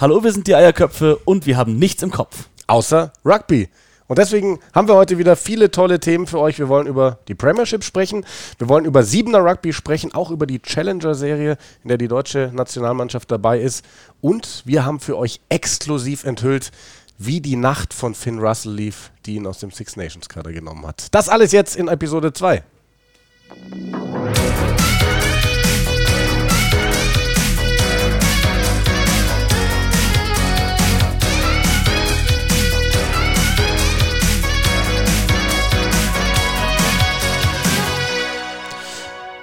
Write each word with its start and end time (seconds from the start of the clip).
Hallo, 0.00 0.22
wir 0.22 0.30
sind 0.32 0.46
die 0.46 0.54
Eierköpfe 0.54 1.16
und 1.24 1.44
wir 1.44 1.56
haben 1.56 1.76
nichts 1.76 2.04
im 2.04 2.12
Kopf. 2.12 2.48
Außer 2.68 3.12
Rugby. 3.24 3.68
Und 4.06 4.20
deswegen 4.20 4.60
haben 4.72 4.86
wir 4.86 4.94
heute 4.94 5.18
wieder 5.18 5.34
viele 5.34 5.72
tolle 5.72 5.98
Themen 5.98 6.28
für 6.28 6.38
euch. 6.38 6.60
Wir 6.60 6.68
wollen 6.68 6.86
über 6.86 7.18
die 7.26 7.34
Premiership 7.34 7.82
sprechen, 7.82 8.24
wir 8.58 8.68
wollen 8.68 8.84
über 8.84 9.02
Siebener 9.02 9.40
Rugby 9.40 9.72
sprechen, 9.72 10.14
auch 10.14 10.30
über 10.30 10.46
die 10.46 10.60
Challenger-Serie, 10.60 11.58
in 11.82 11.88
der 11.88 11.98
die 11.98 12.06
deutsche 12.06 12.52
Nationalmannschaft 12.54 13.28
dabei 13.28 13.58
ist. 13.58 13.84
Und 14.20 14.62
wir 14.64 14.86
haben 14.86 15.00
für 15.00 15.18
euch 15.18 15.40
exklusiv 15.48 16.22
enthüllt, 16.22 16.70
wie 17.18 17.40
die 17.40 17.56
Nacht 17.56 17.92
von 17.92 18.14
Finn 18.14 18.38
Russell 18.38 18.74
lief, 18.74 19.10
die 19.26 19.34
ihn 19.34 19.48
aus 19.48 19.58
dem 19.58 19.72
Six 19.72 19.96
Nations 19.96 20.28
Kader 20.28 20.52
genommen 20.52 20.86
hat. 20.86 21.08
Das 21.10 21.28
alles 21.28 21.50
jetzt 21.50 21.74
in 21.74 21.88
Episode 21.88 22.32
2. 22.32 22.62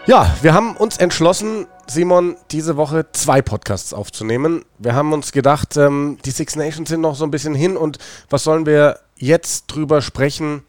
Ja, 0.07 0.31
wir 0.43 0.53
haben 0.53 0.77
uns 0.77 0.97
entschlossen, 0.97 1.65
Simon, 1.87 2.35
diese 2.51 2.77
Woche 2.77 3.07
zwei 3.11 3.41
Podcasts 3.41 3.91
aufzunehmen. 3.91 4.63
Wir 4.77 4.93
haben 4.93 5.13
uns 5.13 5.31
gedacht, 5.31 5.77
ähm, 5.77 6.19
die 6.23 6.29
Six 6.29 6.55
Nations 6.55 6.89
sind 6.89 7.01
noch 7.01 7.15
so 7.15 7.23
ein 7.23 7.31
bisschen 7.31 7.55
hin 7.55 7.75
und 7.75 7.97
was 8.29 8.43
sollen 8.43 8.67
wir 8.67 8.99
jetzt 9.15 9.65
drüber 9.65 10.03
sprechen, 10.03 10.61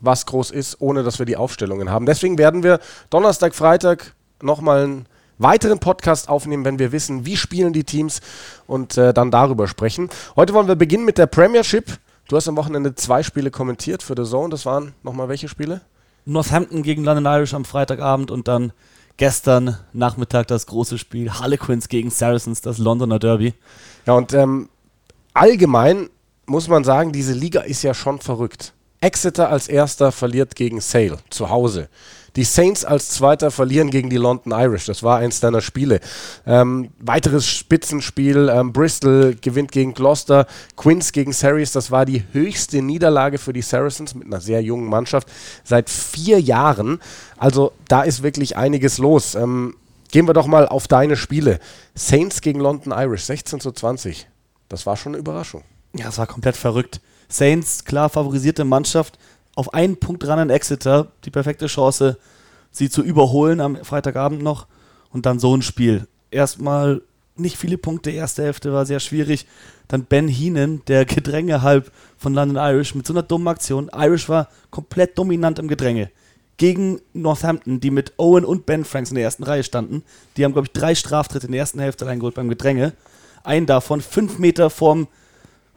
was 0.00 0.26
groß 0.26 0.50
ist, 0.50 0.80
ohne 0.80 1.04
dass 1.04 1.20
wir 1.20 1.26
die 1.26 1.36
Aufstellungen 1.36 1.90
haben. 1.90 2.06
Deswegen 2.06 2.38
werden 2.38 2.64
wir 2.64 2.80
Donnerstag, 3.08 3.54
Freitag 3.54 4.16
nochmal 4.42 4.82
einen 4.82 5.06
weiteren 5.38 5.78
Podcast 5.78 6.28
aufnehmen, 6.28 6.64
wenn 6.64 6.80
wir 6.80 6.90
wissen, 6.90 7.24
wie 7.24 7.36
spielen 7.36 7.72
die 7.72 7.84
Teams 7.84 8.20
und 8.66 8.98
äh, 8.98 9.14
dann 9.14 9.30
darüber 9.30 9.68
sprechen. 9.68 10.10
Heute 10.34 10.54
wollen 10.54 10.66
wir 10.66 10.74
beginnen 10.74 11.04
mit 11.04 11.18
der 11.18 11.26
Premiership. 11.26 11.98
Du 12.26 12.34
hast 12.34 12.48
am 12.48 12.56
Wochenende 12.56 12.96
zwei 12.96 13.22
Spiele 13.22 13.52
kommentiert 13.52 14.02
für 14.02 14.16
The 14.16 14.28
Zone. 14.28 14.48
Das 14.48 14.66
waren 14.66 14.92
nochmal 15.04 15.28
welche 15.28 15.48
Spiele? 15.48 15.82
Northampton 16.26 16.82
gegen 16.82 17.04
London 17.04 17.24
Irish 17.26 17.54
am 17.54 17.64
Freitagabend 17.64 18.30
und 18.30 18.48
dann 18.48 18.72
gestern 19.16 19.78
Nachmittag 19.92 20.48
das 20.48 20.66
große 20.66 20.98
Spiel 20.98 21.30
Harlequins 21.30 21.88
gegen 21.88 22.10
Saracens, 22.10 22.60
das 22.60 22.78
Londoner 22.78 23.18
Derby. 23.18 23.54
Ja, 24.06 24.14
und 24.14 24.34
ähm, 24.34 24.68
allgemein 25.32 26.10
muss 26.46 26.68
man 26.68 26.84
sagen, 26.84 27.12
diese 27.12 27.32
Liga 27.32 27.60
ist 27.60 27.82
ja 27.82 27.94
schon 27.94 28.20
verrückt. 28.20 28.72
Exeter 29.00 29.50
als 29.50 29.68
erster 29.68 30.12
verliert 30.12 30.54
gegen 30.54 30.80
Sale 30.80 31.18
zu 31.30 31.50
Hause. 31.50 31.88
Die 32.36 32.44
Saints 32.44 32.84
als 32.84 33.08
Zweiter 33.08 33.50
verlieren 33.50 33.90
gegen 33.90 34.10
die 34.10 34.18
London 34.18 34.52
Irish. 34.52 34.84
Das 34.84 35.02
war 35.02 35.18
eins 35.18 35.40
deiner 35.40 35.62
Spiele. 35.62 36.00
Ähm, 36.46 36.90
weiteres 36.98 37.46
Spitzenspiel. 37.46 38.50
Ähm, 38.52 38.74
Bristol 38.74 39.36
gewinnt 39.40 39.72
gegen 39.72 39.94
Gloucester. 39.94 40.46
Quinns 40.76 41.12
gegen 41.12 41.32
Sarries. 41.32 41.72
Das 41.72 41.90
war 41.90 42.04
die 42.04 42.24
höchste 42.32 42.82
Niederlage 42.82 43.38
für 43.38 43.54
die 43.54 43.62
Saracens 43.62 44.14
mit 44.14 44.26
einer 44.26 44.42
sehr 44.42 44.60
jungen 44.60 44.86
Mannschaft 44.86 45.28
seit 45.64 45.88
vier 45.88 46.38
Jahren. 46.38 47.00
Also 47.38 47.72
da 47.88 48.02
ist 48.02 48.22
wirklich 48.22 48.58
einiges 48.58 48.98
los. 48.98 49.34
Ähm, 49.34 49.74
gehen 50.10 50.28
wir 50.28 50.34
doch 50.34 50.46
mal 50.46 50.68
auf 50.68 50.88
deine 50.88 51.16
Spiele. 51.16 51.58
Saints 51.94 52.42
gegen 52.42 52.60
London 52.60 52.92
Irish 52.92 53.24
16 53.24 53.60
zu 53.60 53.72
20. 53.72 54.28
Das 54.68 54.84
war 54.84 54.98
schon 54.98 55.12
eine 55.12 55.20
Überraschung. 55.20 55.62
Ja, 55.94 56.08
es 56.08 56.18
war 56.18 56.26
komplett 56.26 56.56
verrückt. 56.56 57.00
Saints, 57.28 57.84
klar 57.84 58.08
favorisierte 58.08 58.64
Mannschaft, 58.64 59.18
auf 59.54 59.74
einen 59.74 59.96
Punkt 59.96 60.26
ran 60.26 60.38
in 60.38 60.50
Exeter, 60.50 61.08
die 61.24 61.30
perfekte 61.30 61.66
Chance, 61.66 62.18
sie 62.70 62.90
zu 62.90 63.02
überholen 63.02 63.60
am 63.60 63.76
Freitagabend 63.76 64.42
noch 64.42 64.66
und 65.10 65.26
dann 65.26 65.38
so 65.38 65.56
ein 65.56 65.62
Spiel. 65.62 66.06
Erstmal 66.30 67.00
nicht 67.36 67.56
viele 67.56 67.78
Punkte, 67.78 68.10
erste 68.10 68.42
Hälfte 68.42 68.72
war 68.72 68.86
sehr 68.86 69.00
schwierig. 69.00 69.46
Dann 69.88 70.04
Ben 70.04 70.28
Heenan, 70.28 70.82
der 70.86 71.04
Gedränge 71.04 71.62
halb 71.62 71.92
von 72.16 72.34
London 72.34 72.56
Irish 72.56 72.94
mit 72.94 73.06
so 73.06 73.12
einer 73.12 73.22
dummen 73.22 73.48
Aktion. 73.48 73.90
Irish 73.94 74.28
war 74.28 74.48
komplett 74.70 75.18
dominant 75.18 75.58
im 75.58 75.68
Gedränge. 75.68 76.10
Gegen 76.56 77.00
Northampton, 77.12 77.80
die 77.80 77.90
mit 77.90 78.14
Owen 78.16 78.44
und 78.44 78.64
Ben 78.64 78.84
Franks 78.84 79.10
in 79.10 79.16
der 79.16 79.24
ersten 79.24 79.44
Reihe 79.44 79.62
standen. 79.62 80.02
Die 80.36 80.44
haben, 80.44 80.52
glaube 80.52 80.68
ich, 80.68 80.72
drei 80.72 80.94
Straftritte 80.94 81.46
in 81.46 81.52
der 81.52 81.60
ersten 81.60 81.80
Hälfte 81.80 82.06
reingeholt 82.06 82.34
beim 82.34 82.48
Gedränge. 82.48 82.94
Einen 83.44 83.66
davon 83.66 84.00
fünf 84.00 84.38
Meter 84.38 84.70
vorm 84.70 85.08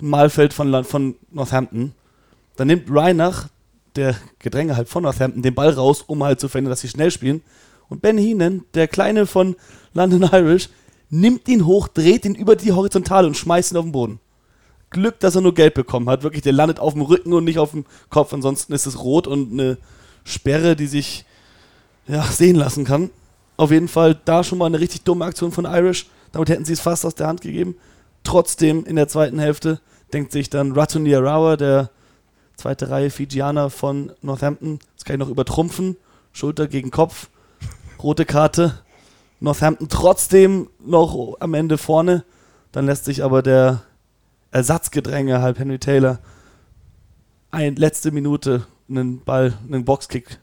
Mahlfeld 0.02 0.54
von, 0.54 0.84
von 0.84 1.16
Northampton. 1.32 1.94
Dann 2.56 2.68
nimmt 2.68 2.90
Reinach, 2.90 3.48
der 3.96 4.16
Gedränge 4.40 4.76
halt 4.76 4.90
von 4.90 5.04
Northampton 5.04 5.42
den 5.42 5.56
Ball 5.56 5.70
raus, 5.70 6.04
um 6.06 6.24
halt 6.24 6.40
zu 6.40 6.48
verhindern, 6.48 6.72
dass 6.72 6.82
sie 6.82 6.90
schnell 6.90 7.12
spielen. 7.12 7.42
Und 7.90 8.02
Ben 8.02 8.18
Heenan, 8.18 8.64
der 8.74 8.88
Kleine 8.88 9.26
von 9.26 9.56
London 9.94 10.30
Irish, 10.32 10.70
nimmt 11.09 11.48
ihn 11.48 11.66
hoch, 11.66 11.88
dreht 11.88 12.26
ihn 12.26 12.36
über 12.36 12.56
die 12.56 12.72
Horizontale 12.72 13.28
und 13.28 13.38
schmeißt 13.38 13.72
ihn 13.72 13.78
auf 13.78 13.86
den 13.86 13.92
Boden. 13.92 14.20
Glück, 14.92 15.20
dass 15.20 15.36
er 15.36 15.42
nur 15.42 15.54
Geld 15.54 15.74
bekommen 15.74 16.09
hat. 16.09 16.24
Wirklich, 16.24 16.42
der 16.42 16.54
landet 16.54 16.80
auf 16.80 16.94
dem 16.94 17.04
Rücken 17.04 17.34
und 17.34 17.44
nicht 17.44 17.59
auf 17.59 17.72
dem 17.72 17.86
Kopf. 18.09 18.34
Ansonsten 18.34 18.74
ist 18.74 18.86
es 18.86 19.04
rot 19.04 19.28
und 19.28 19.52
eine 19.52 19.78
Sperre, 20.24 20.76
die 20.76 20.88
sich 20.88 21.26
ja, 22.08 22.24
sehen 22.24 22.56
lassen 22.56 22.86
kann. 22.86 23.12
Auf 23.58 23.72
jeden 23.72 23.88
Fall 23.88 24.20
da 24.26 24.44
schon 24.44 24.58
mal 24.58 24.66
eine 24.66 24.80
richtig 24.80 25.04
dumme 25.04 25.26
Aktion 25.26 25.52
von 25.52 25.66
Irish. 25.66 26.08
Damit 26.32 26.50
hätten 26.50 26.66
sie 26.66 26.74
es 26.74 26.80
fast 26.80 27.06
aus 27.06 27.16
der 27.16 27.28
Hand 27.28 27.42
gegeben. 27.42 27.76
Trotzdem 28.24 28.85
in 28.85 28.96
der 28.96 29.07
zweiten 29.07 29.40
Hälfte 29.40 29.80
denkt 30.13 30.31
sich 30.31 30.50
dann 30.50 30.72
Ratuni 30.74 31.16
Arawa, 31.16 31.56
der 31.56 31.90
zweite 32.56 32.90
Reihe 32.90 33.09
Fijianer 33.09 33.69
von 33.69 34.12
Northampton. 34.22 34.80
Das 34.96 35.06
kann 35.06 35.16
ich 35.16 35.19
noch 35.19 35.30
übertrumpfen. 35.30 35.97
Schulter 36.34 36.68
gegen 36.68 36.91
Kopf. 36.91 37.29
Rote 38.02 38.25
Karte. 38.25 38.79
Northampton 39.40 39.90
trotzdem 39.90 40.69
noch 40.79 41.38
am 41.40 41.53
Ende 41.53 41.78
vorne. 41.78 42.25
Dann 42.72 42.85
lässt 42.85 43.06
sich 43.06 43.24
aber 43.24 43.41
der 43.41 43.81
Ersatzgedränge, 44.52 45.41
halb 45.41 45.59
Henry 45.59 45.79
Taylor, 45.79 46.19
ein 47.52 47.75
letzte 47.75 48.12
Minute 48.12 48.66
einen 48.90 49.24
Ball, 49.24 49.53
einen 49.68 49.85
Boxkick 49.85 50.40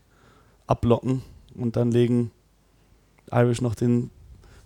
ablocken. 0.67 1.23
Und 1.55 1.77
dann 1.77 1.91
legen 1.91 2.31
Irish 3.31 3.61
noch 3.61 3.75
den 3.75 4.11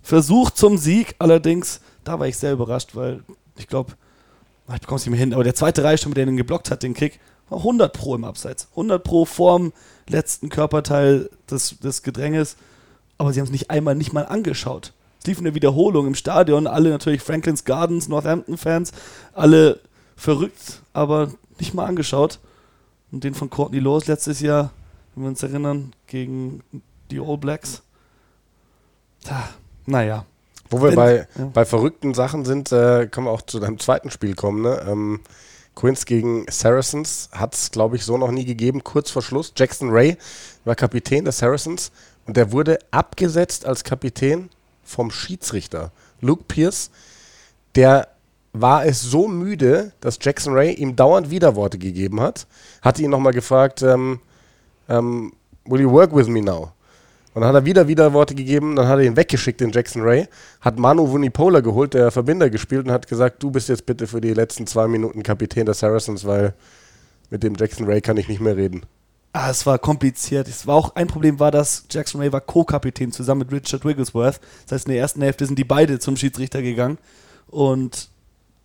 Versuch 0.01 0.51
zum 0.51 0.77
Sieg. 0.77 1.15
Allerdings, 1.19 1.81
da 2.03 2.19
war 2.19 2.27
ich 2.27 2.37
sehr 2.37 2.53
überrascht, 2.53 2.95
weil 2.95 3.23
ich 3.57 3.67
glaube, 3.67 3.93
ich 4.73 4.81
bekomme 4.81 4.97
es 4.97 5.05
nicht 5.05 5.11
mehr 5.11 5.19
hin, 5.19 5.33
aber 5.33 5.43
der 5.43 5.55
zweite 5.55 5.83
Reihe 5.83 5.97
schon, 5.97 6.11
mit 6.11 6.17
dem 6.17 6.29
er 6.29 6.35
geblockt 6.35 6.71
hat, 6.71 6.83
den 6.83 6.93
Kick, 6.93 7.19
100 7.49 7.93
Pro 7.93 8.15
im 8.15 8.23
Abseits. 8.23 8.67
100 8.71 9.03
Pro 9.03 9.25
vorm 9.25 9.73
letzten 10.07 10.49
Körperteil 10.49 11.29
des, 11.49 11.79
des 11.79 12.03
Gedränges. 12.03 12.55
Aber 13.17 13.33
sie 13.33 13.39
haben 13.39 13.45
es 13.45 13.51
nicht 13.51 13.69
einmal, 13.69 13.95
nicht 13.95 14.13
mal 14.13 14.25
angeschaut. 14.25 14.93
Es 15.19 15.27
lief 15.27 15.39
eine 15.39 15.53
Wiederholung 15.53 16.07
im 16.07 16.15
Stadion. 16.15 16.65
Alle 16.65 16.89
natürlich 16.89 17.21
Franklin's 17.21 17.65
Gardens, 17.65 18.07
Northampton-Fans. 18.07 18.93
Alle 19.33 19.79
verrückt, 20.15 20.81
aber 20.93 21.33
nicht 21.59 21.73
mal 21.73 21.85
angeschaut. 21.85 22.39
Und 23.11 23.23
den 23.23 23.33
von 23.33 23.49
Courtney 23.49 23.79
Lowes 23.79 24.07
letztes 24.07 24.39
Jahr, 24.39 24.71
wenn 25.13 25.25
wir 25.25 25.29
uns 25.29 25.43
erinnern, 25.43 25.93
gegen 26.07 26.63
die 27.11 27.19
All 27.19 27.37
Blacks. 27.37 27.83
Naja. 29.85 30.25
Wo 30.71 30.81
wir 30.81 30.95
bei, 30.95 31.27
bei 31.53 31.65
verrückten 31.65 32.13
Sachen 32.13 32.45
sind, 32.45 32.71
äh, 32.71 33.07
können 33.07 33.27
wir 33.27 33.31
auch 33.31 33.41
zu 33.41 33.59
deinem 33.59 33.77
zweiten 33.77 34.09
Spiel 34.09 34.35
kommen. 34.35 34.61
Ne? 34.61 34.81
Ähm, 34.87 35.19
Quinns 35.75 36.05
gegen 36.05 36.45
Saracens 36.49 37.29
hat 37.33 37.55
es, 37.55 37.71
glaube 37.71 37.97
ich, 37.97 38.05
so 38.05 38.17
noch 38.17 38.31
nie 38.31 38.45
gegeben. 38.45 38.83
Kurz 38.83 39.11
vor 39.11 39.21
Schluss. 39.21 39.53
Jackson 39.55 39.89
Ray 39.89 40.17
war 40.63 40.75
Kapitän 40.75 41.25
der 41.25 41.33
Saracens 41.33 41.91
und 42.25 42.37
der 42.37 42.51
wurde 42.51 42.79
abgesetzt 42.91 43.65
als 43.65 43.83
Kapitän 43.83 44.49
vom 44.83 45.11
Schiedsrichter. 45.11 45.91
Luke 46.21 46.43
Pierce, 46.47 46.89
der 47.75 48.07
war 48.53 48.85
es 48.85 49.01
so 49.01 49.27
müde, 49.27 49.91
dass 50.01 50.19
Jackson 50.21 50.53
Ray 50.53 50.73
ihm 50.73 50.95
dauernd 50.95 51.29
Widerworte 51.29 51.77
gegeben 51.77 52.19
hat. 52.21 52.47
Hatte 52.81 53.01
ihn 53.01 53.09
nochmal 53.09 53.33
gefragt, 53.33 53.81
ähm, 53.81 54.19
ähm, 54.89 55.33
will 55.65 55.81
you 55.81 55.91
work 55.91 56.15
with 56.15 56.27
me 56.27 56.41
now? 56.41 56.71
Und 57.33 57.41
dann 57.41 57.49
hat 57.49 57.55
er 57.55 57.65
wieder 57.65 57.87
Widerworte 57.87 58.35
gegeben, 58.35 58.75
dann 58.75 58.87
hat 58.87 58.99
er 58.99 59.05
ihn 59.05 59.15
weggeschickt, 59.15 59.61
den 59.61 59.71
Jackson 59.71 60.01
Ray, 60.01 60.27
hat 60.59 60.77
Manu 60.77 61.09
Vunipola 61.09 61.61
geholt, 61.61 61.93
der 61.93 62.11
Verbinder 62.11 62.49
gespielt 62.49 62.85
und 62.85 62.91
hat 62.91 63.07
gesagt, 63.07 63.41
du 63.41 63.51
bist 63.51 63.69
jetzt 63.69 63.85
bitte 63.85 64.05
für 64.05 64.19
die 64.19 64.33
letzten 64.33 64.67
zwei 64.67 64.87
Minuten 64.87 65.23
Kapitän 65.23 65.65
der 65.65 65.75
Saracens, 65.75 66.25
weil 66.25 66.53
mit 67.29 67.43
dem 67.43 67.55
Jackson 67.55 67.85
Ray 67.85 68.01
kann 68.01 68.17
ich 68.17 68.27
nicht 68.27 68.41
mehr 68.41 68.57
reden. 68.57 68.85
Ah, 69.33 69.49
es 69.49 69.65
war 69.65 69.79
kompliziert. 69.79 70.49
Es 70.49 70.67
war 70.67 70.75
auch 70.75 70.95
ein 70.95 71.07
Problem 71.07 71.39
war, 71.39 71.51
dass 71.51 71.85
Jackson 71.89 72.19
Ray 72.19 72.33
war 72.33 72.41
Co-Kapitän 72.41 73.13
zusammen 73.13 73.39
mit 73.39 73.51
Richard 73.53 73.85
Wigglesworth. 73.85 74.41
Das 74.65 74.73
heißt, 74.73 74.87
in 74.87 74.91
der 74.91 75.01
ersten 75.01 75.21
Hälfte 75.21 75.45
sind 75.45 75.57
die 75.57 75.63
beide 75.63 75.99
zum 75.99 76.17
Schiedsrichter 76.17 76.61
gegangen 76.61 76.97
und 77.47 78.09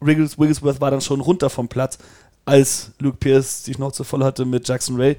Wigglesworth 0.01 0.81
war 0.81 0.91
dann 0.91 1.01
schon 1.01 1.21
runter 1.21 1.51
vom 1.51 1.69
Platz 1.69 1.99
als 2.47 2.93
Luke 3.01 3.19
Pierce 3.19 3.65
die 3.65 3.75
Schnauze 3.75 4.05
voll 4.05 4.23
hatte 4.23 4.45
mit 4.45 4.67
Jackson 4.67 4.97
Ray. 4.97 5.17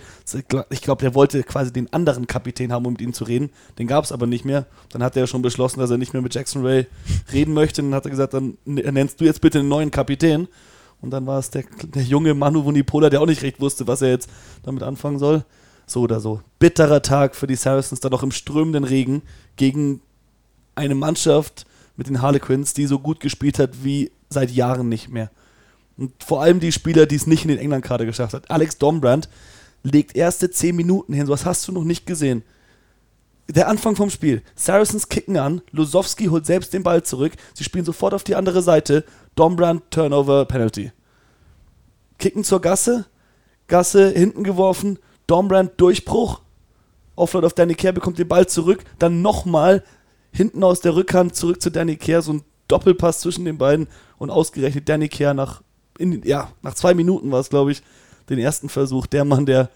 Ich 0.70 0.82
glaube, 0.82 1.02
der 1.02 1.14
wollte 1.14 1.44
quasi 1.44 1.74
den 1.74 1.92
anderen 1.92 2.26
Kapitän 2.26 2.72
haben, 2.72 2.86
um 2.86 2.94
mit 2.94 3.02
ihm 3.02 3.14
zu 3.14 3.26
reden. 3.26 3.50
Den 3.78 3.86
gab 3.86 4.06
es 4.06 4.14
aber 4.14 4.26
nicht 4.26 4.46
mehr. 4.46 4.66
Dann 4.90 5.04
hat 5.04 5.18
er 5.18 5.28
schon 5.28 5.42
beschlossen, 5.42 5.80
dass 5.80 5.90
er 5.90 5.98
nicht 5.98 6.14
mehr 6.14 6.22
mit 6.22 6.34
Jackson 6.34 6.66
Ray 6.66 6.88
reden 7.34 7.54
möchte. 7.54 7.82
Dann 7.82 7.94
hat 7.94 8.06
er 8.06 8.12
gesagt, 8.12 8.34
dann 8.34 8.58
nennst 8.66 9.20
du 9.20 9.26
jetzt 9.26 9.42
bitte 9.42 9.60
einen 9.60 9.68
neuen 9.68 9.92
Kapitän. 9.92 10.48
Und 11.02 11.12
dann 11.12 11.28
war 11.28 11.38
es 11.38 11.50
der, 11.50 11.66
der 11.84 12.02
junge 12.02 12.34
Manu 12.34 12.64
Vunipola, 12.64 13.10
der 13.10 13.22
auch 13.22 13.28
nicht 13.28 13.44
recht 13.44 13.60
wusste, 13.60 13.88
was 13.88 14.02
er 14.02 14.10
jetzt 14.10 14.30
damit 14.64 14.82
anfangen 14.82 15.20
soll. 15.20 15.44
So 15.86 16.02
oder 16.02 16.22
so. 16.22 16.42
Bitterer 16.60 17.02
Tag 17.02 17.36
für 17.36 17.46
die 17.46 17.56
Saracens, 17.56 18.00
dann 18.00 18.12
noch 18.12 18.24
im 18.24 18.32
strömenden 18.32 18.86
Regen 18.86 19.22
gegen 19.58 20.02
eine 20.76 20.96
Mannschaft 20.96 21.66
mit 21.98 22.08
den 22.08 22.22
Harlequins, 22.22 22.74
die 22.74 22.86
so 22.86 23.00
gut 23.00 23.20
gespielt 23.20 23.60
hat 23.60 23.84
wie 23.84 24.12
seit 24.30 24.50
Jahren 24.52 24.88
nicht 24.88 25.10
mehr. 25.10 25.30
Und 25.98 26.24
vor 26.24 26.42
allem 26.42 26.60
die 26.60 26.72
Spieler, 26.72 27.06
die 27.06 27.16
es 27.16 27.28
nicht 27.28 27.44
in 27.44 27.50
den 27.50 27.58
England-Kader 27.58 28.06
geschafft 28.06 28.34
hat. 28.34 28.50
Alex 28.52 28.78
Dombrand 28.78 29.30
legt 29.84 30.16
erste 30.16 30.50
10 30.52 30.76
Minuten 30.76 31.14
hin, 31.14 31.28
was 31.28 31.46
hast 31.46 31.68
du 31.68 31.72
noch 31.72 31.84
nicht 31.84 32.06
gesehen. 32.06 32.44
Der 33.50 33.68
Anfang 33.68 33.96
vom 33.96 34.10
Spiel. 34.10 34.44
Saracens 34.56 35.10
kicken 35.10 35.38
an, 35.38 35.62
Losowski 35.72 36.26
holt 36.26 36.46
selbst 36.46 36.74
den 36.74 36.84
Ball 36.84 37.04
zurück, 37.04 37.34
sie 37.54 37.64
spielen 37.64 37.86
sofort 37.86 38.14
auf 38.14 38.24
die 38.24 38.36
andere 38.36 38.62
Seite, 38.62 39.06
Dombrand, 39.36 39.84
Turnover, 39.90 40.46
Penalty. 40.46 40.92
Kicken 42.20 42.44
zur 42.44 42.62
Gasse, 42.62 43.06
Gasse 43.68 44.10
hinten 44.10 44.44
geworfen, 44.44 45.00
Dombrand 45.28 45.80
Durchbruch, 45.80 46.42
Offload 47.16 47.46
auf 47.48 47.54
Danny 47.54 47.76
Kerr, 47.76 47.94
bekommt 47.94 48.20
den 48.20 48.28
Ball 48.28 48.48
zurück, 48.48 48.84
dann 49.00 49.22
nochmal 49.22 49.84
hinten 50.32 50.64
aus 50.64 50.82
der 50.82 50.96
Rückhand 50.96 51.36
zurück 51.36 51.62
zu 51.62 51.72
Danny 51.72 51.96
Kerr, 51.96 52.22
so 52.22 52.34
ein 52.34 52.44
Doppelpass 52.68 53.22
zwischen 53.22 53.46
den 53.46 53.58
beiden. 53.58 53.88
Und 54.18 54.30
ausgerechnet 54.30 54.90
Danny 54.90 55.10
Kerr 55.10 55.34
nach, 55.34 55.62
in, 55.98 56.22
ja, 56.24 56.52
nach 56.62 56.74
zwei 56.74 56.94
Minuten 56.94 57.32
war 57.32 57.40
es, 57.40 57.50
glaube 57.50 57.72
ich, 57.72 57.82
den 58.30 58.40
ersten 58.40 58.70
Versuch. 58.70 59.08
Der 59.08 59.26
Mann, 59.26 59.46
der 59.46 59.70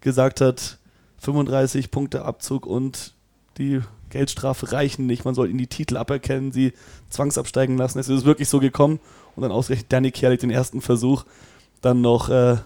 gesagt 0.00 0.40
hat, 0.40 0.78
35 1.18 1.90
Punkte 1.90 2.24
Abzug 2.24 2.66
und 2.66 3.14
die 3.58 3.80
Geldstrafe 4.10 4.72
reichen 4.72 5.06
nicht, 5.06 5.24
man 5.24 5.34
soll 5.34 5.48
ihnen 5.48 5.58
die 5.58 5.66
Titel 5.66 5.96
aberkennen, 5.96 6.52
sie 6.52 6.72
zwangsabsteigen 7.08 7.76
lassen. 7.76 7.98
Es 7.98 8.08
ist 8.08 8.24
wirklich 8.24 8.48
so 8.48 8.60
gekommen 8.60 9.00
und 9.34 9.42
dann 9.42 9.50
ausgerechnet 9.50 9.92
Danny 9.92 10.10
Kerr 10.12 10.36
den 10.36 10.50
ersten 10.50 10.80
Versuch 10.80 11.24
dann 11.80 12.00
noch 12.00 12.28
äh, 12.28 12.56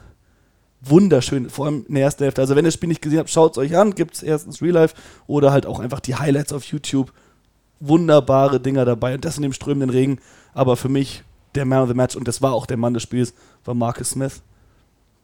wunderschön, 0.81 1.51
vor 1.51 1.67
allem 1.67 1.85
in 1.89 1.95
der 1.95 2.05
ersten 2.05 2.25
Hälfte. 2.25 2.41
Also 2.41 2.55
wenn 2.55 2.65
ihr 2.65 2.69
das 2.69 2.75
Spiel 2.75 2.89
nicht 2.89 3.03
gesehen 3.03 3.19
habt, 3.19 3.31
schaut 3.31 3.53
es 3.53 3.59
euch 3.59 3.77
an, 3.77 3.95
gibt 3.95 4.15
es 4.15 4.23
erstens 4.23 4.63
Real 4.63 4.75
Life 4.75 4.95
oder 5.27 5.53
halt 5.53 5.67
auch 5.67 5.81
einfach 5.81 6.01
die 6.01 6.17
Highlights 6.17 6.53
auf 6.53 6.65
YouTube. 6.65 7.13
Wunderbare 7.81 8.61
Dinger 8.61 8.85
dabei 8.85 9.15
und 9.15 9.25
das 9.25 9.37
in 9.37 9.43
dem 9.43 9.53
strömenden 9.53 9.91
Regen. 9.91 10.19
Aber 10.53 10.77
für 10.77 10.89
mich 10.89 11.23
der 11.55 11.65
Man 11.65 11.83
of 11.83 11.89
the 11.89 11.95
Match 11.95 12.17
und 12.17 12.29
das 12.29 12.43
war 12.43 12.53
auch 12.53 12.67
der 12.67 12.77
Mann 12.77 12.95
des 12.95 13.03
Spiels, 13.03 13.35
war 13.65 13.75
Marcus 13.75 14.11
Smith, 14.11 14.43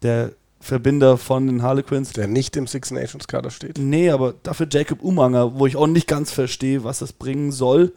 der 0.02 0.32
Verbinder 0.64 1.18
von 1.18 1.46
den 1.46 1.62
Harlequins. 1.62 2.14
Der 2.14 2.26
nicht 2.26 2.56
im 2.56 2.66
Six 2.66 2.90
Nations 2.90 3.28
Kader 3.28 3.50
steht? 3.50 3.76
Nee, 3.76 4.08
aber 4.08 4.32
dafür 4.42 4.66
Jacob 4.70 5.02
Umanger, 5.02 5.58
wo 5.58 5.66
ich 5.66 5.76
auch 5.76 5.86
nicht 5.86 6.08
ganz 6.08 6.32
verstehe, 6.32 6.84
was 6.84 7.00
das 7.00 7.12
bringen 7.12 7.52
soll. 7.52 7.92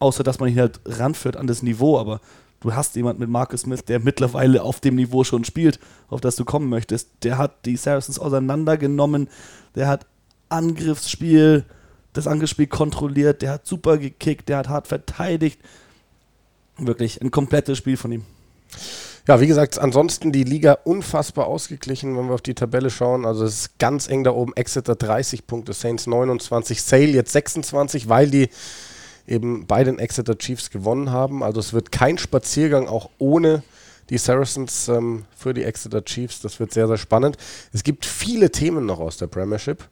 Außer, 0.00 0.24
dass 0.24 0.40
man 0.40 0.48
ihn 0.48 0.58
halt 0.58 0.80
ranführt 0.84 1.36
an 1.36 1.46
das 1.46 1.62
Niveau, 1.62 1.98
aber 1.98 2.20
du 2.58 2.74
hast 2.74 2.96
jemanden 2.96 3.20
mit 3.20 3.30
Marcus 3.30 3.60
Smith, 3.60 3.84
der 3.84 4.00
mittlerweile 4.00 4.64
auf 4.64 4.80
dem 4.80 4.96
Niveau 4.96 5.22
schon 5.22 5.44
spielt, 5.44 5.78
auf 6.08 6.20
das 6.20 6.34
du 6.34 6.44
kommen 6.44 6.68
möchtest. 6.68 7.10
Der 7.22 7.38
hat 7.38 7.64
die 7.64 7.76
Saracens 7.76 8.18
auseinandergenommen, 8.18 9.28
der 9.76 9.86
hat 9.86 10.06
Angriffsspiel, 10.48 11.64
das 12.12 12.26
Angriffsspiel 12.26 12.66
kontrolliert, 12.66 13.40
der 13.42 13.52
hat 13.52 13.66
super 13.68 13.98
gekickt, 13.98 14.48
der 14.48 14.56
hat 14.56 14.68
hart 14.68 14.88
verteidigt. 14.88 15.60
Wirklich 16.80 17.20
ein 17.20 17.30
komplettes 17.30 17.78
Spiel 17.78 17.96
von 17.96 18.12
ihm. 18.12 18.24
Ja, 19.28 19.40
wie 19.40 19.46
gesagt, 19.46 19.78
ansonsten 19.78 20.32
die 20.32 20.44
Liga 20.44 20.78
unfassbar 20.84 21.46
ausgeglichen, 21.46 22.16
wenn 22.16 22.26
wir 22.28 22.34
auf 22.34 22.42
die 22.42 22.54
Tabelle 22.54 22.90
schauen. 22.90 23.26
Also 23.26 23.44
es 23.44 23.54
ist 23.54 23.78
ganz 23.78 24.08
eng 24.08 24.24
da 24.24 24.32
oben. 24.32 24.54
Exeter 24.56 24.96
30 24.96 25.46
Punkte, 25.46 25.72
Saints 25.72 26.06
29, 26.06 26.82
Sale 26.82 27.06
jetzt 27.08 27.32
26, 27.32 28.08
weil 28.08 28.30
die 28.30 28.48
eben 29.28 29.66
bei 29.66 29.84
den 29.84 29.98
Exeter 29.98 30.36
Chiefs 30.38 30.70
gewonnen 30.70 31.12
haben. 31.12 31.42
Also 31.42 31.60
es 31.60 31.72
wird 31.72 31.92
kein 31.92 32.18
Spaziergang 32.18 32.88
auch 32.88 33.10
ohne 33.18 33.62
die 34.08 34.18
Saracens 34.18 34.88
ähm, 34.88 35.24
für 35.36 35.54
die 35.54 35.64
Exeter 35.64 36.04
Chiefs. 36.04 36.40
Das 36.40 36.58
wird 36.58 36.72
sehr, 36.72 36.88
sehr 36.88 36.98
spannend. 36.98 37.36
Es 37.72 37.84
gibt 37.84 38.06
viele 38.06 38.50
Themen 38.50 38.86
noch 38.86 38.98
aus 38.98 39.18
der 39.18 39.28
Premiership. 39.28 39.84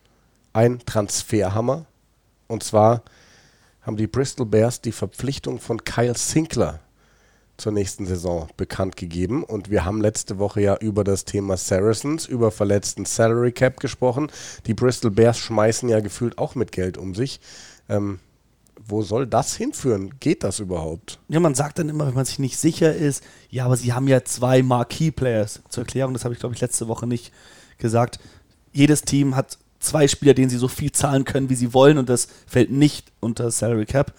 Ein 0.53 0.81
Transferhammer. 0.85 1.87
Und 2.49 2.65
zwar 2.65 3.03
haben 3.89 3.97
die 3.97 4.07
Bristol 4.07 4.45
Bears 4.45 4.83
die 4.83 4.93
Verpflichtung 4.93 5.59
von 5.59 5.83
Kyle 5.83 6.15
Sinkler 6.15 6.81
zur 7.57 7.73
nächsten 7.73 8.05
Saison 8.05 8.47
bekannt 8.59 8.99
gegeben. 8.99 9.43
Und 9.43 9.71
wir 9.71 9.87
haben 9.87 10.03
letzte 10.03 10.39
Woche 10.39 10.61
ja 10.61 10.77
über 10.77 11.05
das 11.05 11.25
Thema 11.25 11.57
Saracens, 11.57 12.27
über 12.27 12.51
verletzten 12.51 13.07
Salary 13.07 13.51
Cap 13.51 13.81
gesprochen. 13.81 14.31
Die 14.67 14.75
Bristol 14.75 15.11
Bears 15.11 15.39
schmeißen 15.39 15.89
ja 15.89 16.01
gefühlt 16.01 16.37
auch 16.37 16.55
mit 16.55 16.71
Geld 16.71 16.99
um 16.99 17.15
sich. 17.15 17.41
Ähm, 17.89 18.19
wo 18.87 19.01
soll 19.01 19.27
das 19.27 19.57
hinführen? 19.57 20.21
Geht 20.21 20.45
das 20.45 20.61
überhaupt? 20.61 21.19
Ja, 21.29 21.41
man 21.41 21.55
sagt 21.55 21.79
dann 21.79 21.89
immer, 21.89 22.07
wenn 22.07 22.15
man 22.15 22.27
sich 22.27 22.39
nicht 22.39 22.59
sicher 22.59 22.95
ist, 22.95 23.25
ja, 23.49 23.65
aber 23.65 23.79
sie 23.79 23.95
haben 23.95 24.07
ja 24.07 24.23
zwei 24.23 24.63
Marquee-Players. 24.63 25.63
Zur 25.71 25.85
Erklärung, 25.85 26.13
das 26.13 26.25
habe 26.25 26.35
ich, 26.35 26.41
glaube 26.41 26.55
ich, 26.55 26.61
letzte 26.61 26.89
Woche 26.89 27.07
nicht 27.07 27.33
gesagt. 27.79 28.21
Jedes 28.71 29.01
Team 29.01 29.35
hat 29.35 29.57
zwei 29.81 30.09
Spieler, 30.09 30.35
denen 30.35 30.51
sie 30.51 30.57
so 30.59 30.69
viel 30.69 30.93
zahlen 30.93 31.25
können, 31.25 31.49
wie 31.51 31.55
sie 31.55 31.73
wollen, 31.75 31.99
und 31.99 32.09
das 32.09 32.29
fällt 32.47 32.71
nicht 32.71 33.11
unter 33.21 33.51
Salary 33.51 33.87
Cap. 33.87 34.13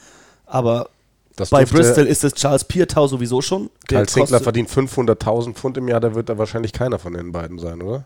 Aber 0.45 0.89
Das 1.35 1.49
bei 1.49 1.65
Bristol 1.65 2.05
ist 2.05 2.23
es 2.23 2.33
Charles 2.33 2.63
Piertau 2.63 3.07
sowieso 3.07 3.41
schon. 3.41 3.69
Sinkler 3.89 4.05
kostet- 4.05 4.43
verdient 4.43 4.69
500.000 4.69 5.53
Pfund 5.55 5.77
im 5.77 5.87
Jahr, 5.87 5.99
da 5.99 6.15
wird 6.15 6.29
da 6.29 6.37
wahrscheinlich 6.37 6.73
keiner 6.73 6.99
von 6.99 7.13
den 7.13 7.31
beiden 7.31 7.59
sein, 7.59 7.81
oder? 7.81 8.05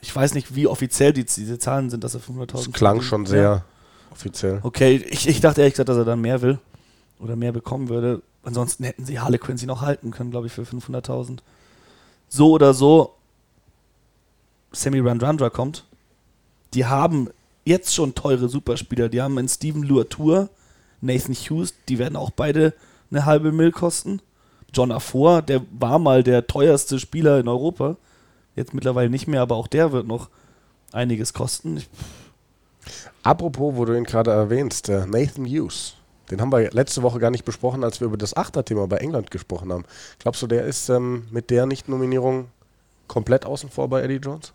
Ich 0.00 0.14
weiß 0.14 0.34
nicht, 0.34 0.54
wie 0.54 0.66
offiziell 0.66 1.12
die, 1.12 1.24
diese 1.24 1.58
Zahlen 1.58 1.88
sind, 1.90 2.02
dass 2.04 2.14
er 2.14 2.20
500.000 2.20 2.52
Das 2.52 2.72
klang 2.72 2.94
verdient. 2.96 3.04
schon 3.04 3.26
sehr 3.26 3.42
Ja. 3.42 3.64
offiziell. 4.10 4.60
Okay, 4.62 4.96
ich, 5.08 5.28
ich 5.28 5.40
dachte 5.40 5.60
ehrlich 5.60 5.74
gesagt, 5.74 5.88
dass 5.88 5.96
er 5.96 6.04
dann 6.04 6.20
mehr 6.20 6.42
will 6.42 6.58
oder 7.20 7.36
mehr 7.36 7.52
bekommen 7.52 7.88
würde. 7.88 8.20
Ansonsten 8.42 8.82
hätten 8.82 9.04
sie 9.06 9.20
Harlequin 9.20 9.56
sie 9.56 9.66
noch 9.66 9.80
halten 9.82 10.10
können, 10.10 10.32
glaube 10.32 10.48
ich, 10.48 10.52
für 10.52 10.62
500.000. 10.64 11.38
So 12.28 12.50
oder 12.50 12.74
so, 12.74 13.14
Sammy 14.72 15.00
Randrandra 15.00 15.50
kommt. 15.50 15.84
Die 16.74 16.86
haben 16.86 17.30
jetzt 17.64 17.94
schon 17.94 18.14
teure 18.14 18.48
Superspieler. 18.48 19.08
Die 19.08 19.20
haben 19.20 19.38
einen 19.38 19.48
Steven 19.48 19.82
Luatur, 19.82 20.48
Nathan 21.00 21.34
Hughes, 21.34 21.74
die 21.88 21.98
werden 21.98 22.16
auch 22.16 22.30
beide 22.30 22.74
eine 23.10 23.26
halbe 23.26 23.52
Mill 23.52 23.72
kosten. 23.72 24.20
John 24.72 24.92
Afor, 24.92 25.42
der 25.42 25.62
war 25.78 25.98
mal 25.98 26.22
der 26.22 26.46
teuerste 26.46 26.98
Spieler 26.98 27.38
in 27.38 27.48
Europa. 27.48 27.96
Jetzt 28.56 28.72
mittlerweile 28.72 29.10
nicht 29.10 29.28
mehr, 29.28 29.42
aber 29.42 29.56
auch 29.56 29.66
der 29.66 29.92
wird 29.92 30.06
noch 30.06 30.30
einiges 30.92 31.34
kosten. 31.34 31.82
Apropos, 33.22 33.76
wo 33.76 33.84
du 33.84 33.96
ihn 33.96 34.04
gerade 34.04 34.30
erwähnst, 34.30 34.88
äh, 34.88 35.06
Nathan 35.06 35.44
Hughes. 35.44 35.94
Den 36.30 36.40
haben 36.40 36.52
wir 36.52 36.70
letzte 36.70 37.02
Woche 37.02 37.18
gar 37.18 37.30
nicht 37.30 37.44
besprochen, 37.44 37.84
als 37.84 38.00
wir 38.00 38.06
über 38.06 38.16
das 38.16 38.36
Achterthema 38.36 38.86
bei 38.86 38.96
England 38.98 39.30
gesprochen 39.30 39.72
haben. 39.72 39.84
Glaubst 40.18 40.40
du, 40.40 40.46
der 40.46 40.64
ist 40.64 40.88
ähm, 40.88 41.26
mit 41.30 41.50
der 41.50 41.66
Nicht-Nominierung 41.66 42.48
komplett 43.06 43.44
außen 43.44 43.68
vor 43.68 43.88
bei 43.88 44.02
Eddie 44.02 44.16
Jones? 44.16 44.54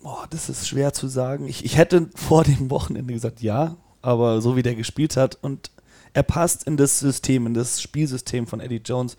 Boah, 0.00 0.26
das 0.30 0.48
ist 0.48 0.68
schwer 0.68 0.92
zu 0.92 1.08
sagen. 1.08 1.48
Ich, 1.48 1.64
ich 1.64 1.76
hätte 1.76 2.08
vor 2.14 2.44
dem 2.44 2.70
Wochenende 2.70 3.12
gesagt, 3.12 3.42
ja, 3.42 3.76
aber 4.02 4.40
so 4.40 4.56
wie 4.56 4.62
der 4.62 4.74
gespielt 4.74 5.16
hat 5.16 5.38
und 5.40 5.70
er 6.12 6.22
passt 6.22 6.64
in 6.64 6.76
das 6.76 6.98
System, 6.98 7.46
in 7.46 7.54
das 7.54 7.82
Spielsystem 7.82 8.46
von 8.46 8.60
Eddie 8.60 8.80
Jones, 8.84 9.16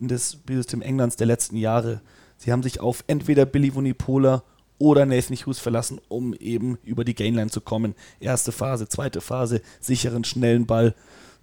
in 0.00 0.08
das 0.08 0.32
Spielsystem 0.32 0.82
Englands 0.82 1.16
der 1.16 1.26
letzten 1.26 1.56
Jahre. 1.56 2.00
Sie 2.36 2.52
haben 2.52 2.62
sich 2.62 2.80
auf 2.80 3.04
entweder 3.06 3.46
Billy 3.46 3.74
Vunipola 3.74 4.42
oder 4.78 5.06
Nathan 5.06 5.36
Hughes 5.36 5.58
verlassen, 5.58 6.00
um 6.08 6.34
eben 6.34 6.78
über 6.82 7.04
die 7.04 7.14
Gainline 7.14 7.50
zu 7.50 7.60
kommen. 7.60 7.94
Erste 8.18 8.50
Phase, 8.50 8.88
zweite 8.88 9.20
Phase, 9.20 9.62
sicheren, 9.80 10.24
schnellen 10.24 10.66
Ball 10.66 10.94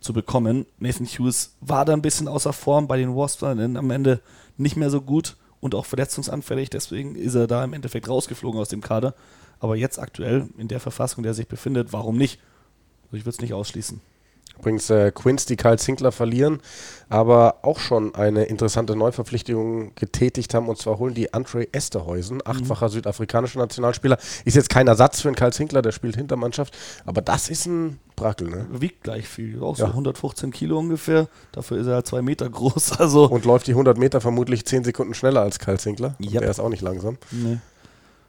zu 0.01 0.13
bekommen. 0.13 0.65
Nathan 0.79 1.05
Hughes 1.05 1.55
war 1.61 1.85
da 1.85 1.93
ein 1.93 2.01
bisschen 2.01 2.27
außer 2.27 2.53
Form 2.53 2.87
bei 2.87 2.97
den 2.97 3.15
Wasps, 3.15 3.43
am 3.43 3.89
Ende 3.89 4.21
nicht 4.57 4.75
mehr 4.75 4.89
so 4.89 5.01
gut 5.01 5.37
und 5.61 5.75
auch 5.75 5.85
verletzungsanfällig, 5.85 6.69
deswegen 6.69 7.15
ist 7.15 7.35
er 7.35 7.47
da 7.47 7.63
im 7.63 7.73
Endeffekt 7.73 8.09
rausgeflogen 8.09 8.59
aus 8.59 8.69
dem 8.69 8.81
Kader. 8.81 9.13
Aber 9.59 9.75
jetzt 9.75 9.99
aktuell 9.99 10.49
in 10.57 10.67
der 10.67 10.79
Verfassung, 10.79 11.19
in 11.19 11.23
der 11.23 11.31
er 11.31 11.35
sich 11.35 11.47
befindet, 11.47 11.93
warum 11.93 12.17
nicht? 12.17 12.39
Also 13.05 13.17
ich 13.17 13.23
würde 13.23 13.35
es 13.35 13.41
nicht 13.41 13.53
ausschließen. 13.53 14.01
Übrigens, 14.59 14.89
äh, 14.91 15.11
Quins, 15.11 15.45
die 15.47 15.55
Kyle 15.55 15.79
Sinkler 15.79 16.11
verlieren, 16.11 16.59
aber 17.09 17.59
auch 17.63 17.79
schon 17.79 18.13
eine 18.13 18.43
interessante 18.43 18.95
Neuverpflichtung 18.95 19.95
getätigt 19.95 20.53
haben. 20.53 20.67
Und 20.69 20.77
zwar 20.77 20.99
holen 20.99 21.15
die 21.15 21.33
Andre 21.33 21.73
Esterhuizen, 21.73 22.41
achtfacher 22.45 22.89
südafrikanischer 22.89 23.57
Nationalspieler. 23.59 24.17
Ist 24.45 24.55
jetzt 24.55 24.69
kein 24.69 24.87
Ersatz 24.87 25.21
für 25.21 25.29
einen 25.29 25.35
Kyle 25.35 25.51
Sinkler, 25.51 25.81
der 25.81 25.91
spielt 25.91 26.15
Hintermannschaft. 26.15 26.77
Aber 27.05 27.21
das 27.21 27.49
ist 27.49 27.65
ein 27.65 27.99
Brackel, 28.15 28.49
ne? 28.49 28.67
Wiegt 28.71 29.03
gleich 29.03 29.27
viel, 29.27 29.63
auch 29.63 29.77
Ja. 29.79 29.87
so 29.87 29.91
115 29.93 30.51
Kilo 30.51 30.77
ungefähr. 30.77 31.27
Dafür 31.53 31.77
ist 31.79 31.87
er 31.87 31.95
halt 31.95 32.07
zwei 32.07 32.21
Meter 32.21 32.47
groß. 32.47 32.91
Also 32.99 33.27
Und 33.27 33.45
läuft 33.45 33.65
die 33.65 33.71
100 33.71 33.97
Meter 33.97 34.21
vermutlich 34.21 34.65
10 34.65 34.83
Sekunden 34.83 35.15
schneller 35.15 35.41
als 35.41 35.57
Kyle 35.57 35.79
Sinkler. 35.79 36.15
Und 36.19 36.31
Yep. 36.31 36.41
Der 36.41 36.51
ist 36.51 36.59
auch 36.59 36.69
nicht 36.69 36.83
langsam. 36.83 37.17
nee. 37.31 37.57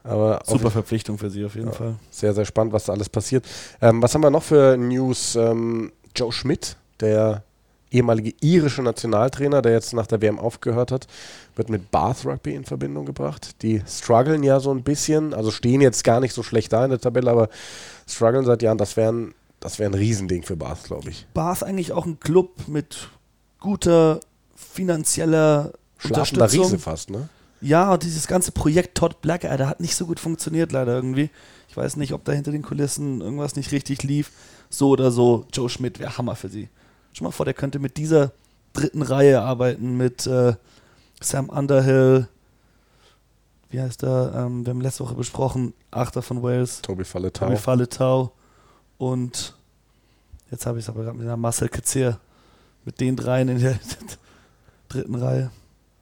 Aber 0.05 0.41
super 0.47 0.71
Verpflichtung 0.73 1.17
für 1.17 1.31
sie 1.31 1.45
auf 1.45 1.55
jeden 1.55 1.73
Fall. 1.73 1.95
Sehr, 2.11 2.35
sehr 2.35 2.45
spannend, 2.45 2.73
was 2.73 2.87
da 2.87 2.93
alles 2.93 3.09
passiert. 3.09 3.47
Ähm, 3.81 4.03
was 4.03 4.13
haben 4.15 4.23
wir 4.23 4.31
noch 4.31 4.43
für 4.43 4.77
News? 4.77 5.37
Ähm, 5.37 5.93
Joe 6.15 6.33
Schmidt, 6.33 6.77
der 7.01 7.43
ehemalige 7.91 8.35
irische 8.41 8.83
Nationaltrainer, 8.83 9.63
der 9.63 9.73
jetzt 9.73 9.93
nach 9.93 10.07
der 10.07 10.23
WM 10.23 10.39
aufgehört 10.39 10.91
hat, 10.91 11.07
wird 11.55 11.69
mit 11.69 11.91
Bath 11.91 12.25
Rugby 12.25 12.55
in 12.55 12.65
Verbindung 12.65 13.05
gebracht. 13.05 13.63
Die 13.63 13.83
strugglen 13.87 14.43
ja 14.43 14.61
so 14.61 14.73
ein 14.73 14.83
bisschen, 14.83 15.35
also 15.35 15.51
stehen 15.51 15.81
jetzt 15.81 16.03
gar 16.03 16.21
nicht 16.21 16.33
so 16.33 16.43
schlecht 16.43 16.73
da 16.73 16.85
in 16.85 16.91
der 16.91 17.01
Tabelle, 17.01 17.31
aber 17.31 17.49
strugglen 18.09 18.45
seit 18.45 18.63
Jahren. 18.63 18.79
Das 18.79 18.97
wäre 18.97 19.13
ein, 19.13 19.35
das 19.61 19.79
wär 19.79 19.89
ein 19.89 19.95
Riesending 19.95 20.43
für 20.43 20.57
Bath, 20.57 20.85
glaube 20.85 21.11
ich. 21.11 21.27
Bath 21.35 21.63
eigentlich 21.63 21.93
auch 21.93 22.07
ein 22.07 22.19
Club 22.19 22.67
mit 22.67 23.09
guter 23.61 24.21
finanzieller 24.57 25.73
Schlafender 25.99 26.43
Unterstützung. 26.45 26.65
Riese 26.65 26.79
fast, 26.79 27.11
ne? 27.11 27.29
Ja, 27.61 27.93
und 27.93 28.03
dieses 28.03 28.27
ganze 28.27 28.51
Projekt 28.51 28.97
Todd 28.97 29.21
Blackadder 29.21 29.69
hat 29.69 29.81
nicht 29.81 29.95
so 29.95 30.07
gut 30.07 30.19
funktioniert, 30.19 30.73
leider 30.73 30.95
irgendwie. 30.95 31.31
Ich 31.69 31.77
weiß 31.77 31.97
nicht, 31.97 32.13
ob 32.13 32.25
da 32.25 32.33
hinter 32.33 32.51
den 32.51 32.63
Kulissen 32.63 33.21
irgendwas 33.21 33.55
nicht 33.55 33.71
richtig 33.71 34.03
lief. 34.03 34.33
So 34.73 34.91
oder 34.91 35.11
so, 35.11 35.47
Joe 35.53 35.69
Schmidt 35.69 35.99
wäre 35.99 36.17
Hammer 36.17 36.35
für 36.35 36.49
sie. 36.49 36.69
Schon 37.13 37.27
mal 37.27 37.31
vor, 37.31 37.45
der 37.45 37.55
könnte 37.55 37.79
mit 37.79 37.97
dieser 37.97 38.33
dritten 38.73 39.03
Reihe 39.03 39.43
arbeiten, 39.43 39.97
mit 39.97 40.27
äh, 40.27 40.55
Sam 41.21 41.49
Underhill, 41.49 42.29
wie 43.71 43.81
heißt 43.81 44.03
er, 44.03 44.35
ähm, 44.35 44.67
wir 44.67 44.71
haben 44.71 44.81
letzte 44.81 45.05
Woche 45.05 45.15
besprochen, 45.15 45.73
Achter 45.91 46.23
von 46.23 46.43
Wales. 46.43 46.83
Tobi 46.83 47.05
Falletau. 47.05 47.47
Tobi 47.47 47.57
Falletau. 47.57 48.33
Und 48.99 49.55
jetzt 50.51 50.67
habe 50.67 50.79
ich 50.79 50.85
es 50.85 50.89
aber 50.91 51.05
gerade 51.05 51.17
mit 51.17 51.27
der 51.27 51.37
Marcel 51.37 51.69
Ketzier. 51.69 52.19
Mit 52.85 53.01
den 53.01 53.17
dreien 53.17 53.49
in 53.49 53.61
der 53.61 53.79
dritten 54.89 55.15
Reihe. 55.15 55.51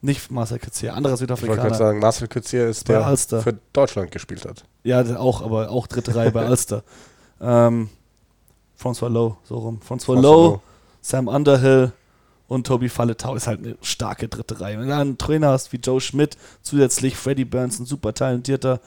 Nicht 0.02 0.30
Marcel 0.30 0.58
Ketzier, 0.58 0.94
anderer 0.94 1.16
Südafrikaner. 1.16 1.52
Ich 1.52 1.62
wollte 1.62 1.68
gerade 1.68 1.84
sagen, 1.84 1.98
Marcel 2.00 2.26
Ketzier 2.26 2.68
ist 2.68 2.88
der, 2.88 3.14
der 3.14 3.42
für 3.42 3.58
Deutschland 3.72 4.10
gespielt 4.10 4.46
hat. 4.46 4.64
Ja, 4.82 5.04
auch, 5.18 5.42
aber 5.42 5.70
auch 5.70 5.86
dritte 5.86 6.14
Reihe 6.14 6.32
bei 6.32 6.46
Ulster. 6.50 6.82
Ähm, 7.40 7.90
François 8.80 9.08
Lowe, 9.08 9.36
so 9.44 9.58
rum. 9.58 9.80
François, 9.86 10.14
François 10.14 10.20
Lowe, 10.20 10.48
Lowe, 10.48 10.60
Sam 11.02 11.28
Underhill 11.28 11.92
und 12.48 12.66
Toby 12.66 12.88
Falletau 12.88 13.34
ist 13.34 13.46
halt 13.46 13.60
eine 13.60 13.76
starke 13.82 14.28
dritte 14.28 14.60
Reihe. 14.60 14.78
Wenn 14.78 14.88
du 14.88 14.96
einen 14.96 15.18
Trainer 15.18 15.50
hast 15.50 15.72
wie 15.72 15.76
Joe 15.76 16.00
Schmidt, 16.00 16.36
zusätzlich 16.62 17.16
Freddie 17.16 17.44
Burns, 17.44 17.78
ein 17.78 17.86
super 17.86 18.14
talentierter 18.14 18.80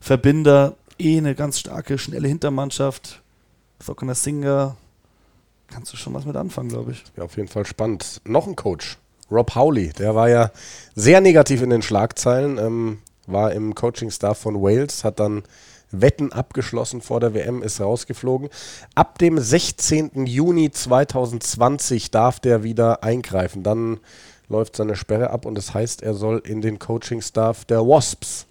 Verbinder, 0.00 0.74
eh 0.98 1.18
eine 1.18 1.34
ganz 1.34 1.60
starke, 1.60 1.98
schnelle 1.98 2.28
Hintermannschaft, 2.28 3.20
Sokana 3.78 4.14
Singer, 4.14 4.76
kannst 5.68 5.92
du 5.92 5.96
schon 5.96 6.14
was 6.14 6.24
mit 6.24 6.36
anfangen, 6.36 6.70
glaube 6.70 6.92
ich. 6.92 7.04
Ja, 7.16 7.24
auf 7.24 7.36
jeden 7.36 7.48
Fall 7.48 7.64
spannend. 7.64 8.20
Noch 8.24 8.46
ein 8.46 8.56
Coach, 8.56 8.98
Rob 9.30 9.54
Howley, 9.54 9.92
der 9.92 10.14
war 10.14 10.28
ja 10.28 10.50
sehr 10.94 11.20
negativ 11.20 11.62
in 11.62 11.70
den 11.70 11.82
Schlagzeilen, 11.82 12.58
ähm, 12.58 12.98
war 13.26 13.52
im 13.52 13.74
Coaching-Staff 13.74 14.38
von 14.38 14.60
Wales, 14.60 15.04
hat 15.04 15.20
dann 15.20 15.44
Wetten 15.92 16.32
abgeschlossen 16.32 17.00
vor 17.00 17.20
der 17.20 17.34
WM, 17.34 17.62
ist 17.62 17.80
rausgeflogen. 17.80 18.48
Ab 18.94 19.18
dem 19.18 19.38
16. 19.38 20.26
Juni 20.26 20.70
2020 20.70 22.10
darf 22.10 22.40
der 22.40 22.62
wieder 22.62 23.02
eingreifen. 23.02 23.62
Dann 23.62 24.00
läuft 24.48 24.76
seine 24.76 24.96
Sperre 24.96 25.30
ab 25.30 25.46
und 25.46 25.54
das 25.54 25.74
heißt, 25.74 26.02
er 26.02 26.14
soll 26.14 26.42
in 26.44 26.60
den 26.60 26.78
Coaching-Staff 26.78 27.64
der 27.64 27.80
Wasps. 27.80 28.46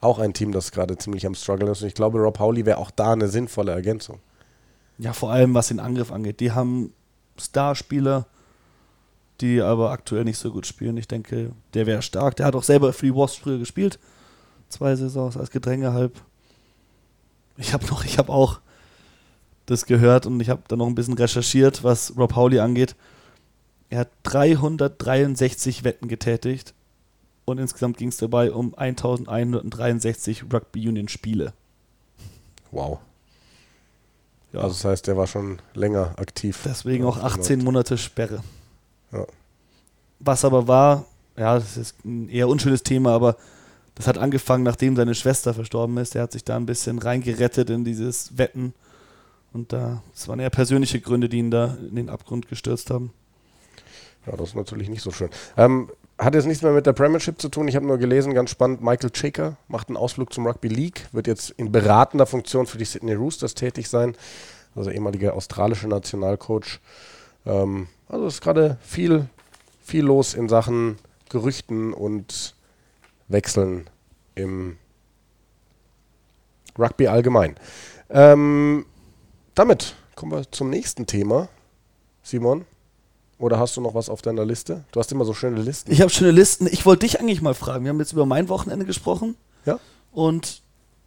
Auch 0.00 0.18
ein 0.18 0.32
Team, 0.32 0.52
das 0.52 0.70
gerade 0.70 0.96
ziemlich 0.96 1.26
am 1.26 1.34
Struggle 1.34 1.70
ist. 1.70 1.82
Und 1.82 1.88
ich 1.88 1.94
glaube, 1.94 2.18
Rob 2.20 2.38
Howley 2.38 2.64
wäre 2.66 2.78
auch 2.78 2.90
da 2.90 3.12
eine 3.12 3.28
sinnvolle 3.28 3.72
Ergänzung. 3.72 4.20
Ja, 4.98 5.12
vor 5.12 5.32
allem 5.32 5.54
was 5.54 5.68
den 5.68 5.80
Angriff 5.80 6.12
angeht. 6.12 6.40
Die 6.40 6.52
haben 6.52 6.92
Starspieler, 7.36 8.26
die 9.40 9.60
aber 9.60 9.90
aktuell 9.90 10.24
nicht 10.24 10.38
so 10.38 10.52
gut 10.52 10.66
spielen. 10.66 10.96
Ich 10.96 11.08
denke, 11.08 11.52
der 11.74 11.86
wäre 11.86 12.02
stark. 12.02 12.36
Der 12.36 12.46
hat 12.46 12.54
auch 12.54 12.62
selber 12.62 12.92
für 12.92 13.06
die 13.06 13.14
Wasps 13.14 13.38
früher 13.38 13.58
gespielt. 13.58 13.98
Zwei 14.68 14.94
Saisons 14.96 15.36
als 15.36 15.50
Gedränge 15.50 15.92
halb. 15.92 16.20
Ich 17.58 17.72
habe 17.74 17.86
noch, 17.86 18.04
ich 18.04 18.18
habe 18.18 18.32
auch 18.32 18.60
das 19.66 19.84
gehört 19.84 20.24
und 20.24 20.40
ich 20.40 20.48
habe 20.48 20.62
dann 20.68 20.78
noch 20.78 20.86
ein 20.86 20.94
bisschen 20.94 21.14
recherchiert, 21.14 21.84
was 21.84 22.16
Rob 22.16 22.34
Howley 22.34 22.60
angeht. 22.60 22.96
Er 23.90 24.00
hat 24.00 24.08
363 24.22 25.84
Wetten 25.84 26.08
getätigt 26.08 26.72
und 27.44 27.58
insgesamt 27.58 27.98
ging 27.98 28.08
es 28.08 28.16
dabei 28.16 28.52
um 28.52 28.74
1163 28.76 30.44
Rugby 30.52 30.88
Union 30.88 31.08
Spiele. 31.08 31.52
Wow. 32.70 33.00
Ja. 34.52 34.60
Also 34.60 34.74
das 34.74 34.84
heißt, 34.84 35.06
der 35.06 35.16
war 35.16 35.26
schon 35.26 35.58
länger 35.74 36.14
aktiv. 36.16 36.60
Deswegen 36.64 37.04
auch 37.04 37.18
18 37.18 37.62
Monate 37.62 37.98
Sperre. 37.98 38.42
Ja. 39.12 39.26
Was 40.20 40.44
aber 40.44 40.68
war, 40.68 41.04
ja, 41.36 41.54
das 41.54 41.76
ist 41.76 42.04
ein 42.04 42.28
eher 42.28 42.48
unschönes 42.48 42.82
Thema, 42.82 43.12
aber 43.12 43.36
das 43.98 44.06
hat 44.06 44.16
angefangen, 44.16 44.62
nachdem 44.62 44.94
seine 44.94 45.16
Schwester 45.16 45.52
verstorben 45.52 45.98
ist. 45.98 46.14
Er 46.14 46.22
hat 46.22 46.32
sich 46.32 46.44
da 46.44 46.54
ein 46.54 46.66
bisschen 46.66 47.00
reingerettet 47.00 47.68
in 47.68 47.84
dieses 47.84 48.38
Wetten. 48.38 48.72
Und 49.52 49.72
da, 49.72 50.02
das 50.14 50.28
waren 50.28 50.38
eher 50.38 50.50
persönliche 50.50 51.00
Gründe, 51.00 51.28
die 51.28 51.38
ihn 51.38 51.50
da 51.50 51.76
in 51.80 51.96
den 51.96 52.08
Abgrund 52.08 52.48
gestürzt 52.48 52.90
haben. 52.90 53.12
Ja, 54.24 54.36
das 54.36 54.50
ist 54.50 54.54
natürlich 54.54 54.88
nicht 54.88 55.02
so 55.02 55.10
schön. 55.10 55.30
Ähm, 55.56 55.90
hat 56.16 56.36
jetzt 56.36 56.46
nichts 56.46 56.62
mehr 56.62 56.70
mit 56.70 56.86
der 56.86 56.92
Premiership 56.92 57.40
zu 57.40 57.48
tun. 57.48 57.66
Ich 57.66 57.74
habe 57.74 57.86
nur 57.86 57.98
gelesen, 57.98 58.34
ganz 58.34 58.50
spannend, 58.50 58.82
Michael 58.82 59.10
Chaker 59.10 59.56
macht 59.66 59.88
einen 59.88 59.96
Ausflug 59.96 60.32
zum 60.32 60.46
Rugby 60.46 60.68
League, 60.68 61.08
wird 61.10 61.26
jetzt 61.26 61.50
in 61.50 61.72
beratender 61.72 62.26
Funktion 62.26 62.68
für 62.68 62.78
die 62.78 62.84
Sydney 62.84 63.14
Roosters 63.14 63.54
tätig 63.54 63.88
sein, 63.88 64.14
also 64.76 64.90
ehemaliger 64.90 65.34
australischer 65.34 65.88
Nationalcoach. 65.88 66.78
Ähm, 67.46 67.88
also 68.08 68.28
ist 68.28 68.42
gerade 68.42 68.78
viel, 68.80 69.26
viel 69.82 70.04
los 70.04 70.34
in 70.34 70.48
Sachen 70.48 70.98
Gerüchten 71.30 71.92
und 71.92 72.54
Wechseln 73.28 73.88
im 74.34 74.76
Rugby 76.78 77.08
allgemein. 77.08 77.56
Ähm, 78.10 78.86
damit 79.54 79.96
kommen 80.14 80.32
wir 80.32 80.50
zum 80.50 80.70
nächsten 80.70 81.06
Thema. 81.06 81.48
Simon, 82.22 82.64
oder 83.38 83.58
hast 83.58 83.76
du 83.76 83.80
noch 83.80 83.94
was 83.94 84.08
auf 84.08 84.22
deiner 84.22 84.44
Liste? 84.44 84.84
Du 84.92 85.00
hast 85.00 85.12
immer 85.12 85.24
so 85.24 85.32
schöne 85.34 85.60
Listen. 85.60 85.92
Ich 85.92 86.00
habe 86.00 86.10
schöne 86.10 86.30
Listen. 86.30 86.66
Ich 86.66 86.84
wollte 86.86 87.06
dich 87.06 87.20
eigentlich 87.20 87.40
mal 87.40 87.54
fragen. 87.54 87.84
Wir 87.84 87.90
haben 87.90 88.00
jetzt 88.00 88.12
über 88.12 88.26
mein 88.26 88.48
Wochenende 88.48 88.84
gesprochen. 88.84 89.36
Ja. 89.64 89.78
Und 90.12 90.62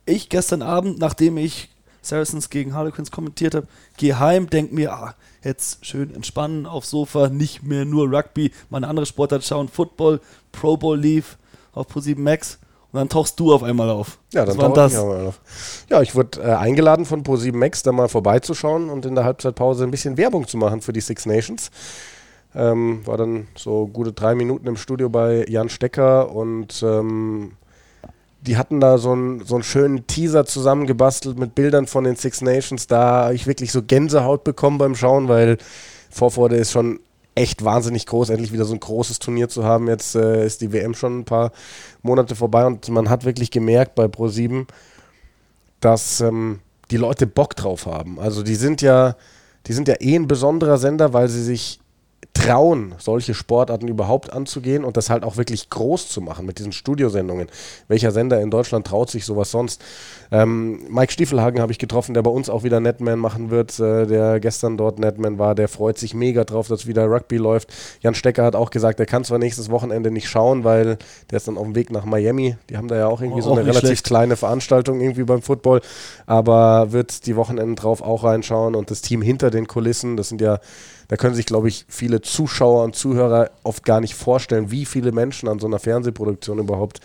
ich 0.06 0.30
gestern 0.30 0.62
Abend, 0.62 1.00
nachdem 1.00 1.38
ich 1.38 1.70
Saracens 2.02 2.50
gegen 2.50 2.74
Harlequins 2.74 3.12
kommentiert 3.12 3.54
habe, 3.54 3.68
gehe 3.98 4.18
heim, 4.18 4.50
denke 4.50 4.74
mir, 4.74 4.94
ah, 4.94 5.16
jetzt 5.44 5.86
schön 5.86 6.14
entspannen 6.16 6.66
aufs 6.66 6.90
Sofa, 6.90 7.30
nicht 7.30 7.64
mehr 7.64 7.86
nur 7.86 8.12
Rugby, 8.12 8.52
mal 8.70 8.78
eine 8.78 8.88
andere 8.88 9.06
Sportart 9.06 9.44
schauen, 9.44 9.68
Football, 9.68 10.20
Pro 10.52 10.78
Bowl 10.78 10.98
lief 10.98 11.38
auf 11.74 11.88
Pro7 11.88 12.20
Max 12.20 12.60
und 12.92 13.00
dann 13.00 13.10
tauchst 13.10 13.40
du 13.40 13.54
auf 13.54 13.64
einmal 13.64 13.90
auf. 13.90 14.20
Ja, 14.34 14.46
dann 14.46 14.58
tauchst 14.58 14.78
das? 14.78 14.94
ich 14.94 15.00
auf. 15.00 15.40
Ja, 15.90 16.02
ich 16.02 16.14
wurde 16.14 16.42
äh, 16.42 16.54
eingeladen 16.54 17.06
von 17.06 17.24
Pro7 17.24 17.56
Max, 17.56 17.84
da 17.84 17.92
mal 17.92 18.10
vorbeizuschauen 18.10 18.90
und 18.90 19.06
in 19.06 19.16
der 19.16 19.24
Halbzeitpause 19.24 19.86
ein 19.86 19.92
bisschen 19.92 20.18
Werbung 20.18 20.48
zu 20.48 20.58
machen 20.58 20.82
für 20.82 20.92
die 20.92 21.02
Six 21.02 21.26
Nations. 21.26 21.72
Ähm, 22.54 23.06
war 23.06 23.16
dann 23.16 23.48
so 23.56 23.88
gute 23.88 24.12
drei 24.12 24.36
Minuten 24.36 24.68
im 24.68 24.76
Studio 24.76 25.10
bei 25.10 25.46
Jan 25.48 25.70
Stecker 25.70 26.36
und 26.36 26.84
ähm, 26.84 27.54
die 28.42 28.58
hatten 28.58 28.82
da 28.82 28.98
so 28.98 29.14
einen, 29.14 29.46
so 29.46 29.56
einen 29.56 29.64
schönen 29.64 30.08
Teaser 30.08 30.46
zusammengebastelt 30.46 31.40
mit 31.40 31.56
Bildern 31.56 31.88
von 31.88 32.04
den 32.04 32.18
Six 32.18 32.42
Nations. 32.42 32.88
Da 32.88 33.26
habe 33.26 33.36
ich 33.36 33.48
wirklich 33.48 33.72
so 33.72 33.82
Gänsehaut 33.82 34.44
bekommen 34.44 34.80
beim 34.80 34.96
Schauen, 34.96 35.30
weil 35.30 35.60
Vorfreude 36.10 36.58
ist 36.58 36.72
schon 36.72 37.00
echt 37.36 37.64
wahnsinnig 37.64 38.06
groß, 38.06 38.30
endlich 38.30 38.52
wieder 38.54 38.66
so 38.66 38.74
ein 38.74 38.80
großes 38.80 39.20
Turnier 39.20 39.50
zu 39.50 39.64
haben. 39.64 39.88
Jetzt 39.88 40.16
äh, 40.16 40.46
ist 40.46 40.62
die 40.62 40.72
WM 40.72 40.94
schon 40.94 41.20
ein 41.20 41.26
paar 41.26 41.52
Monate 42.02 42.36
vorbei 42.36 42.66
und 42.66 42.88
man 42.90 43.10
hat 43.10 43.26
wirklich 43.26 43.52
gemerkt 43.52 43.96
bei 43.96 44.06
Pro7, 44.06 44.68
dass 45.80 46.22
ähm, 46.22 46.60
die 46.92 46.98
Leute 46.98 47.28
Bock 47.28 47.56
drauf 47.56 47.86
haben. 47.86 48.20
Also 48.20 48.44
die 48.44 48.56
sind 48.56 48.82
ja, 48.82 49.16
die 49.68 49.74
sind 49.74 49.88
ja 49.88 49.96
eh 50.00 50.16
ein 50.16 50.28
besonderer 50.28 50.78
Sender, 50.78 51.14
weil 51.14 51.28
sie 51.28 51.44
sich 51.44 51.81
trauen, 52.34 52.96
solche 52.98 53.34
Sportarten 53.34 53.88
überhaupt 53.88 54.32
anzugehen 54.32 54.86
und 54.86 54.96
das 54.96 55.10
halt 55.10 55.24
auch 55.24 55.38
wirklich 55.38 55.70
groß 55.70 56.08
zu 56.10 56.22
machen 56.22 56.46
mit 56.46 56.60
diesen 56.60 56.72
Studiosendungen. 56.72 57.48
Welcher 57.88 58.12
Sender 58.12 58.40
in 58.40 58.50
Deutschland 58.50 58.88
traut 58.88 59.10
sich 59.10 59.26
sowas 59.26 59.52
sonst? 59.52 59.82
Ähm, 60.32 60.80
Mike 60.90 61.12
Stiefelhagen 61.12 61.62
habe 61.62 61.72
ich 61.74 61.78
getroffen, 61.78 62.14
der 62.14 62.22
bei 62.22 62.32
uns 62.32 62.50
auch 62.50 62.64
wieder 62.64 62.80
Netman 62.80 63.20
machen 63.20 63.52
wird, 63.52 63.78
äh, 63.80 64.08
der 64.08 64.40
gestern 64.40 64.78
dort 64.78 64.98
Netman 64.98 65.40
war, 65.40 65.56
der 65.56 65.68
freut 65.68 65.98
sich 65.98 66.14
mega 66.14 66.46
drauf, 66.46 66.68
dass 66.70 66.88
wieder 66.88 67.06
Rugby 67.06 67.38
läuft. 67.38 67.74
Jan 68.00 68.16
Stecker 68.16 68.46
hat 68.46 68.56
auch 68.56 68.70
gesagt, 68.70 69.00
er 69.00 69.06
kann 69.06 69.26
zwar 69.26 69.38
nächstes 69.38 69.70
Wochenende 69.70 70.10
nicht 70.10 70.30
schauen, 70.30 70.64
weil 70.64 70.98
der 71.30 71.38
ist 71.38 71.48
dann 71.48 71.58
auf 71.58 71.66
dem 71.66 71.76
Weg 71.76 71.92
nach 71.92 72.06
Miami. 72.06 72.56
Die 72.70 72.78
haben 72.78 72.88
da 72.88 72.96
ja 72.96 73.08
auch 73.08 73.22
irgendwie 73.22 73.42
oh, 73.42 73.46
so 73.46 73.52
eine 73.52 73.66
relativ 73.66 73.82
schlecht. 73.82 74.06
kleine 74.06 74.38
Veranstaltung 74.38 75.02
irgendwie 75.02 75.24
beim 75.24 75.42
Football, 75.42 75.82
aber 76.26 76.94
wird 76.94 77.26
die 77.26 77.36
Wochenenden 77.36 77.76
drauf 77.76 78.02
auch 78.02 78.24
reinschauen 78.24 78.76
und 78.76 78.90
das 78.90 79.02
Team 79.02 79.22
hinter 79.22 79.52
den 79.52 79.68
Kulissen, 79.68 80.16
das 80.16 80.30
sind 80.30 80.40
ja 80.40 80.60
da 81.12 81.18
können 81.18 81.36
sich, 81.36 81.46
glaube 81.46 81.68
ich, 81.68 81.84
viele 81.90 82.22
Zuschauer 82.22 82.86
und 82.86 82.96
Zuhörer 82.96 83.52
oft 83.64 83.84
gar 83.84 84.00
nicht 84.00 84.16
vorstellen, 84.16 84.72
wie 84.72 84.86
viele 84.86 85.12
Menschen 85.12 85.50
an 85.50 85.60
so 85.60 85.68
einer 85.68 85.78
Fernsehproduktion 85.78 86.58
überhaupt 86.58 87.02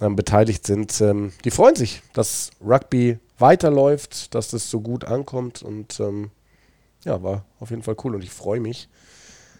ähm, 0.00 0.14
beteiligt 0.14 0.64
sind. 0.64 1.00
Ähm, 1.00 1.32
die 1.44 1.50
freuen 1.50 1.74
sich, 1.74 2.02
dass 2.12 2.50
Rugby 2.64 3.18
weiterläuft, 3.40 4.32
dass 4.32 4.50
das 4.50 4.70
so 4.70 4.80
gut 4.80 5.04
ankommt 5.04 5.64
und 5.64 5.98
ähm, 5.98 6.30
ja, 7.04 7.20
war 7.20 7.44
auf 7.58 7.70
jeden 7.70 7.82
Fall 7.82 7.96
cool 8.04 8.14
und 8.14 8.22
ich 8.22 8.30
freue 8.30 8.60
mich, 8.60 8.88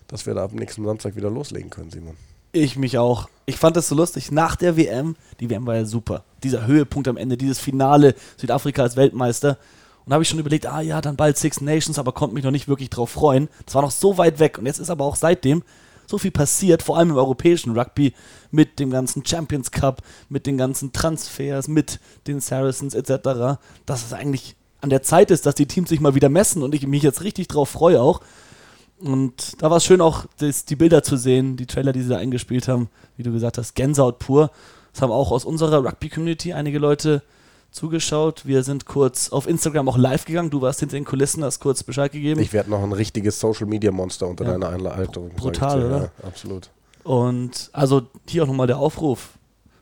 dass 0.06 0.26
wir 0.26 0.34
da 0.34 0.44
ab 0.44 0.52
nächsten 0.52 0.84
Samstag 0.84 1.16
wieder 1.16 1.28
loslegen 1.28 1.68
können, 1.68 1.90
Simon. 1.90 2.16
Ich 2.52 2.76
mich 2.76 2.98
auch. 2.98 3.28
Ich 3.46 3.56
fand 3.56 3.76
das 3.76 3.88
so 3.88 3.96
lustig. 3.96 4.30
Nach 4.30 4.54
der 4.54 4.76
WM, 4.76 5.16
die 5.40 5.50
WM 5.50 5.66
war 5.66 5.74
ja 5.74 5.86
super. 5.86 6.22
Dieser 6.44 6.68
Höhepunkt 6.68 7.08
am 7.08 7.16
Ende, 7.16 7.36
dieses 7.36 7.58
Finale, 7.58 8.14
Südafrika 8.36 8.82
als 8.82 8.94
Weltmeister. 8.94 9.58
Und 10.06 10.12
habe 10.12 10.22
ich 10.22 10.28
schon 10.28 10.38
überlegt, 10.38 10.66
ah 10.66 10.80
ja, 10.80 11.00
dann 11.00 11.16
bald 11.16 11.36
Six 11.36 11.60
Nations, 11.60 11.98
aber 11.98 12.12
konnte 12.12 12.34
mich 12.34 12.44
noch 12.44 12.52
nicht 12.52 12.68
wirklich 12.68 12.90
drauf 12.90 13.10
freuen. 13.10 13.48
Das 13.64 13.74
war 13.74 13.82
noch 13.82 13.90
so 13.90 14.18
weit 14.18 14.38
weg. 14.38 14.56
Und 14.56 14.66
jetzt 14.66 14.78
ist 14.78 14.88
aber 14.88 15.04
auch 15.04 15.16
seitdem 15.16 15.64
so 16.06 16.18
viel 16.18 16.30
passiert, 16.30 16.84
vor 16.84 16.96
allem 16.96 17.10
im 17.10 17.16
europäischen 17.16 17.76
Rugby, 17.76 18.14
mit 18.52 18.78
dem 18.78 18.90
ganzen 18.90 19.26
Champions 19.26 19.72
Cup, 19.72 20.02
mit 20.28 20.46
den 20.46 20.56
ganzen 20.56 20.92
Transfers, 20.92 21.66
mit 21.66 21.98
den 22.28 22.40
Saracens 22.40 22.94
etc., 22.94 23.58
dass 23.84 24.06
es 24.06 24.12
eigentlich 24.12 24.54
an 24.80 24.90
der 24.90 25.02
Zeit 25.02 25.32
ist, 25.32 25.46
dass 25.46 25.56
die 25.56 25.66
Teams 25.66 25.88
sich 25.88 26.00
mal 26.00 26.14
wieder 26.14 26.28
messen 26.28 26.62
und 26.62 26.74
ich 26.74 26.86
mich 26.86 27.02
jetzt 27.02 27.24
richtig 27.24 27.48
drauf 27.48 27.68
freue 27.68 28.00
auch. 28.00 28.20
Und 28.98 29.60
da 29.60 29.70
war 29.70 29.78
es 29.78 29.84
schön 29.84 30.00
auch, 30.00 30.26
das, 30.38 30.64
die 30.64 30.76
Bilder 30.76 31.02
zu 31.02 31.16
sehen, 31.16 31.56
die 31.56 31.66
Trailer, 31.66 31.92
die 31.92 32.02
sie 32.02 32.08
da 32.08 32.18
eingespielt 32.18 32.68
haben, 32.68 32.88
wie 33.16 33.22
du 33.24 33.32
gesagt 33.32 33.58
hast, 33.58 33.74
Gänsehaut 33.74 34.20
pur. 34.20 34.50
Das 34.92 35.02
haben 35.02 35.10
auch 35.10 35.32
aus 35.32 35.44
unserer 35.44 35.84
Rugby-Community 35.84 36.52
einige 36.52 36.78
Leute 36.78 37.22
zugeschaut. 37.76 38.46
Wir 38.46 38.62
sind 38.62 38.86
kurz 38.86 39.28
auf 39.28 39.46
Instagram 39.46 39.88
auch 39.88 39.98
live 39.98 40.24
gegangen. 40.24 40.50
Du 40.50 40.62
warst 40.62 40.80
hinter 40.80 40.96
den 40.96 41.04
Kulissen, 41.04 41.44
hast 41.44 41.60
kurz 41.60 41.82
Bescheid 41.82 42.10
gegeben. 42.10 42.40
Ich 42.40 42.52
werde 42.52 42.70
noch 42.70 42.82
ein 42.82 42.92
richtiges 42.92 43.38
Social 43.38 43.66
Media 43.66 43.92
Monster 43.92 44.26
unter 44.26 44.44
ja. 44.44 44.52
deiner 44.52 44.70
Einleitung. 44.70 45.30
Brutal, 45.36 45.84
oder? 45.84 46.00
Ja, 46.00 46.10
absolut. 46.26 46.70
Und 47.04 47.70
also 47.72 48.02
hier 48.26 48.42
auch 48.42 48.46
nochmal 48.48 48.66
der 48.66 48.78
Aufruf. 48.78 49.30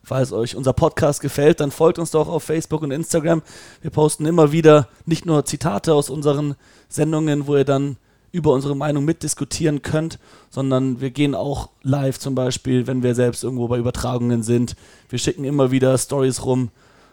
Falls 0.03 0.33
euch 0.33 0.55
unser 0.55 0.75
Podcast 0.75 1.23
gefällt, 1.23 1.61
dann 1.61 1.71
folgt 1.71 1.99
uns 1.99 2.11
doch 2.11 2.29
auf 2.29 2.43
Facebook 2.43 2.83
und 2.83 2.91
Instagram. 2.91 3.41
Wir 3.81 3.91
posten 3.91 4.27
immer 4.27 4.53
wieder 4.53 4.89
nicht 5.07 5.25
nur 5.25 5.47
Zitate 5.47 5.95
aus 5.95 6.11
unseren 6.11 6.57
Sendungen, 6.89 7.47
wo 7.47 7.57
ihr 7.57 7.65
dann 7.65 7.97
über 8.31 8.53
unsere 8.53 8.77
Meinung 8.77 9.05
mitdiskutieren 9.05 9.81
könnt, 9.81 10.19
sondern 10.51 11.01
wir 11.01 11.11
gehen 11.11 11.35
auch 11.35 11.71
live 11.83 12.19
zum 12.19 12.35
Beispiel, 12.35 12.87
wenn 12.89 13.05
wir 13.05 13.15
selbst 13.15 13.45
irgendwo 13.45 13.69
bei 13.69 13.79
Übertragungen 13.79 14.43
sind. 14.43 14.75
Wir 15.09 15.21
schicken 15.21 15.45
immer 15.45 15.71
wieder 15.71 15.97
Stories 15.97 16.45
rum, 16.45 16.71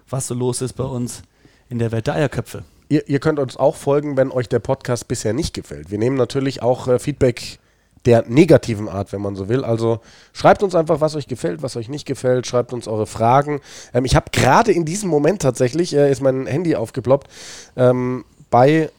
was 0.10 0.28
so 0.28 0.34
los 0.34 0.62
ist 0.62 0.74
bei 0.74 0.84
uns 0.84 1.24
in 1.70 1.80
der 1.80 1.92
Welt 1.92 2.08
der 2.08 2.16
Eierköpfe. 2.16 2.64
Ihr, 2.90 3.08
ihr 3.08 3.20
könnt 3.20 3.40
uns 3.40 3.56
auch 3.56 3.76
folgen, 3.76 4.18
wenn 4.18 4.32
euch 4.32 4.50
der 4.50 4.60
Podcast 4.60 5.08
bisher 5.08 5.34
nicht 5.34 5.54
gefällt. 5.54 5.92
Wir 5.92 5.98
nehmen 5.98 6.18
natürlich 6.18 6.62
auch 6.62 6.88
äh, 6.88 7.00
Feedback 7.00 7.60
der 8.06 8.26
negativen 8.28 8.90
Art, 8.90 9.14
wenn 9.14 9.22
man 9.22 9.36
so 9.36 9.48
will. 9.48 9.64
Also 9.64 10.00
schreibt 10.34 10.64
uns 10.64 10.76
einfach, 10.76 11.02
was 11.02 11.16
euch 11.16 11.28
gefällt, 11.28 11.62
was 11.62 11.76
euch 11.76 11.88
nicht 11.88 12.06
gefällt, 12.06 12.48
schreibt 12.48 12.74
uns 12.74 12.88
eure 12.88 13.06
Fragen. 13.06 13.62
Ähm, 13.94 14.06
ich 14.06 14.16
habe 14.16 14.32
gerade 14.32 14.72
in 14.72 14.86
diesem 14.86 15.10
Moment 15.10 15.42
tatsächlich, 15.42 15.96
äh, 15.96 16.12
ist 16.12 16.22
mein 16.22 16.48
Handy 16.48 16.76
aufgeploppt, 16.76 17.30
ähm, 17.78 18.26
bei 18.50 18.90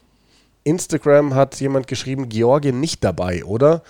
Instagram 0.64 1.34
hat 1.34 1.60
jemand 1.60 1.88
geschrieben, 1.88 2.28
Georgien 2.28 2.80
nicht 2.80 3.02
dabei, 3.02 3.44
oder? 3.44 3.82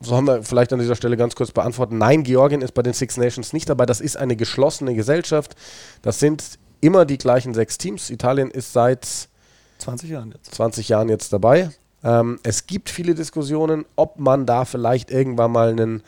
So 0.00 0.16
haben 0.16 0.26
wir 0.26 0.42
vielleicht 0.42 0.72
an 0.72 0.78
dieser 0.78 0.94
Stelle 0.94 1.16
ganz 1.16 1.34
kurz 1.34 1.50
beantworten. 1.50 1.98
Nein, 1.98 2.22
Georgien 2.22 2.62
ist 2.62 2.72
bei 2.72 2.82
den 2.82 2.92
Six 2.92 3.16
Nations 3.16 3.52
nicht 3.52 3.68
dabei. 3.68 3.84
Das 3.84 4.00
ist 4.00 4.16
eine 4.16 4.36
geschlossene 4.36 4.94
Gesellschaft. 4.94 5.56
Das 6.02 6.20
sind 6.20 6.58
immer 6.80 7.04
die 7.04 7.18
gleichen 7.18 7.54
sechs 7.54 7.78
Teams. 7.78 8.10
Italien 8.10 8.50
ist 8.50 8.72
seit 8.72 9.28
20 9.78 10.10
Jahren 10.10 10.32
jetzt, 10.32 10.54
20 10.54 10.88
Jahren 10.88 11.08
jetzt 11.08 11.32
dabei. 11.32 11.70
Ähm, 12.04 12.38
es 12.42 12.66
gibt 12.66 12.90
viele 12.90 13.14
Diskussionen, 13.14 13.84
ob 13.96 14.18
man 14.18 14.46
da 14.46 14.64
vielleicht 14.64 15.10
irgendwann 15.10 15.50
mal 15.50 15.70
einen 15.70 16.02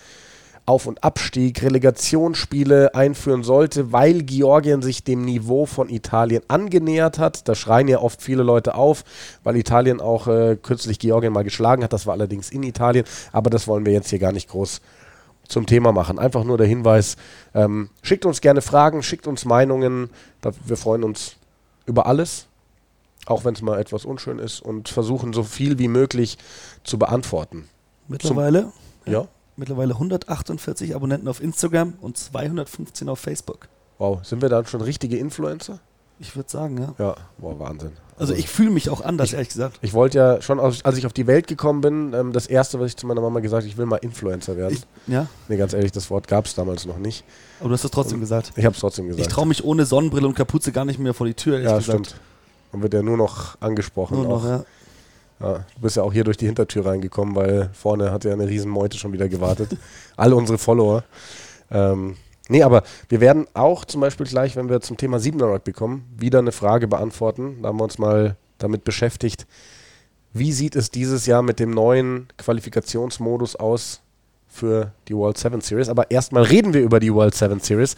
auf- 0.70 0.86
und 0.86 1.02
Abstieg, 1.02 1.64
Relegationsspiele 1.64 2.94
einführen 2.94 3.42
sollte, 3.42 3.90
weil 3.90 4.22
Georgien 4.22 4.82
sich 4.82 5.02
dem 5.02 5.24
Niveau 5.24 5.66
von 5.66 5.88
Italien 5.88 6.44
angenähert 6.46 7.18
hat. 7.18 7.48
Da 7.48 7.56
schreien 7.56 7.88
ja 7.88 7.98
oft 7.98 8.22
viele 8.22 8.44
Leute 8.44 8.76
auf, 8.76 9.02
weil 9.42 9.56
Italien 9.56 10.00
auch 10.00 10.28
äh, 10.28 10.56
kürzlich 10.62 11.00
Georgien 11.00 11.32
mal 11.32 11.42
geschlagen 11.42 11.82
hat. 11.82 11.92
Das 11.92 12.06
war 12.06 12.12
allerdings 12.12 12.50
in 12.50 12.62
Italien, 12.62 13.04
aber 13.32 13.50
das 13.50 13.66
wollen 13.66 13.84
wir 13.84 13.92
jetzt 13.92 14.10
hier 14.10 14.20
gar 14.20 14.30
nicht 14.30 14.48
groß 14.48 14.80
zum 15.48 15.66
Thema 15.66 15.90
machen. 15.90 16.20
Einfach 16.20 16.44
nur 16.44 16.56
der 16.56 16.68
Hinweis, 16.68 17.16
ähm, 17.52 17.90
schickt 18.00 18.24
uns 18.24 18.40
gerne 18.40 18.62
Fragen, 18.62 19.02
schickt 19.02 19.26
uns 19.26 19.44
Meinungen. 19.44 20.10
wir 20.64 20.76
freuen 20.76 21.02
uns 21.02 21.34
über 21.84 22.06
alles, 22.06 22.46
auch 23.26 23.44
wenn 23.44 23.54
es 23.54 23.60
mal 23.60 23.80
etwas 23.80 24.04
unschön 24.04 24.38
ist 24.38 24.60
und 24.60 24.88
versuchen 24.88 25.32
so 25.32 25.42
viel 25.42 25.80
wie 25.80 25.88
möglich 25.88 26.38
zu 26.84 26.96
beantworten. 26.96 27.68
Mittlerweile? 28.06 28.70
Zum, 29.04 29.12
ja 29.12 29.26
mittlerweile 29.60 29.94
148 29.94 30.96
Abonnenten 30.96 31.28
auf 31.28 31.40
Instagram 31.40 31.94
und 32.00 32.16
215 32.16 33.08
auf 33.08 33.20
Facebook. 33.20 33.68
Wow, 33.98 34.24
sind 34.24 34.42
wir 34.42 34.48
dann 34.48 34.66
schon 34.66 34.80
richtige 34.80 35.16
Influencer? 35.18 35.78
Ich 36.18 36.36
würde 36.36 36.50
sagen, 36.50 36.78
ja. 36.78 36.94
Ja, 36.98 37.14
wow, 37.38 37.58
Wahnsinn. 37.58 37.92
Also, 38.16 38.32
also 38.32 38.34
ich 38.34 38.48
fühle 38.50 38.70
mich 38.70 38.90
auch 38.90 39.00
anders, 39.00 39.28
ich, 39.28 39.34
ehrlich 39.34 39.48
gesagt. 39.48 39.78
Ich 39.80 39.94
wollte 39.94 40.18
ja 40.18 40.42
schon, 40.42 40.60
als 40.60 40.98
ich 40.98 41.06
auf 41.06 41.14
die 41.14 41.26
Welt 41.26 41.46
gekommen 41.46 41.80
bin, 41.80 42.12
ähm, 42.12 42.32
das 42.32 42.46
erste, 42.46 42.78
was 42.78 42.88
ich 42.88 42.96
zu 42.96 43.06
meiner 43.06 43.22
Mama 43.22 43.40
gesagt 43.40 43.62
habe, 43.62 43.68
ich 43.70 43.78
will 43.78 43.86
mal 43.86 43.96
Influencer 43.96 44.56
werden. 44.56 44.74
Ich, 44.74 45.12
ja? 45.12 45.28
Nee, 45.48 45.56
ganz 45.56 45.72
ehrlich, 45.72 45.92
das 45.92 46.10
Wort 46.10 46.28
gab 46.28 46.44
es 46.44 46.54
damals 46.54 46.84
noch 46.84 46.98
nicht. 46.98 47.24
Aber 47.60 47.68
du 47.68 47.74
hast 47.74 47.84
es 47.84 47.90
trotzdem 47.90 48.16
und 48.16 48.20
gesagt. 48.20 48.52
Ich 48.56 48.64
habe 48.64 48.74
es 48.74 48.80
trotzdem 48.80 49.06
gesagt. 49.06 49.26
Ich 49.26 49.32
traue 49.32 49.46
mich 49.46 49.64
ohne 49.64 49.86
Sonnenbrille 49.86 50.26
und 50.26 50.34
Kapuze 50.34 50.72
gar 50.72 50.84
nicht 50.84 50.98
mehr 50.98 51.14
vor 51.14 51.26
die 51.26 51.34
Tür, 51.34 51.54
ehrlich 51.54 51.70
ja, 51.70 51.78
gesagt. 51.78 52.06
stimmt. 52.06 52.20
Und 52.72 52.82
wird 52.82 52.92
ja 52.92 53.02
nur 53.02 53.16
noch 53.16 53.56
angesprochen. 53.60 54.18
Nur 54.18 54.28
noch, 54.28 54.44
auch. 54.44 54.48
ja. 54.48 54.64
Ja, 55.40 55.64
du 55.74 55.80
bist 55.80 55.96
ja 55.96 56.02
auch 56.02 56.12
hier 56.12 56.24
durch 56.24 56.36
die 56.36 56.46
Hintertür 56.46 56.84
reingekommen, 56.84 57.34
weil 57.34 57.70
vorne 57.72 58.12
hat 58.12 58.24
ja 58.24 58.32
eine 58.32 58.46
Riesenmeute 58.46 58.98
schon 58.98 59.12
wieder 59.12 59.28
gewartet. 59.28 59.76
Alle 60.16 60.36
unsere 60.36 60.58
Follower. 60.58 61.02
Ähm, 61.70 62.16
nee, 62.48 62.62
aber 62.62 62.82
wir 63.08 63.20
werden 63.20 63.46
auch 63.54 63.86
zum 63.86 64.02
Beispiel 64.02 64.26
gleich, 64.26 64.56
wenn 64.56 64.68
wir 64.68 64.80
zum 64.82 64.98
Thema 64.98 65.16
7er 65.16 65.50
Rugby 65.50 65.72
kommen, 65.72 66.04
wieder 66.16 66.40
eine 66.40 66.52
Frage 66.52 66.88
beantworten. 66.88 67.62
Da 67.62 67.68
haben 67.68 67.78
wir 67.78 67.84
uns 67.84 67.98
mal 67.98 68.36
damit 68.58 68.84
beschäftigt. 68.84 69.46
Wie 70.34 70.52
sieht 70.52 70.76
es 70.76 70.90
dieses 70.90 71.24
Jahr 71.24 71.42
mit 71.42 71.58
dem 71.58 71.70
neuen 71.70 72.28
Qualifikationsmodus 72.36 73.56
aus 73.56 74.02
für 74.46 74.92
die 75.08 75.16
World 75.16 75.38
7 75.38 75.62
Series? 75.62 75.88
Aber 75.88 76.10
erstmal 76.10 76.42
reden 76.42 76.74
wir 76.74 76.82
über 76.82 77.00
die 77.00 77.14
World 77.14 77.34
7 77.34 77.60
Series, 77.60 77.96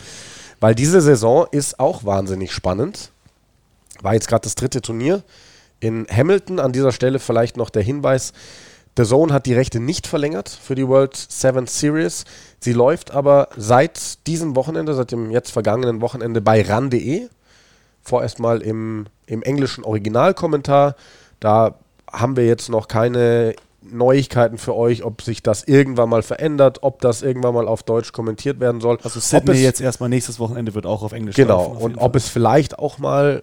weil 0.60 0.76
diese 0.76 1.00
Saison 1.00 1.46
ist 1.50 1.80
auch 1.80 2.04
wahnsinnig 2.04 2.52
spannend. 2.52 3.10
War 4.00 4.14
jetzt 4.14 4.28
gerade 4.28 4.44
das 4.44 4.54
dritte 4.54 4.80
Turnier 4.80 5.24
in 5.82 6.06
Hamilton. 6.10 6.60
An 6.60 6.72
dieser 6.72 6.92
Stelle 6.92 7.18
vielleicht 7.18 7.56
noch 7.56 7.68
der 7.68 7.82
Hinweis, 7.82 8.32
The 8.96 9.04
Zone 9.04 9.32
hat 9.32 9.46
die 9.46 9.54
Rechte 9.54 9.80
nicht 9.80 10.06
verlängert 10.06 10.48
für 10.48 10.74
die 10.74 10.86
World 10.86 11.16
7 11.16 11.66
Series. 11.66 12.24
Sie 12.60 12.72
läuft 12.72 13.10
aber 13.10 13.48
seit 13.56 14.26
diesem 14.26 14.54
Wochenende, 14.54 14.94
seit 14.94 15.12
dem 15.12 15.30
jetzt 15.30 15.50
vergangenen 15.50 16.00
Wochenende 16.00 16.40
bei 16.40 16.62
ran.de. 16.62 17.28
Vorerst 18.02 18.38
mal 18.38 18.60
im, 18.60 19.06
im 19.26 19.42
englischen 19.42 19.84
Originalkommentar. 19.84 20.94
Da 21.40 21.76
haben 22.10 22.36
wir 22.36 22.46
jetzt 22.46 22.68
noch 22.68 22.86
keine 22.86 23.54
Neuigkeiten 23.80 24.58
für 24.58 24.76
euch, 24.76 25.04
ob 25.04 25.22
sich 25.22 25.42
das 25.42 25.64
irgendwann 25.64 26.08
mal 26.08 26.22
verändert, 26.22 26.82
ob 26.82 27.00
das 27.00 27.22
irgendwann 27.22 27.54
mal 27.54 27.66
auf 27.66 27.82
Deutsch 27.82 28.12
kommentiert 28.12 28.60
werden 28.60 28.80
soll. 28.80 28.98
Also 29.02 29.18
Sydney 29.18 29.62
jetzt 29.62 29.80
erstmal 29.80 30.08
nächstes 30.08 30.38
Wochenende 30.38 30.74
wird 30.74 30.86
auch 30.86 31.02
auf 31.02 31.12
Englisch 31.12 31.34
Genau, 31.34 31.64
und 31.64 31.96
ob 31.96 32.14
es 32.14 32.28
vielleicht 32.28 32.78
auch 32.78 32.98
mal 32.98 33.42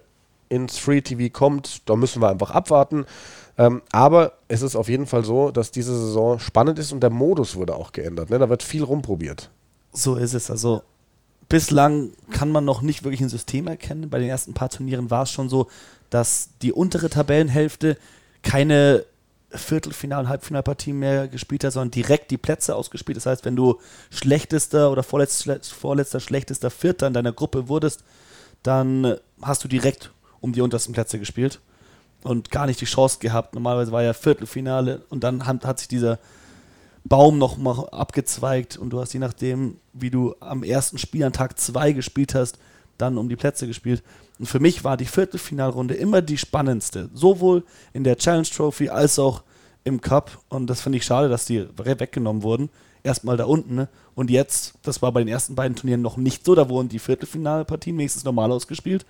ins 0.50 0.76
Free 0.76 1.00
TV 1.00 1.32
kommt, 1.32 1.88
da 1.88 1.96
müssen 1.96 2.20
wir 2.20 2.28
einfach 2.28 2.50
abwarten. 2.50 3.06
Ähm, 3.56 3.80
aber 3.92 4.32
es 4.48 4.62
ist 4.62 4.76
auf 4.76 4.88
jeden 4.88 5.06
Fall 5.06 5.24
so, 5.24 5.50
dass 5.50 5.70
diese 5.70 5.96
Saison 5.98 6.38
spannend 6.38 6.78
ist 6.78 6.92
und 6.92 7.00
der 7.00 7.10
Modus 7.10 7.56
wurde 7.56 7.74
auch 7.74 7.92
geändert. 7.92 8.28
Ne? 8.28 8.38
Da 8.38 8.50
wird 8.50 8.62
viel 8.62 8.82
rumprobiert. 8.82 9.50
So 9.92 10.16
ist 10.16 10.34
es. 10.34 10.50
Also 10.50 10.82
bislang 11.48 12.10
kann 12.30 12.50
man 12.52 12.64
noch 12.64 12.82
nicht 12.82 13.04
wirklich 13.04 13.20
ein 13.20 13.28
System 13.28 13.66
erkennen. 13.66 14.10
Bei 14.10 14.18
den 14.18 14.28
ersten 14.28 14.52
paar 14.52 14.70
Turnieren 14.70 15.10
war 15.10 15.22
es 15.22 15.30
schon 15.30 15.48
so, 15.48 15.68
dass 16.10 16.50
die 16.62 16.72
untere 16.72 17.10
Tabellenhälfte 17.10 17.96
keine 18.42 19.04
Viertelfinal- 19.52 20.20
und 20.20 20.28
Halbfinalpartie 20.28 20.92
mehr 20.92 21.28
gespielt 21.28 21.64
hat, 21.64 21.72
sondern 21.72 21.90
direkt 21.90 22.30
die 22.30 22.38
Plätze 22.38 22.74
ausgespielt. 22.74 23.16
Das 23.16 23.26
heißt, 23.26 23.44
wenn 23.44 23.56
du 23.56 23.80
schlechtester 24.10 24.90
oder 24.90 25.02
vorletzter, 25.02 25.58
vorletzter 25.62 26.20
schlechtester 26.20 26.70
Vierter 26.70 27.08
in 27.08 27.14
deiner 27.14 27.32
Gruppe 27.32 27.68
wurdest, 27.68 28.04
dann 28.62 29.16
hast 29.42 29.64
du 29.64 29.68
direkt 29.68 30.12
um 30.40 30.52
die 30.52 30.60
untersten 30.60 30.92
Plätze 30.92 31.18
gespielt 31.18 31.60
und 32.22 32.50
gar 32.50 32.66
nicht 32.66 32.80
die 32.80 32.86
Chance 32.86 33.18
gehabt. 33.20 33.54
Normalerweise 33.54 33.92
war 33.92 34.02
ja 34.02 34.12
Viertelfinale 34.12 35.02
und 35.08 35.24
dann 35.24 35.46
hat, 35.46 35.78
sich 35.78 35.88
dieser 35.88 36.18
Baum 37.04 37.38
noch 37.38 37.56
mal 37.56 37.88
abgezweigt 37.90 38.76
und 38.76 38.90
du 38.90 39.00
hast 39.00 39.12
je 39.12 39.20
nachdem, 39.20 39.76
wie 39.92 40.10
du 40.10 40.34
am 40.40 40.62
ersten 40.62 40.98
Spiel 40.98 41.24
an 41.24 41.32
Tag 41.32 41.58
2 41.58 41.92
gespielt 41.92 42.34
hast, 42.34 42.58
dann 42.98 43.16
um 43.16 43.28
die 43.28 43.36
Plätze 43.36 43.66
gespielt. 43.66 44.02
Und 44.38 44.46
für 44.46 44.60
mich 44.60 44.84
war 44.84 44.96
die 44.96 45.06
Viertelfinalrunde 45.06 45.94
immer 45.94 46.22
die 46.22 46.38
spannendste, 46.38 47.08
sowohl 47.14 47.64
in 47.92 48.04
der 48.04 48.16
Challenge 48.16 48.48
Trophy 48.48 48.88
als 48.88 49.18
auch 49.18 49.42
im 49.84 50.00
Cup. 50.00 50.38
Und 50.48 50.68
das 50.68 50.82
finde 50.82 50.98
ich 50.98 51.04
schade, 51.04 51.28
dass 51.28 51.46
die 51.46 51.66
weggenommen 51.76 52.42
wurden. 52.42 52.70
Erstmal 53.02 53.36
da 53.36 53.44
unten. 53.44 53.74
Ne? 53.74 53.88
Und 54.14 54.30
jetzt, 54.30 54.74
das 54.82 55.00
war 55.02 55.12
bei 55.12 55.20
den 55.20 55.28
ersten 55.28 55.54
beiden 55.54 55.76
Turnieren 55.76 56.02
noch 56.02 56.16
nicht 56.16 56.44
so, 56.44 56.54
da 56.54 56.68
wurden 56.68 56.88
die 56.88 56.98
Viertelfinalpartien 56.98 57.96
wenigstens 57.96 58.24
normal 58.24 58.52
ausgespielt. 58.52 59.06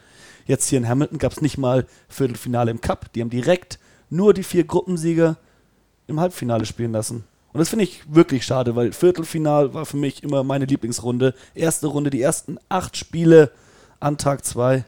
Jetzt 0.46 0.68
hier 0.68 0.78
in 0.78 0.88
Hamilton 0.88 1.18
gab 1.18 1.32
es 1.32 1.40
nicht 1.40 1.58
mal 1.58 1.86
Viertelfinale 2.08 2.70
im 2.70 2.80
Cup. 2.80 3.12
Die 3.12 3.20
haben 3.20 3.30
direkt 3.30 3.78
nur 4.10 4.34
die 4.34 4.42
vier 4.42 4.64
Gruppensieger 4.64 5.36
im 6.06 6.20
Halbfinale 6.20 6.66
spielen 6.66 6.92
lassen. 6.92 7.24
Und 7.52 7.58
das 7.58 7.68
finde 7.68 7.84
ich 7.84 8.02
wirklich 8.08 8.44
schade, 8.44 8.76
weil 8.76 8.92
Viertelfinal 8.92 9.74
war 9.74 9.86
für 9.86 9.96
mich 9.96 10.22
immer 10.22 10.44
meine 10.44 10.66
Lieblingsrunde. 10.66 11.34
Erste 11.54 11.88
Runde, 11.88 12.10
die 12.10 12.22
ersten 12.22 12.58
acht 12.68 12.96
Spiele 12.96 13.50
an 13.98 14.18
Tag 14.18 14.44
zwei. 14.44 14.84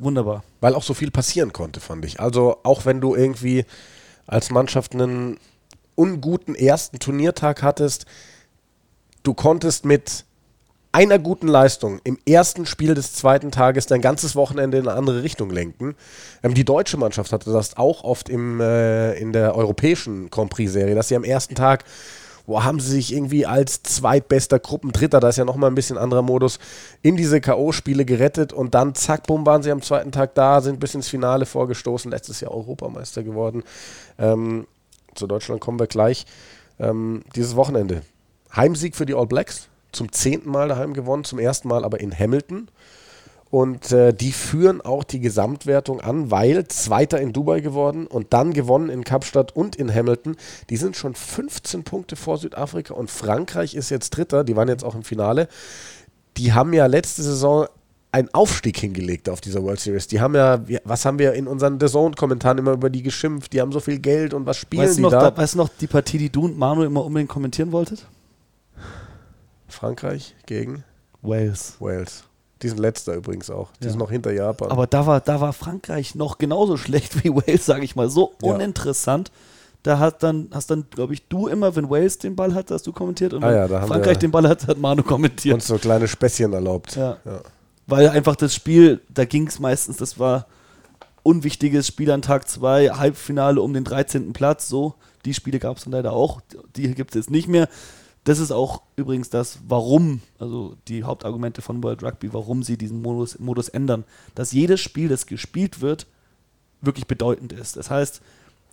Wunderbar. 0.00 0.44
Weil 0.60 0.74
auch 0.74 0.82
so 0.82 0.94
viel 0.94 1.10
passieren 1.10 1.52
konnte, 1.52 1.80
fand 1.80 2.04
ich. 2.04 2.20
Also 2.20 2.58
auch 2.62 2.84
wenn 2.84 3.00
du 3.00 3.14
irgendwie 3.14 3.64
als 4.26 4.50
Mannschaft 4.50 4.94
einen 4.94 5.38
unguten 5.94 6.54
ersten 6.54 6.98
Turniertag 6.98 7.62
hattest, 7.62 8.06
du 9.24 9.34
konntest 9.34 9.84
mit 9.84 10.24
einer 10.94 11.18
guten 11.18 11.48
Leistung 11.48 12.00
im 12.04 12.18
ersten 12.24 12.66
Spiel 12.66 12.94
des 12.94 13.14
zweiten 13.14 13.50
Tages 13.50 13.86
dein 13.86 14.00
ganzes 14.00 14.36
Wochenende 14.36 14.78
in 14.78 14.86
eine 14.86 14.96
andere 14.96 15.24
Richtung 15.24 15.50
lenken. 15.50 15.96
Ähm, 16.44 16.54
die 16.54 16.64
deutsche 16.64 16.96
Mannschaft 16.96 17.32
hatte 17.32 17.52
das 17.52 17.76
auch 17.76 18.04
oft 18.04 18.28
im, 18.28 18.60
äh, 18.60 19.14
in 19.14 19.32
der 19.32 19.56
europäischen 19.56 20.30
Grand 20.30 20.50
Prix-Serie, 20.50 20.94
dass 20.94 21.08
sie 21.08 21.16
am 21.16 21.24
ersten 21.24 21.56
Tag, 21.56 21.82
wo 22.46 22.62
haben 22.62 22.78
sie 22.78 22.92
sich 22.92 23.12
irgendwie 23.12 23.44
als 23.44 23.82
zweitbester 23.82 24.60
Gruppendritter, 24.60 25.18
da 25.18 25.30
ist 25.30 25.38
ja 25.38 25.44
nochmal 25.44 25.68
ein 25.68 25.74
bisschen 25.74 25.98
anderer 25.98 26.22
Modus, 26.22 26.60
in 27.02 27.16
diese 27.16 27.40
K.O.-Spiele 27.40 28.04
gerettet 28.04 28.52
und 28.52 28.76
dann 28.76 28.94
zack, 28.94 29.26
bumm, 29.26 29.44
waren 29.46 29.64
sie 29.64 29.72
am 29.72 29.82
zweiten 29.82 30.12
Tag 30.12 30.36
da, 30.36 30.60
sind 30.60 30.78
bis 30.78 30.94
ins 30.94 31.08
Finale 31.08 31.44
vorgestoßen, 31.44 32.08
letztes 32.08 32.40
Jahr 32.40 32.52
Europameister 32.52 33.24
geworden. 33.24 33.64
Ähm, 34.16 34.68
zu 35.16 35.26
Deutschland 35.26 35.60
kommen 35.60 35.80
wir 35.80 35.88
gleich. 35.88 36.24
Ähm, 36.78 37.22
dieses 37.34 37.56
Wochenende. 37.56 38.02
Heimsieg 38.56 38.96
für 38.96 39.06
die 39.06 39.14
All 39.14 39.26
Blacks 39.26 39.68
zum 39.92 40.12
zehnten 40.12 40.50
Mal 40.50 40.68
daheim 40.68 40.94
gewonnen, 40.94 41.24
zum 41.24 41.38
ersten 41.38 41.68
Mal 41.68 41.84
aber 41.84 42.00
in 42.00 42.16
Hamilton. 42.16 42.68
Und 43.50 43.92
äh, 43.92 44.12
die 44.12 44.32
führen 44.32 44.80
auch 44.80 45.04
die 45.04 45.20
Gesamtwertung 45.20 46.00
an, 46.00 46.32
weil 46.32 46.66
Zweiter 46.66 47.20
in 47.20 47.32
Dubai 47.32 47.60
geworden 47.60 48.08
und 48.08 48.32
dann 48.32 48.52
gewonnen 48.52 48.88
in 48.88 49.04
Kapstadt 49.04 49.54
und 49.54 49.76
in 49.76 49.94
Hamilton. 49.94 50.36
Die 50.70 50.76
sind 50.76 50.96
schon 50.96 51.14
15 51.14 51.84
Punkte 51.84 52.16
vor 52.16 52.36
Südafrika 52.38 52.94
und 52.94 53.12
Frankreich 53.12 53.76
ist 53.76 53.90
jetzt 53.90 54.10
Dritter. 54.10 54.42
Die 54.42 54.56
waren 54.56 54.66
jetzt 54.66 54.82
auch 54.82 54.96
im 54.96 55.04
Finale. 55.04 55.46
Die 56.36 56.52
haben 56.52 56.72
ja 56.72 56.86
letzte 56.86 57.22
Saison 57.22 57.68
einen 58.10 58.28
Aufstieg 58.32 58.76
hingelegt 58.78 59.28
auf 59.28 59.40
dieser 59.40 59.62
World 59.62 59.78
Series. 59.78 60.08
Die 60.08 60.20
haben 60.20 60.34
ja, 60.34 60.60
was 60.82 61.04
haben 61.04 61.20
wir 61.20 61.34
in 61.34 61.46
unseren 61.46 61.78
The 61.78 61.86
Zone-Kommentaren 61.86 62.58
immer 62.58 62.72
über 62.72 62.90
die 62.90 63.02
geschimpft? 63.02 63.52
Die 63.52 63.60
haben 63.60 63.70
so 63.70 63.78
viel 63.78 64.00
Geld 64.00 64.34
und 64.34 64.46
was 64.46 64.56
spielen 64.56 64.84
weißt 64.84 64.98
die 64.98 65.02
noch, 65.02 65.10
da? 65.10 65.36
Weißt 65.36 65.54
du 65.54 65.58
noch 65.58 65.68
die 65.68 65.86
Partie, 65.86 66.18
die 66.18 66.30
du 66.30 66.44
und 66.44 66.58
Manu 66.58 66.82
immer 66.82 67.04
unbedingt 67.04 67.30
kommentieren 67.30 67.70
wolltet? 67.70 68.04
Frankreich 69.74 70.34
gegen 70.46 70.84
Wales. 71.22 71.74
Wales. 71.80 72.24
Die 72.62 72.68
sind 72.68 72.78
letzter 72.78 73.14
übrigens 73.14 73.50
auch. 73.50 73.70
Die 73.80 73.84
Ja. 73.84 73.90
sind 73.90 73.98
noch 73.98 74.10
hinter 74.10 74.32
Japan. 74.32 74.70
Aber 74.70 74.86
da 74.86 75.06
war, 75.06 75.20
da 75.20 75.40
war 75.40 75.52
Frankreich 75.52 76.14
noch 76.14 76.38
genauso 76.38 76.76
schlecht 76.76 77.22
wie 77.24 77.30
Wales, 77.34 77.66
sage 77.66 77.84
ich 77.84 77.96
mal. 77.96 78.08
So 78.08 78.32
Ja. 78.42 78.54
uninteressant. 78.54 79.30
Da 79.82 79.98
hat 79.98 80.22
dann, 80.22 80.48
hast 80.54 80.70
dann, 80.70 80.86
glaube 80.88 81.12
ich, 81.12 81.28
du 81.28 81.46
immer, 81.46 81.76
wenn 81.76 81.90
Wales 81.90 82.16
den 82.16 82.34
Ball 82.36 82.54
hat, 82.54 82.70
hast 82.70 82.86
du 82.86 82.92
kommentiert. 82.92 83.34
Und 83.34 83.44
Ah 83.44 83.48
wenn 83.48 83.56
ja, 83.56 83.68
da 83.68 83.80
haben 83.82 83.88
Frankreich 83.88 84.16
den 84.18 84.30
Ball 84.30 84.48
hat, 84.48 84.66
hat 84.66 84.78
Manu 84.78 85.02
kommentiert. 85.02 85.54
uns 85.54 85.66
so 85.66 85.76
kleine 85.76 86.08
Späßchen 86.08 86.52
erlaubt. 86.54 86.96
Ja. 86.96 87.18
Ja. 87.26 87.40
Weil 87.86 88.08
einfach 88.08 88.34
das 88.34 88.54
Spiel, 88.54 89.02
da 89.12 89.26
ging 89.26 89.46
es 89.46 89.58
meistens, 89.58 89.98
das 89.98 90.18
war 90.18 90.46
unwichtiges 91.22 91.86
Spiel 91.86 92.10
an 92.10 92.22
Tag 92.22 92.48
2, 92.48 92.90
Halbfinale 92.90 93.60
um 93.60 93.74
den 93.74 93.84
13. 93.84 94.32
Platz, 94.32 94.68
so. 94.68 94.94
Die 95.26 95.34
Spiele 95.34 95.58
gab 95.58 95.76
es 95.78 95.84
dann 95.84 95.92
leider 95.92 96.12
auch, 96.12 96.40
die 96.76 96.94
gibt 96.94 97.10
es 97.10 97.14
jetzt 97.16 97.30
nicht 97.30 97.48
mehr. 97.48 97.68
Das 98.24 98.38
ist 98.38 98.50
auch 98.50 98.82
übrigens 98.96 99.28
das, 99.28 99.58
warum, 99.68 100.22
also 100.38 100.76
die 100.88 101.04
Hauptargumente 101.04 101.60
von 101.60 101.82
World 101.82 102.02
Rugby, 102.02 102.32
warum 102.32 102.62
sie 102.62 102.78
diesen 102.78 103.02
Modus, 103.02 103.38
Modus 103.38 103.68
ändern. 103.68 104.04
Dass 104.34 104.52
jedes 104.52 104.80
Spiel, 104.80 105.08
das 105.08 105.26
gespielt 105.26 105.82
wird, 105.82 106.06
wirklich 106.80 107.06
bedeutend 107.06 107.52
ist. 107.52 107.76
Das 107.76 107.90
heißt, 107.90 108.22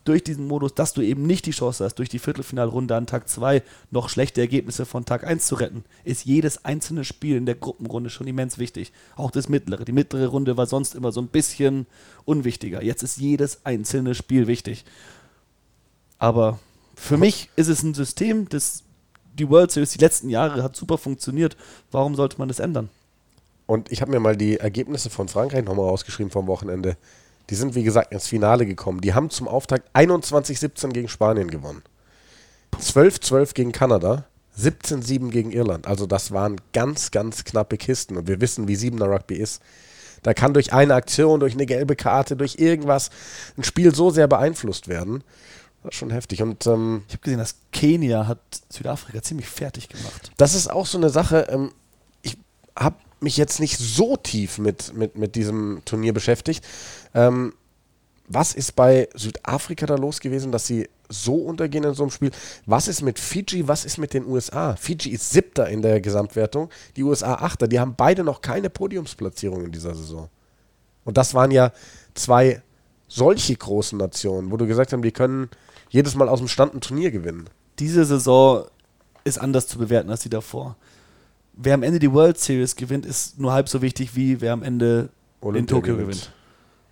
durch 0.04 0.24
diesen 0.24 0.48
Modus, 0.48 0.74
dass 0.74 0.94
du 0.94 1.02
eben 1.02 1.28
nicht 1.28 1.46
die 1.46 1.52
Chance 1.52 1.84
hast, 1.84 1.96
durch 1.96 2.10
die 2.10 2.20
Viertelfinalrunde 2.20 2.96
an 2.96 3.08
Tag 3.08 3.30
2 3.30 3.62
noch 3.92 4.10
schlechte 4.10 4.42
Ergebnisse 4.42 4.86
von 4.86 5.06
Tag 5.06 5.26
1 5.26 5.46
zu 5.46 5.56
retten, 5.56 5.84
ist 6.04 6.26
jedes 6.26 6.66
einzelne 6.66 7.04
Spiel 7.04 7.36
in 7.36 7.46
der 7.46 7.56
Gruppenrunde 7.56 8.10
schon 8.10 8.28
immens 8.28 8.58
wichtig. 8.58 8.94
Auch 9.16 9.32
das 9.32 9.50
mittlere. 9.50 9.86
Die 9.86 9.92
mittlere 9.92 10.28
Runde 10.28 10.58
war 10.58 10.66
sonst 10.66 10.96
immer 10.96 11.12
so 11.12 11.22
ein 11.22 11.28
bisschen 11.28 11.86
unwichtiger. 12.26 12.84
Jetzt 12.84 13.04
ist 13.04 13.18
jedes 13.18 13.66
einzelne 13.66 14.16
Spiel 14.16 14.48
wichtig. 14.48 14.86
Aber 16.18 16.60
für 16.96 17.18
mich 17.18 17.50
ist 17.56 17.68
es 17.68 17.84
ein 17.84 17.94
System, 17.94 18.50
das 18.50 18.84
die 19.38 19.50
World 19.50 19.72
Series 19.72 19.92
die 19.92 20.00
letzten 20.00 20.30
Jahre 20.30 20.64
hat 20.64 20.76
super 20.76 20.98
funktioniert. 20.98 21.56
Warum 21.92 22.16
sollte 22.16 22.38
man 22.38 22.48
das 22.48 22.60
ändern? 22.60 22.90
Und 23.66 23.92
ich 23.92 24.02
habe 24.02 24.12
mir 24.12 24.20
mal 24.20 24.36
die 24.36 24.58
Ergebnisse 24.58 25.10
von 25.10 25.28
Frankreich 25.28 25.64
nochmal 25.64 25.88
rausgeschrieben 25.88 26.32
vom 26.32 26.48
Wochenende. 26.48 26.98
Die 27.50 27.56
sind, 27.56 27.76
wie 27.76 27.84
gesagt, 27.84 28.12
ins 28.12 28.28
Finale 28.28 28.66
gekommen. 28.66 29.02
Die 29.02 29.14
haben 29.14 29.30
zum 29.30 29.48
Auftakt 29.48 29.94
21-17 29.96 30.90
gegen 30.90 31.08
Spanien 31.08 31.50
gewonnen. 31.50 31.82
12-12 32.80 33.54
gegen 33.54 33.72
Kanada. 33.72 34.26
17-7 34.60 35.30
gegen 35.30 35.52
Irland. 35.52 35.88
Also 35.88 36.06
das 36.06 36.32
waren 36.32 36.60
ganz, 36.74 37.12
ganz 37.12 37.44
knappe 37.46 37.78
Kisten. 37.78 38.18
Und 38.18 38.28
wir 38.28 38.42
wissen, 38.42 38.68
wie 38.68 38.76
Siebener 38.76 39.10
Rugby 39.10 39.36
ist. 39.36 39.62
Da 40.24 40.34
kann 40.34 40.54
durch 40.54 40.72
eine 40.74 40.94
Aktion, 40.94 41.40
durch 41.40 41.54
eine 41.54 41.66
gelbe 41.66 41.96
Karte, 41.96 42.36
durch 42.36 42.56
irgendwas 42.60 43.10
ein 43.58 43.64
Spiel 43.64 43.96
so 43.96 44.12
sehr 44.12 44.28
beeinflusst 44.28 44.88
werden. 44.88 45.24
Das 45.84 45.94
ist 45.94 46.00
schon 46.00 46.12
heftig. 46.12 46.42
Und 46.42 46.66
ähm, 46.68 47.04
Ich 47.08 47.14
habe 47.14 47.24
gesehen, 47.24 47.40
dass 47.40 47.56
Kenia 47.72 48.28
hat 48.28 48.40
Südafrika 48.70 49.22
ziemlich 49.22 49.48
fertig 49.48 49.90
gemacht. 49.90 50.32
das 50.38 50.54
ist 50.54 50.70
auch 50.70 50.86
so 50.86 50.98
eine 50.98 51.10
Sache. 51.10 51.48
Ähm, 51.50 51.72
ich 52.22 52.38
habe 52.78 52.98
mich 53.20 53.38
jetzt 53.38 53.60
nicht 53.60 53.78
so 53.78 54.16
tief 54.18 54.58
mit, 54.58 54.94
mit, 54.96 55.16
mit 55.18 55.36
diesem 55.36 55.82
Turnier 55.86 56.14
beschäftigt. 56.14 56.64
Ähm, 57.14 57.54
was 58.28 58.54
ist 58.54 58.76
bei 58.76 59.10
Südafrika 59.14 59.86
da 59.86 59.96
los 59.96 60.20
gewesen, 60.20 60.52
dass 60.52 60.66
sie 60.66 60.88
so 61.10 61.36
untergehen 61.36 61.84
in 61.84 61.94
so 61.94 62.04
einem 62.04 62.12
Spiel? 62.12 62.32
Was 62.66 62.88
ist 62.88 63.02
mit 63.02 63.20
Fiji? 63.20 63.68
Was 63.68 63.84
ist 63.84 63.98
mit 63.98 64.14
den 64.14 64.26
USA? 64.26 64.76
Fiji 64.76 65.10
ist 65.12 65.32
Siebter 65.32 65.68
in 65.68 65.82
der 65.82 66.00
Gesamtwertung, 66.00 66.70
die 66.96 67.04
USA 67.04 67.36
Achter. 67.36 67.68
Die 67.68 67.80
haben 67.80 67.96
beide 67.96 68.24
noch 68.24 68.42
keine 68.42 68.70
Podiumsplatzierung 68.70 69.66
in 69.66 69.72
dieser 69.72 69.94
Saison. 69.96 70.30
Und 71.04 71.18
das 71.18 71.34
waren 71.34 71.52
ja 71.52 71.74
zwei 72.14 72.62
solche 73.08 73.56
großen 73.56 73.98
Nationen, 73.98 74.52
wo 74.52 74.58
du 74.58 74.66
gesagt 74.66 74.94
hast, 74.94 75.04
die 75.04 75.12
können 75.12 75.50
jedes 75.92 76.16
Mal 76.16 76.30
aus 76.30 76.40
dem 76.40 76.48
Stand 76.48 76.74
ein 76.74 76.82
Turnier 76.82 77.12
gewinnen. 77.12 77.46
diese 77.78 78.06
Saison 78.06 78.66
ist 79.24 79.38
anders 79.38 79.68
zu 79.68 79.78
bewerten 79.78 80.10
als 80.10 80.22
die 80.22 80.30
davor. 80.30 80.76
Wer 81.54 81.76
am 81.76 81.84
Ende 81.84 82.00
die 82.00 82.12
World 82.12 82.40
Series 82.40 82.76
gewinnt, 82.76 83.06
ist 83.06 83.40
nur 83.40 83.52
halb 83.52 83.70
so 83.70 83.82
wichtig, 83.82 84.16
wie 84.16 84.42
wer 84.42 84.54
am 84.54 84.64
Ende 84.64 85.10
in 85.42 85.48
Olympia 85.48 85.76
Tokio 85.76 85.94
gewinnt. 85.94 86.10
gewinnt. 86.10 86.32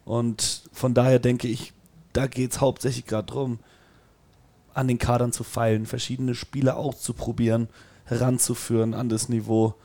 Und 0.05 0.69
von 0.71 0.93
daher 0.93 1.17
denke 1.17 1.47
ich, 1.47 1.73
da 2.13 2.27
geht 2.27 2.51
es 2.51 2.61
hauptsächlich 2.61 3.05
gerade 3.05 3.27
darum, 3.27 3.59
an 4.73 4.87
den 4.87 4.99
Kadern 4.99 5.31
zu 5.31 5.43
feilen, 5.43 5.85
verschiedene 5.85 6.35
Spiele 6.35 6.75
auszuprobieren, 6.75 7.67
heranzuführen 8.05 8.93
an 8.93 9.09
das 9.09 9.29
Niveau, 9.29 9.75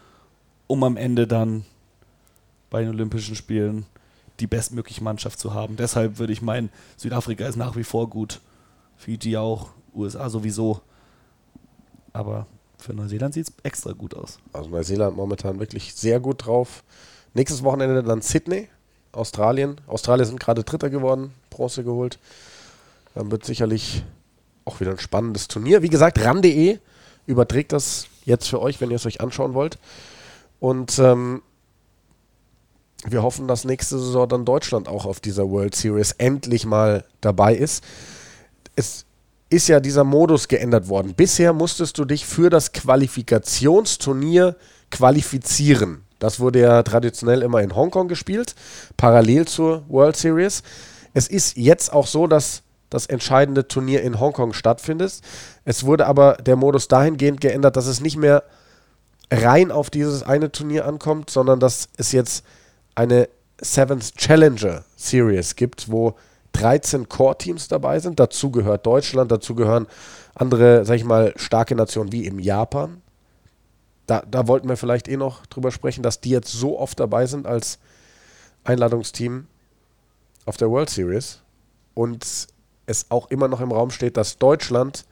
um 0.67 0.83
am 0.83 0.97
Ende 0.97 1.27
dann 1.27 1.65
bei 2.69 2.81
den 2.81 2.91
Olympischen 2.91 3.37
Spielen 3.37 3.87
die 4.41 4.47
bestmögliche 4.47 5.03
Mannschaft 5.03 5.39
zu 5.39 5.55
haben. 5.55 5.77
Deshalb 5.77 6.19
würde 6.19 6.33
ich 6.33 6.43
meinen, 6.43 6.71
Südafrika 6.97 7.47
ist 7.47 7.57
nach 7.57 7.77
wie 7.77 7.85
vor 7.85 8.11
gut, 8.11 8.41
Fiji 8.97 9.37
auch, 9.37 9.71
USA 9.95 10.29
sowieso. 10.29 10.81
Aber 12.13 12.47
für 12.79 12.95
Neuseeland 12.95 13.35
sieht 13.35 13.49
es 13.49 13.55
extra 13.63 13.93
gut 13.93 14.15
aus. 14.15 14.39
Also 14.53 14.71
Neuseeland 14.71 15.17
momentan 15.17 15.59
wirklich 15.59 15.95
sehr 15.95 16.21
gut 16.21 16.47
drauf. 16.47 16.85
Nächstes 17.33 17.63
Wochenende 17.63 18.03
dann 18.03 18.21
Sydney, 18.23 18.69
Australien. 19.13 19.81
Australien 19.87 20.27
sind 20.27 20.41
gerade 20.41 20.65
Dritter 20.65 20.91
geworden, 20.91 21.33
Bronze 21.51 21.83
geholt. 21.83 22.19
Dann 23.15 23.31
wird 23.31 23.45
sicherlich 23.45 24.05
auch 24.65 24.81
wieder 24.81 24.93
ein 24.93 24.99
spannendes 24.99 25.49
Turnier. 25.49 25.83
Wie 25.83 25.89
gesagt, 25.89 26.25
ran.de 26.25 26.79
überträgt 27.27 27.73
das 27.73 28.07
jetzt 28.25 28.49
für 28.49 28.61
euch, 28.61 28.81
wenn 28.81 28.91
ihr 28.91 28.97
es 28.97 29.07
euch 29.07 29.21
anschauen 29.21 29.55
wollt. 29.55 29.79
Und 30.61 30.99
ähm, 30.99 31.43
wir 33.07 33.23
hoffen, 33.23 33.49
dass 33.49 33.65
nächste 33.65 33.99
Saison 33.99 34.29
dann 34.29 34.45
Deutschland 34.45 34.89
auch 34.89 35.05
auf 35.05 35.21
dieser 35.21 35.49
World 35.51 35.75
Series 35.75 36.13
endlich 36.13 36.65
mal 36.65 37.05
dabei 37.21 37.55
ist. 37.55 37.85
Es 38.77 39.07
ist 39.51 39.69
ja 39.69 39.81
dieser 39.81 40.05
Modus 40.05 40.49
geändert 40.49 40.89
worden. 40.89 41.15
Bisher 41.15 41.53
musstest 41.53 41.99
du 41.99 42.05
dich 42.05 42.27
für 42.27 42.51
das 42.51 42.73
Qualifikationsturnier 42.73 44.57
qualifizieren. 44.91 46.03
Das 46.19 46.41
wurde 46.41 46.61
ja 46.61 46.83
traditionell 46.83 47.43
immer 47.43 47.61
in 47.61 47.75
Hongkong 47.75 48.09
gespielt, 48.09 48.55
parallel 48.97 49.47
zur 49.47 49.85
World 49.89 50.17
Series. 50.17 50.63
Es 51.13 51.29
ist 51.29 51.57
jetzt 51.57 51.93
auch 51.93 52.07
so, 52.07 52.27
dass 52.27 52.63
das 52.91 53.07
entscheidende 53.07 53.67
Turnier 53.69 54.03
in 54.03 54.21
Hongkong 54.21 54.53
stattfindet. 54.53 55.21
Es 55.65 55.85
wurde 55.85 56.07
aber 56.07 56.35
der 56.35 56.57
Modus 56.57 56.89
dahingehend 56.89 57.41
geändert, 57.41 57.77
dass 57.77 57.87
es 57.87 58.01
nicht 58.01 58.17
mehr 58.17 58.45
rein 59.31 59.71
auf 59.71 59.91
dieses 59.91 60.23
eine 60.23 60.51
Turnier 60.53 60.87
ankommt, 60.87 61.31
sondern 61.31 61.61
dass 61.61 61.89
es 61.97 62.13
jetzt 62.13 62.45
eine 62.95 63.29
Seventh 63.61 64.15
Challenger 64.17 64.85
Series 64.97 65.57
gibt, 65.57 65.91
wo 65.91 66.15
13 66.55 67.09
Core-Teams 67.09 67.69
dabei 67.69 67.99
sind. 67.99 68.19
Dazu 68.19 68.51
gehört 68.51 68.87
Deutschland, 68.87 69.31
dazu 69.31 69.55
gehören 69.55 69.87
andere, 70.35 70.85
sag 70.85 70.97
ich 70.97 71.05
mal, 71.05 71.33
starke 71.37 71.75
Nationen 71.75 72.13
wie 72.13 72.27
im 72.27 72.39
Japan. 72.39 73.03
Da, 74.07 74.23
da 74.31 74.49
wollten 74.49 74.69
wir 74.69 74.77
vielleicht 74.77 75.09
eh 75.09 75.17
noch 75.17 75.47
drüber 75.47 75.71
sprechen, 75.71 76.03
dass 76.03 76.21
die 76.21 76.31
jetzt 76.31 76.53
so 76.53 76.79
oft 76.79 76.99
dabei 77.01 77.27
sind 77.27 77.47
als 77.47 77.79
Einladungsteam 78.65 79.47
auf 80.47 80.57
der 80.57 80.71
World 80.71 80.91
Series 80.91 81.41
und 81.95 82.49
es 82.87 83.07
auch 83.11 83.31
immer 83.31 83.49
noch 83.49 83.61
im 83.61 83.73
Raum 83.73 83.91
steht, 83.91 84.17
dass 84.17 84.39
Deutschland, 84.39 85.07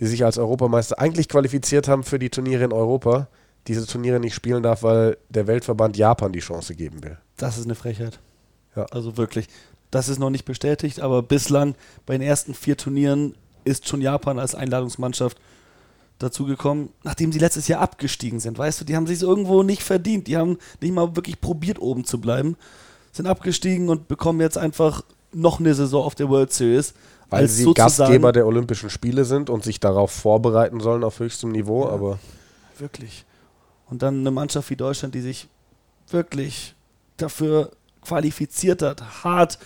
die 0.00 0.06
sich 0.06 0.24
als 0.24 0.38
Europameister 0.38 0.98
eigentlich 0.98 1.28
qualifiziert 1.28 1.88
haben 1.88 2.02
für 2.02 2.18
die 2.18 2.30
Turniere 2.30 2.64
in 2.64 2.72
Europa, 2.72 3.28
diese 3.68 3.86
Turniere 3.86 4.18
nicht 4.18 4.34
spielen 4.34 4.62
darf, 4.62 4.82
weil 4.82 5.16
der 5.28 5.46
Weltverband 5.46 5.96
Japan 5.96 6.32
die 6.32 6.40
Chance 6.40 6.74
geben 6.74 7.02
will. 7.04 7.18
Das 7.36 7.58
ist 7.58 7.66
eine 7.66 7.74
Frechheit. 7.74 8.18
Ja. 8.74 8.86
Also 8.86 9.16
wirklich. 9.16 9.48
Das 9.90 10.08
ist 10.08 10.18
noch 10.18 10.30
nicht 10.30 10.44
bestätigt, 10.44 11.00
aber 11.00 11.22
bislang 11.22 11.74
bei 12.04 12.14
den 12.18 12.26
ersten 12.26 12.54
vier 12.54 12.76
Turnieren 12.76 13.34
ist 13.64 13.88
schon 13.88 14.00
Japan 14.00 14.38
als 14.38 14.54
Einladungsmannschaft 14.54 15.38
dazugekommen, 16.18 16.90
nachdem 17.04 17.32
sie 17.32 17.38
letztes 17.38 17.68
Jahr 17.68 17.80
abgestiegen 17.80 18.40
sind. 18.40 18.58
Weißt 18.58 18.80
du, 18.80 18.84
die 18.84 18.96
haben 18.96 19.06
sich 19.06 19.22
irgendwo 19.22 19.62
nicht 19.62 19.82
verdient. 19.82 20.26
Die 20.26 20.36
haben 20.36 20.58
nicht 20.80 20.92
mal 20.92 21.14
wirklich 21.16 21.40
probiert, 21.40 21.78
oben 21.80 22.04
zu 22.04 22.20
bleiben. 22.20 22.56
Sind 23.12 23.26
abgestiegen 23.26 23.88
und 23.88 24.08
bekommen 24.08 24.40
jetzt 24.40 24.58
einfach 24.58 25.02
noch 25.32 25.60
eine 25.60 25.74
Saison 25.74 26.04
auf 26.04 26.14
der 26.14 26.28
World 26.28 26.52
Series. 26.52 26.94
Weil 27.30 27.46
sie 27.46 27.72
Gastgeber 27.72 28.32
der 28.32 28.46
Olympischen 28.46 28.88
Spiele 28.90 29.24
sind 29.24 29.50
und 29.50 29.62
sich 29.62 29.80
darauf 29.80 30.10
vorbereiten 30.10 30.80
sollen 30.80 31.04
auf 31.04 31.18
höchstem 31.20 31.52
Niveau, 31.52 31.84
Ja. 31.84 31.90
aber 31.92 32.18
Wirklich. 32.78 33.24
Und 33.90 34.02
dann 34.02 34.20
eine 34.20 34.30
Mannschaft 34.30 34.70
wie 34.70 34.76
Deutschland, 34.76 35.14
die 35.14 35.20
sich 35.20 35.48
wirklich 36.10 36.74
dafür 37.16 37.70
qualifiziert 38.02 38.82
hat, 38.82 39.24
hart 39.24 39.58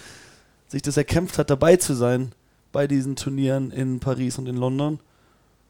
sich 0.68 0.82
das 0.82 0.96
erkämpft 0.96 1.38
hat, 1.38 1.50
dabei 1.50 1.76
zu 1.76 1.94
sein 1.94 2.32
bei 2.72 2.86
diesen 2.86 3.16
Turnieren 3.16 3.70
in 3.70 4.00
Paris 4.00 4.38
und 4.38 4.48
in 4.48 4.56
London. 4.56 4.98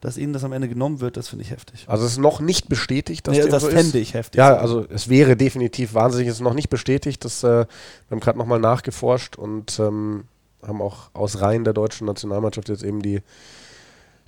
dass 0.03 0.19
ihnen 0.19 0.33
das 0.33 0.43
am 0.43 0.53
Ende 0.53 0.69
genommen 0.69 1.01
wird, 1.01 1.17
das 1.17 1.29
finde 1.29 1.45
ich 1.45 1.53
heftig. 1.53 1.85
Also 1.87 2.05
es 2.05 2.13
ist 2.13 2.19
noch 2.19 2.41
nicht 2.41 2.69
bestätigt, 2.69 3.29
dass 3.29 3.37
nee, 3.37 3.49
das 3.49 3.63
so 3.63 3.71
fände 3.71 3.99
ich 3.99 4.15
heftig. 4.15 4.37
Ja, 4.37 4.57
also 4.57 4.85
es 4.89 5.09
wäre 5.09 5.37
definitiv 5.37 5.95
wahnsinnig, 5.95 6.27
es 6.27 6.35
ist 6.35 6.41
noch 6.41 6.55
nicht 6.55 6.71
bestätigt. 6.71 7.25
Dass, 7.25 7.45
äh, 7.45 7.47
wir 7.47 7.67
haben 8.11 8.19
gerade 8.19 8.37
nochmal 8.37 8.59
nachgeforscht 8.59 9.37
und 9.37 9.79
ähm, 9.79 10.25
haben 10.67 10.83
auch 10.83 11.11
aus 11.13 11.41
Reihen 11.41 11.63
der 11.63 11.73
deutschen 11.73 12.09
Nationalmannschaft 12.09 12.69
jetzt 12.69 12.83
eben 12.83 13.01
die, 13.01 13.21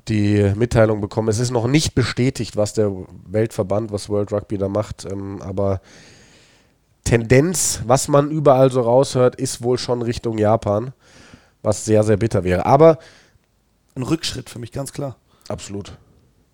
die 0.07 0.53
Mitteilung 0.55 1.01
bekommen. 1.01 1.27
Es 1.27 1.41
ist 1.41 1.51
noch 1.51 1.67
nicht 1.67 1.97
bestätigt, 1.97 2.57
was 2.57 2.75
der 2.75 2.93
Weltverband, 3.27 3.91
was 3.91 4.09
World 4.09 4.33
Rugby 4.33 4.59
da 4.59 4.69
macht, 4.69 5.05
ähm, 5.11 5.43
aber 5.43 5.81
Tendenz, 7.05 7.83
was 7.87 8.09
man 8.09 8.31
überall 8.31 8.73
so 8.73 8.81
raushört, 8.81 9.37
ist 9.37 9.63
wohl 9.63 9.79
schon 9.79 10.03
Richtung 10.03 10.39
Japan, 10.39 10.93
was 11.63 11.85
sehr, 11.85 12.03
sehr 12.03 12.17
bitter 12.17 12.45
wäre. 12.45 12.67
Aber 12.67 12.99
ein 13.95 14.03
Rückschritt 14.03 14.51
für 14.51 14.59
mich, 14.59 14.73
ganz 14.73 14.93
klar. 14.93 15.17
Absolut. 15.49 15.97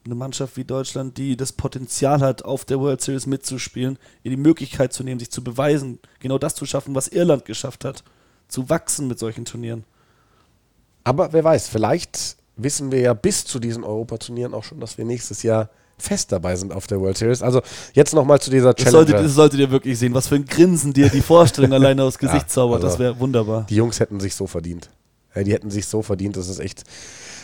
Eine 0.05 0.15
Mannschaft 0.15 0.57
wie 0.57 0.65
Deutschland, 0.65 1.19
die 1.19 1.37
das 1.37 1.53
Potenzial 1.53 2.21
hat, 2.21 2.45
auf 2.45 2.65
der 2.65 2.81
World 2.81 3.01
Series 3.01 3.27
mitzuspielen, 3.27 3.99
ihr 4.23 4.31
die 4.31 4.37
Möglichkeit 4.37 4.93
zu 4.93 5.05
nehmen, 5.05 5.21
sich 5.21 5.31
zu 5.31 5.45
beweisen, 5.45 5.99
genau 6.19 6.39
das 6.39 6.55
zu 6.55 6.67
schaffen, 6.67 6.95
was 6.95 7.09
Irland 7.09 7.45
geschafft 7.45 7.85
hat, 7.85 8.03
zu 8.49 8.69
wachsen 8.69 9.09
mit 9.09 9.19
solchen 9.19 9.45
Turnieren. 9.45 9.85
Aber 11.05 11.33
wer 11.33 11.45
weiß, 11.45 11.69
vielleicht 11.69 12.37
wissen 12.57 12.93
wir 12.93 13.01
ja 13.01 13.15
bis 13.15 13.45
zu 13.45 13.59
diesen 13.59 13.85
Europaturnieren 13.85 14.55
auch 14.55 14.65
schon, 14.65 14.81
dass 14.81 14.99
wir 14.99 15.05
nächstes 15.05 15.43
Jahr 15.43 15.71
fest 16.01 16.33
dabei 16.33 16.57
sind 16.57 16.73
auf 16.73 16.87
der 16.87 17.01
World 17.01 17.17
Series. 17.17 17.43
Also 17.43 17.63
jetzt 17.93 18.15
nochmal 18.15 18.41
zu 18.41 18.51
dieser 18.51 18.75
Challenge. 18.75 18.85
Das 18.85 18.93
solltet, 18.93 19.27
das 19.27 19.35
solltet 19.35 19.61
ihr 19.61 19.71
wirklich 19.71 19.99
sehen, 19.99 20.15
was 20.15 20.29
für 20.29 20.37
ein 20.37 20.45
Grinsen 20.45 20.93
dir 20.93 21.09
die 21.09 21.21
Vorstellung 21.21 21.73
alleine 21.75 22.03
aus 22.03 22.19
Gesicht 22.19 22.43
ja, 22.43 22.49
zaubert. 22.49 22.77
Also 22.77 22.89
das 22.89 22.99
wäre 22.99 23.19
wunderbar. 23.19 23.67
Die 23.69 23.77
Jungs 23.77 24.01
hätten 24.01 24.21
sich 24.21 24.35
so 24.35 24.47
verdient. 24.47 24.91
Ja, 25.35 25.43
die 25.43 25.53
hätten 25.53 25.71
sich 25.71 25.87
so 25.87 26.03
verdient, 26.03 26.37
das 26.37 26.49
ist 26.49 26.59
echt 26.59 26.83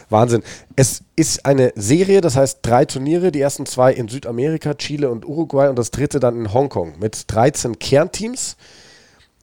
Wahnsinn. 0.08 0.42
Es 0.76 1.02
ist 1.16 1.46
eine 1.46 1.72
Serie, 1.76 2.20
das 2.20 2.36
heißt 2.36 2.60
drei 2.62 2.84
Turniere, 2.84 3.32
die 3.32 3.40
ersten 3.40 3.66
zwei 3.66 3.92
in 3.92 4.08
Südamerika, 4.08 4.74
Chile 4.74 5.10
und 5.10 5.26
Uruguay 5.26 5.68
und 5.68 5.78
das 5.78 5.90
dritte 5.90 6.20
dann 6.20 6.36
in 6.36 6.52
Hongkong 6.52 6.98
mit 6.98 7.24
13 7.28 7.78
Kernteams. 7.78 8.56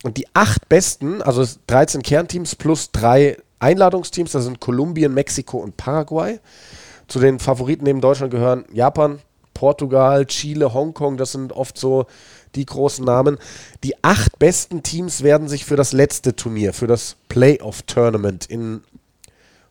Und 0.03 0.17
die 0.17 0.27
acht 0.33 0.67
besten, 0.67 1.21
also 1.21 1.45
13 1.67 2.01
Kernteams 2.01 2.55
plus 2.55 2.91
drei 2.91 3.37
Einladungsteams, 3.59 4.33
das 4.33 4.43
sind 4.43 4.59
Kolumbien, 4.59 5.13
Mexiko 5.13 5.57
und 5.57 5.77
Paraguay. 5.77 6.39
Zu 7.13 7.19
den 7.19 7.37
Favoriten 7.37 7.83
neben 7.83 8.01
Deutschland 8.01 8.31
gehören 8.31 8.65
Japan, 8.73 9.19
Portugal, 9.53 10.25
Chile, 10.25 10.73
Hongkong, 10.73 11.15
das 11.15 11.33
sind 11.33 11.53
oft 11.53 11.77
so 11.77 12.07
die 12.55 12.65
großen 12.65 13.05
Namen. 13.05 13.37
Die 13.83 14.03
acht 14.03 14.39
besten 14.39 14.81
Teams 14.81 15.21
werden 15.21 15.47
sich 15.47 15.63
für 15.63 15.75
das 15.75 15.93
letzte 15.93 16.35
Turnier, 16.35 16.73
für 16.73 16.87
das 16.87 17.17
Playoff-Tournament 17.29 18.47
in 18.47 18.81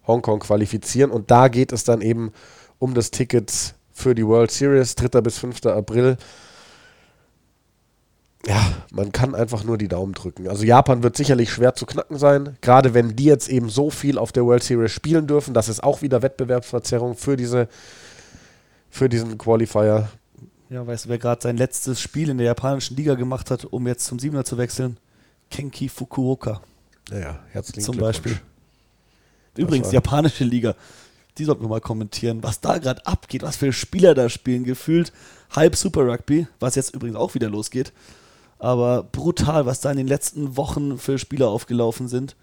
Hongkong 0.07 0.38
qualifizieren. 0.38 1.11
Und 1.11 1.33
da 1.33 1.48
geht 1.48 1.72
es 1.72 1.83
dann 1.83 2.00
eben 2.00 2.33
um 2.78 2.94
das 2.94 3.11
Ticket 3.11 3.74
für 3.92 4.14
die 4.14 4.24
World 4.24 4.52
Series, 4.52 4.94
3. 4.94 5.20
bis 5.20 5.38
5. 5.38 5.66
April. 5.66 6.18
Ja, 8.46 8.61
man 8.90 9.12
kann 9.12 9.35
einfach 9.35 9.62
nur 9.62 9.78
die 9.78 9.87
Daumen 9.87 10.14
drücken. 10.14 10.48
Also 10.48 10.64
Japan 10.64 11.02
wird 11.05 11.16
sicherlich 11.16 11.52
schwer 11.52 11.74
zu 11.74 11.87
knacken 11.87 12.18
sein, 12.18 12.57
gerade 12.61 12.92
wenn 12.92 13.14
die 13.14 13.24
jetzt 13.24 13.48
eben 13.48 13.68
so 13.70 13.88
viel 13.90 14.18
auf 14.18 14.33
der 14.33 14.44
World 14.44 14.64
Series 14.64 14.90
spielen 14.90 15.28
dürfen. 15.28 15.55
Das 15.55 15.68
ist 15.68 15.83
auch 15.83 16.02
wieder 16.02 16.22
Wettbewerbsverzerrung 16.22 17.14
für, 17.14 17.37
diese, 17.37 17.68
für 18.90 19.09
diesen 19.09 19.38
Qualifier. 19.38 20.09
Ja, 20.70 20.85
weißt 20.85 21.05
du, 21.05 21.09
wer 21.11 21.18
gerade 21.18 21.40
sein 21.40 21.57
letztes 21.57 22.00
Spiel 22.00 22.31
in 22.31 22.38
der 22.38 22.46
japanischen 22.46 22.96
Liga 22.96 23.14
gemacht 23.14 23.50
hat, 23.50 23.64
um 23.66 23.87
jetzt 23.87 24.07
zum 24.07 24.18
Siebener 24.18 24.44
zu 24.44 24.59
wechseln? 24.59 24.96
Kenki 25.50 25.88
Fukuoka. 25.88 26.62
Ja, 27.11 27.40
herzlichen 27.50 27.85
Zum 27.85 27.98
Beispiel. 27.98 28.40
Übrigens, 29.57 29.90
die 29.90 29.94
japanische 29.94 30.44
Liga, 30.44 30.74
die 31.38 31.44
sollten 31.44 31.62
wir 31.62 31.68
mal 31.68 31.81
kommentieren, 31.81 32.42
was 32.42 32.61
da 32.61 32.78
gerade 32.78 33.05
abgeht, 33.07 33.42
was 33.42 33.57
für 33.57 33.72
Spieler 33.72 34.14
da 34.14 34.28
spielen. 34.28 34.64
Gefühlt 34.64 35.12
halb 35.55 35.76
Super 35.76 36.07
Rugby, 36.07 36.46
was 36.59 36.74
jetzt 36.74 36.94
übrigens 36.94 37.16
auch 37.16 37.35
wieder 37.35 37.50
losgeht. 37.50 37.92
Aber 38.62 39.03
brutal, 39.03 39.66
was 39.66 39.81
da 39.81 39.90
in 39.90 39.96
den 39.96 40.07
letzten 40.07 40.57
Wochen 40.57 40.96
für 40.96 41.18
Spieler 41.18 41.48
aufgelaufen 41.48 42.07
sind. 42.07 42.37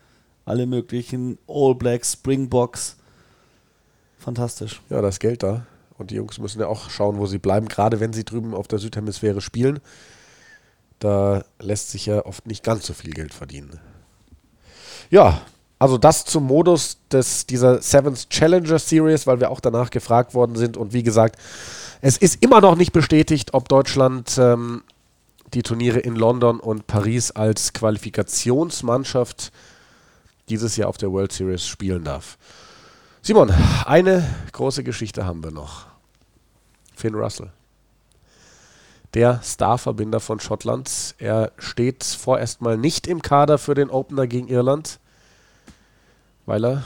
Alle 0.43 0.65
möglichen 0.65 1.37
All 1.47 1.75
Blacks, 1.75 2.11
Springboks. 2.11 2.97
Fantastisch. 4.17 4.81
Ja, 4.89 5.01
das 5.01 5.19
Geld 5.19 5.43
da. 5.43 5.65
Und 5.97 6.11
die 6.11 6.15
Jungs 6.15 6.37
müssen 6.37 6.59
ja 6.59 6.67
auch 6.67 6.89
schauen, 6.89 7.19
wo 7.19 7.25
sie 7.25 7.37
bleiben, 7.37 7.69
gerade 7.69 8.01
wenn 8.01 8.11
sie 8.11 8.25
drüben 8.25 8.53
auf 8.53 8.67
der 8.67 8.79
Südhemisphäre 8.79 9.39
spielen. 9.39 9.79
Da 10.99 11.45
lässt 11.57 11.91
sich 11.91 12.07
ja 12.07 12.25
oft 12.25 12.47
nicht 12.47 12.65
ganz 12.65 12.85
so 12.85 12.93
viel 12.93 13.11
Geld 13.11 13.33
verdienen. 13.33 13.79
Ja, 15.09 15.39
also 15.79 15.97
das 15.97 16.25
zum 16.25 16.43
Modus 16.43 16.97
des, 17.09 17.45
dieser 17.45 17.81
Sevens 17.81 18.27
Challenger 18.27 18.79
Series, 18.79 19.25
weil 19.25 19.39
wir 19.39 19.49
auch 19.49 19.61
danach 19.61 19.89
gefragt 19.89 20.33
worden 20.33 20.57
sind. 20.57 20.75
Und 20.75 20.91
wie 20.91 21.03
gesagt, 21.03 21.39
es 22.01 22.17
ist 22.17 22.43
immer 22.43 22.59
noch 22.59 22.75
nicht 22.75 22.91
bestätigt, 22.91 23.53
ob 23.53 23.69
Deutschland 23.69 24.37
ähm, 24.37 24.81
die 25.53 25.63
Turniere 25.63 25.99
in 25.99 26.15
London 26.15 26.59
und 26.59 26.87
Paris 26.87 27.31
als 27.31 27.73
Qualifikationsmannschaft 27.73 29.51
dieses 30.49 30.77
Jahr 30.77 30.89
auf 30.89 30.97
der 30.97 31.11
World 31.11 31.31
Series 31.31 31.67
spielen 31.67 32.03
darf. 32.03 32.37
Simon, 33.21 33.51
eine 33.85 34.27
große 34.51 34.83
Geschichte 34.83 35.25
haben 35.25 35.43
wir 35.43 35.51
noch. 35.51 35.85
Finn 36.95 37.15
Russell. 37.15 37.51
Der 39.13 39.41
Starverbinder 39.43 40.19
von 40.19 40.39
Schottland. 40.39 41.15
Er 41.17 41.51
steht 41.57 42.03
vorerst 42.03 42.61
mal 42.61 42.77
nicht 42.77 43.07
im 43.07 43.21
Kader 43.21 43.57
für 43.57 43.73
den 43.73 43.89
Opener 43.89 44.27
gegen 44.27 44.47
Irland 44.47 44.99
weil 46.49 46.65
er 46.65 46.83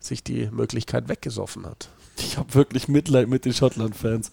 sich 0.00 0.22
die 0.22 0.50
Möglichkeit 0.52 1.08
weggesoffen 1.08 1.64
hat. 1.64 1.88
Ich 2.18 2.36
habe 2.36 2.52
wirklich 2.52 2.88
Mitleid 2.88 3.26
mit 3.26 3.46
den 3.46 3.54
Schottland-Fans. 3.54 4.30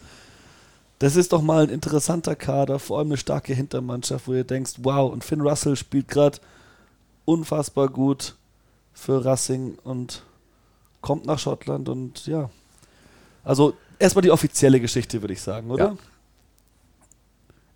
Das 1.03 1.17
ist 1.17 1.33
doch 1.33 1.41
mal 1.41 1.63
ein 1.63 1.69
interessanter 1.69 2.33
Kader, 2.33 2.79
vor 2.79 2.97
allem 2.99 3.09
eine 3.09 3.17
starke 3.17 3.53
Hintermannschaft, 3.53 4.25
wo 4.25 4.33
ihr 4.35 4.45
denkst, 4.45 4.75
wow, 4.83 5.11
und 5.11 5.21
Finn 5.25 5.41
Russell 5.41 5.75
spielt 5.75 6.07
gerade 6.07 6.39
unfassbar 7.25 7.89
gut 7.89 8.37
für 8.93 9.25
Racing 9.25 9.77
und 9.83 10.23
kommt 11.01 11.25
nach 11.25 11.39
Schottland 11.39 11.89
und 11.89 12.25
ja. 12.25 12.49
Also 13.43 13.73
erstmal 13.99 14.21
die 14.21 14.31
offizielle 14.31 14.79
Geschichte, 14.79 15.21
würde 15.21 15.33
ich 15.33 15.41
sagen, 15.41 15.71
oder? 15.71 15.87
Ja. 15.87 15.95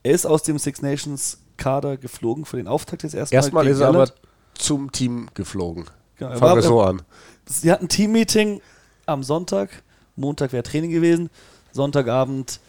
Er 0.04 0.14
ist 0.14 0.26
aus 0.26 0.44
dem 0.44 0.58
Six 0.58 0.82
Nations 0.82 1.40
Kader 1.58 1.98
geflogen 1.98 2.46
für 2.46 2.56
den 2.56 2.70
Auftakt 2.70 3.04
des 3.04 3.14
ersten 3.14 3.36
Erstmal 3.36 3.68
ist 3.68 3.82
er 3.82 3.90
aber 3.90 4.10
zum 4.54 4.94
Team 4.94 5.28
geflogen. 5.34 5.84
Genau, 6.16 6.38
Fangen 6.38 6.56
wir 6.56 6.62
so 6.62 6.82
an. 6.82 7.02
Sie 7.46 7.70
hatten 7.74 7.88
ein 7.88 7.90
Teammeeting 7.90 8.62
am 9.06 9.22
Sonntag. 9.22 9.84
Montag 10.16 10.54
wäre 10.54 10.64
Training 10.64 10.92
gewesen. 10.92 11.30
Sonntagabend 11.74 12.62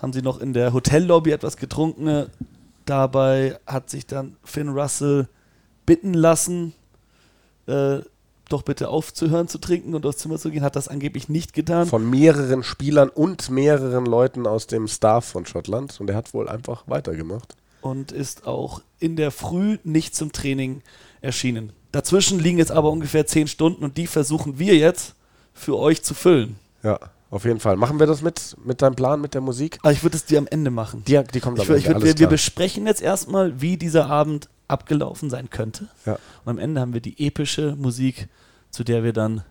haben 0.00 0.12
sie 0.12 0.22
noch 0.22 0.40
in 0.40 0.52
der 0.52 0.72
Hotellobby 0.72 1.30
etwas 1.30 1.56
getrunken. 1.56 2.26
Dabei 2.86 3.58
hat 3.66 3.90
sich 3.90 4.06
dann 4.06 4.36
Finn 4.42 4.70
Russell 4.70 5.28
bitten 5.86 6.14
lassen, 6.14 6.72
äh, 7.66 7.98
doch 8.48 8.62
bitte 8.62 8.88
aufzuhören 8.88 9.46
zu 9.46 9.58
trinken 9.58 9.94
und 9.94 10.04
aufs 10.04 10.18
Zimmer 10.18 10.38
zu 10.38 10.50
gehen. 10.50 10.62
Hat 10.62 10.74
das 10.74 10.88
angeblich 10.88 11.28
nicht 11.28 11.52
getan. 11.52 11.86
Von 11.86 12.08
mehreren 12.08 12.64
Spielern 12.64 13.08
und 13.08 13.48
mehreren 13.50 14.06
Leuten 14.06 14.46
aus 14.46 14.66
dem 14.66 14.88
Staff 14.88 15.26
von 15.26 15.46
Schottland. 15.46 16.00
Und 16.00 16.10
er 16.10 16.16
hat 16.16 16.34
wohl 16.34 16.48
einfach 16.48 16.84
weitergemacht. 16.86 17.54
Und 17.80 18.12
ist 18.12 18.46
auch 18.46 18.82
in 18.98 19.16
der 19.16 19.30
Früh 19.30 19.78
nicht 19.84 20.16
zum 20.16 20.32
Training 20.32 20.82
erschienen. 21.20 21.72
Dazwischen 21.92 22.38
liegen 22.40 22.58
jetzt 22.58 22.72
aber 22.72 22.90
ungefähr 22.90 23.26
zehn 23.26 23.46
Stunden 23.46 23.84
und 23.84 23.96
die 23.96 24.06
versuchen 24.06 24.58
wir 24.58 24.76
jetzt 24.76 25.14
für 25.54 25.78
euch 25.78 26.02
zu 26.02 26.14
füllen. 26.14 26.56
Ja, 26.82 26.98
auf 27.30 27.44
jeden 27.44 27.60
Fall. 27.60 27.76
Machen 27.76 28.00
wir 28.00 28.06
das 28.06 28.22
mit, 28.22 28.56
mit 28.64 28.82
deinem 28.82 28.96
Plan, 28.96 29.20
mit 29.20 29.34
der 29.34 29.40
Musik? 29.40 29.78
Aber 29.82 29.92
ich 29.92 30.02
würde 30.02 30.16
es 30.16 30.24
dir 30.24 30.38
am 30.38 30.48
Ende 30.48 30.70
machen. 30.70 31.04
Die, 31.06 31.22
die 31.32 31.40
kommt 31.40 31.60
ich, 31.60 31.68
würd, 31.68 31.78
ich 31.78 31.86
würd, 31.86 32.02
wir, 32.02 32.18
wir, 32.18 32.26
besprechen 32.26 32.86
jetzt 32.86 33.00
erstmal, 33.00 33.60
wie 33.60 33.76
dieser 33.76 34.06
Abend 34.06 34.48
abgelaufen 34.66 35.30
sein 35.30 35.48
könnte. 35.48 35.88
Ja. 36.06 36.18
Und 36.44 36.50
am 36.50 36.58
Ende 36.58 36.80
haben 36.80 36.92
wir 36.92 37.00
die 37.00 37.24
epische 37.24 37.76
Musik, 37.76 38.28
zu 38.70 38.82
der 38.82 39.04
wir 39.04 39.12
dann 39.12 39.44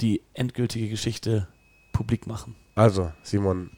die 0.00 0.22
endgültige 0.34 0.88
Geschichte 0.88 1.48
publik 1.92 2.26
machen. 2.26 2.54
Also, 2.76 3.10
Simon, 3.22 3.70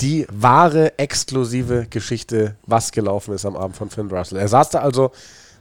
die 0.00 0.26
wahre, 0.30 0.98
exklusive 0.98 1.86
Geschichte, 1.88 2.56
was 2.66 2.92
gelaufen 2.92 3.32
ist 3.32 3.46
am 3.46 3.56
Abend 3.56 3.76
von 3.76 3.88
Finn 3.88 4.10
Russell. 4.10 4.38
Er 4.38 4.48
saß 4.48 4.70
da 4.70 4.80
also 4.80 5.12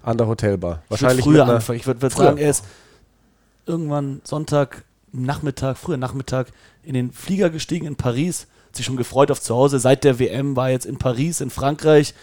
an 0.04 0.18
der 0.18 0.28
Hotelbar. 0.28 0.84
Wahrscheinlich 0.90 1.24
früher 1.24 1.48
anfangen. 1.48 1.80
Ich 1.80 1.88
würde 1.88 2.02
würd 2.02 2.14
sagen, 2.14 2.38
er 2.38 2.50
ist 2.50 2.66
irgendwann 3.66 4.22
Sonntag 4.24 4.84
Nachmittag, 5.12 5.78
früher 5.78 5.98
Nachmittag 5.98 6.52
in 6.84 6.94
den 6.94 7.12
Flieger 7.12 7.50
gestiegen 7.50 7.86
in 7.86 7.96
Paris, 7.96 8.48
hat 8.68 8.76
sich 8.76 8.86
schon 8.86 8.98
gefreut 8.98 9.32
auf 9.32 9.42
zu 9.42 9.56
Hause. 9.56 9.80
Seit 9.80 10.04
der 10.04 10.20
WM 10.20 10.56
war 10.56 10.70
jetzt 10.70 10.86
in 10.86 10.98
Paris, 10.98 11.42
in 11.42 11.50
Frankreich. 11.50 12.14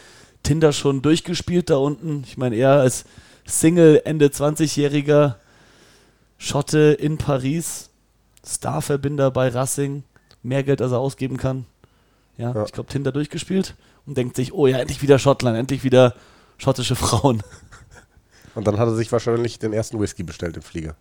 Tinder 0.42 0.72
schon 0.72 1.03
durchgespielt 1.03 1.68
da 1.68 1.77
unten. 1.77 2.22
Ich 2.27 2.37
meine, 2.37 2.57
er 2.57 2.81
als 2.81 3.05
Single, 3.46 4.03
Ende 4.05 4.29
20-jähriger 4.29 5.35
Schotte 6.38 6.96
in 6.98 7.18
Paris, 7.18 7.90
Starverbinder 8.46 9.31
bei 9.31 9.48
Racing, 9.48 10.05
mehr 10.42 10.62
Geld, 10.62 10.81
als 10.81 10.92
er 10.92 10.98
ausgeben 10.98 11.37
kann. 11.37 11.66
Ja, 12.37 12.55
ja. 12.55 12.64
ich 12.64 12.72
glaube, 12.72 12.88
Tinder 12.88 13.12
durchgespielt 13.12 13.74
und 14.07 14.16
denkt 14.16 14.37
sich, 14.37 14.55
oh 14.55 14.66
ja, 14.66 14.79
endlich 14.79 15.03
wieder 15.03 15.18
Schottland, 15.18 15.59
endlich 15.59 15.83
wieder 15.85 16.14
schottische 16.57 16.96
Frauen. 16.96 17.42
Und 18.55 18.66
dann 18.66 18.79
hat 18.79 18.88
er 18.88 18.96
sich 18.96 19.12
wahrscheinlich 19.12 19.59
den 19.59 19.72
ersten 19.72 20.01
Whisky 20.01 20.22
bestellt 20.22 20.57
im 20.57 20.62
Flieger. 20.62 20.96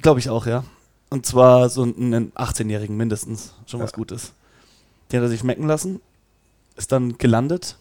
Glaube 0.00 0.20
ich 0.20 0.30
auch, 0.30 0.46
ja. 0.46 0.64
Und 1.12 1.26
zwar 1.26 1.68
so 1.68 1.82
einen 1.82 2.32
18-Jährigen 2.32 2.96
mindestens. 2.96 3.52
Schon 3.66 3.80
was 3.80 3.92
Gutes. 3.92 4.32
Den 5.10 5.18
hat 5.18 5.26
er 5.26 5.28
sich 5.28 5.40
schmecken 5.40 5.66
lassen. 5.66 6.00
Ist 6.74 6.90
dann 6.90 7.18
gelandet 7.18 7.76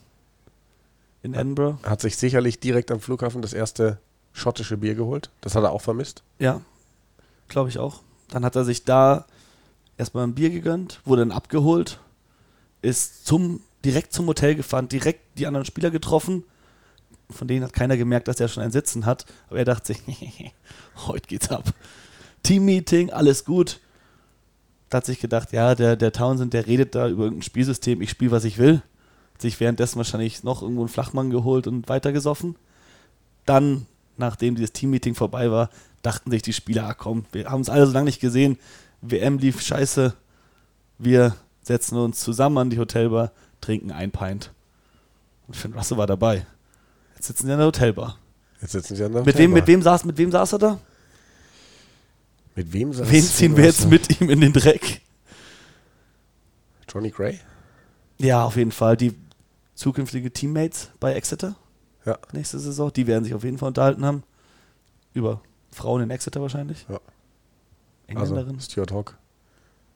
in 1.24 1.34
Edinburgh. 1.34 1.80
Hat 1.88 2.02
sich 2.02 2.18
sicherlich 2.18 2.60
direkt 2.60 2.92
am 2.92 3.00
Flughafen 3.00 3.42
das 3.42 3.54
erste 3.54 4.00
schottische 4.34 4.76
Bier 4.76 4.96
geholt. 4.96 5.30
Das 5.40 5.56
hat 5.56 5.64
er 5.64 5.72
auch 5.72 5.82
vermisst. 5.82 6.24
Ja, 6.40 6.60
glaube 7.48 7.70
ich 7.70 7.80
auch. 7.80 8.02
Dann 8.28 8.44
hat 8.44 8.58
er 8.58 8.66
sich 8.66 8.84
da 8.84 9.26
erstmal 9.98 10.26
ein 10.28 10.36
Bier 10.36 10.50
gegönnt, 10.50 11.00
wurde 11.06 11.22
dann 11.22 11.32
abgeholt, 11.32 12.02
ist 12.82 13.26
zum, 13.26 13.62
direkt 13.86 14.12
zum 14.12 14.28
Hotel 14.28 14.56
gefahren, 14.56 14.90
direkt 14.90 15.38
die 15.38 15.48
anderen 15.48 15.66
Spieler 15.66 15.90
getroffen. 15.90 16.44
Von 17.30 17.48
denen 17.48 17.64
hat 17.64 17.72
keiner 17.72 17.96
gemerkt, 17.96 18.28
dass 18.28 18.42
er 18.42 18.50
schon 18.50 18.64
ein 18.64 18.72
Sitzen 18.72 19.06
hat. 19.06 19.26
Aber 19.48 19.60
er 19.60 19.66
dachte 19.66 19.94
sich, 19.94 20.02
heute 21.08 21.30
geht's 21.30 21.50
ab. 21.50 21.74
Team-Meeting, 22.44 23.12
alles 23.12 23.46
gut. 23.46 23.80
Da 24.90 24.98
hat 24.98 25.06
sich 25.06 25.20
gedacht, 25.20 25.54
ja, 25.54 25.76
der, 25.76 25.96
der 25.96 26.12
Townsend, 26.12 26.54
der 26.54 26.68
redet 26.68 26.96
da 26.96 27.08
über 27.08 27.24
irgendein 27.24 27.44
Spielsystem, 27.44 28.02
ich 28.02 28.10
spiele, 28.10 28.32
was 28.32 28.44
ich 28.44 28.58
will. 28.58 28.82
Hat 29.34 29.42
sich 29.42 29.60
währenddessen 29.60 29.98
wahrscheinlich 29.98 30.44
noch 30.44 30.62
irgendwo 30.62 30.82
einen 30.82 30.90
Flachmann 30.90 31.30
geholt 31.30 31.68
und 31.68 31.88
weitergesoffen. 31.88 32.56
Dann, 33.46 33.86
nachdem 34.18 34.56
dieses 34.56 34.74
Team-Meeting 34.74 35.16
vorbei 35.16 35.50
war, 35.50 35.70
dachten 36.02 36.32
sich 36.32 36.42
die 36.42 36.54
Spieler, 36.54 36.88
ah 36.88 36.94
komm, 36.94 37.26
wir 37.32 37.50
haben 37.50 37.62
es 37.62 37.70
alle 37.70 37.86
so 37.86 37.94
lange 37.94 38.06
nicht 38.06 38.20
gesehen, 38.20 38.58
WM 39.02 39.38
lief 39.38 39.62
scheiße, 39.62 40.14
wir 40.98 41.36
setzen 41.62 41.98
uns 41.98 42.20
zusammen 42.20 42.58
an 42.58 42.70
die 42.70 42.80
Hotelbar, 42.80 43.32
trinken 43.62 43.92
ein 43.92 44.12
Pint. 44.12 44.52
Und 45.48 45.56
Finn 45.56 45.74
Russell 45.74 45.98
war 45.98 46.08
dabei. 46.08 46.46
Jetzt 47.16 47.28
sitzen 47.28 47.48
sie 47.48 47.52
an 47.52 47.60
der 47.60 47.68
Hotelbar. 47.68 48.18
Jetzt 48.62 48.72
sitzen 48.72 48.96
sie 48.96 49.04
an 49.04 49.14
der 49.14 49.24
Mit 49.24 49.38
wem, 49.38 49.52
mit, 49.52 49.68
wem 49.68 49.82
saß, 49.82 50.06
mit 50.06 50.18
wem 50.18 50.32
saß 50.32 50.54
er 50.54 50.60
da? 50.60 50.80
Mit 52.64 52.74
wem 52.74 52.94
saß 52.94 53.10
Wen 53.10 53.24
ziehen 53.24 53.58
wir 53.58 53.66
jetzt 53.66 53.90
mit 53.90 54.22
ihm 54.22 54.30
in 54.30 54.40
den 54.40 54.54
Dreck? 54.54 55.02
Johnny 56.88 57.10
Gray? 57.10 57.40
Ja, 58.20 58.44
auf 58.46 58.56
jeden 58.56 58.72
Fall. 58.72 58.96
Die 58.98 59.16
zukünftige 59.74 60.32
Teammates 60.32 60.92
bei 61.00 61.14
Exeter 61.14 61.56
Ja. 62.06 62.20
nächste 62.34 62.60
Saison, 62.60 62.94
die 62.94 63.08
werden 63.08 63.24
sich 63.24 63.34
auf 63.34 63.44
jeden 63.44 63.58
Fall 63.58 63.70
unterhalten 63.70 64.06
haben. 64.06 64.24
Über 65.14 65.42
Frauen 65.72 66.04
in 66.04 66.12
Exeter 66.12 66.40
wahrscheinlich. 66.42 66.86
Ja. 66.88 67.00
Engländerin. 68.08 68.56
Also 68.58 68.70
Stuart 68.70 68.92
Hawk, 68.92 69.18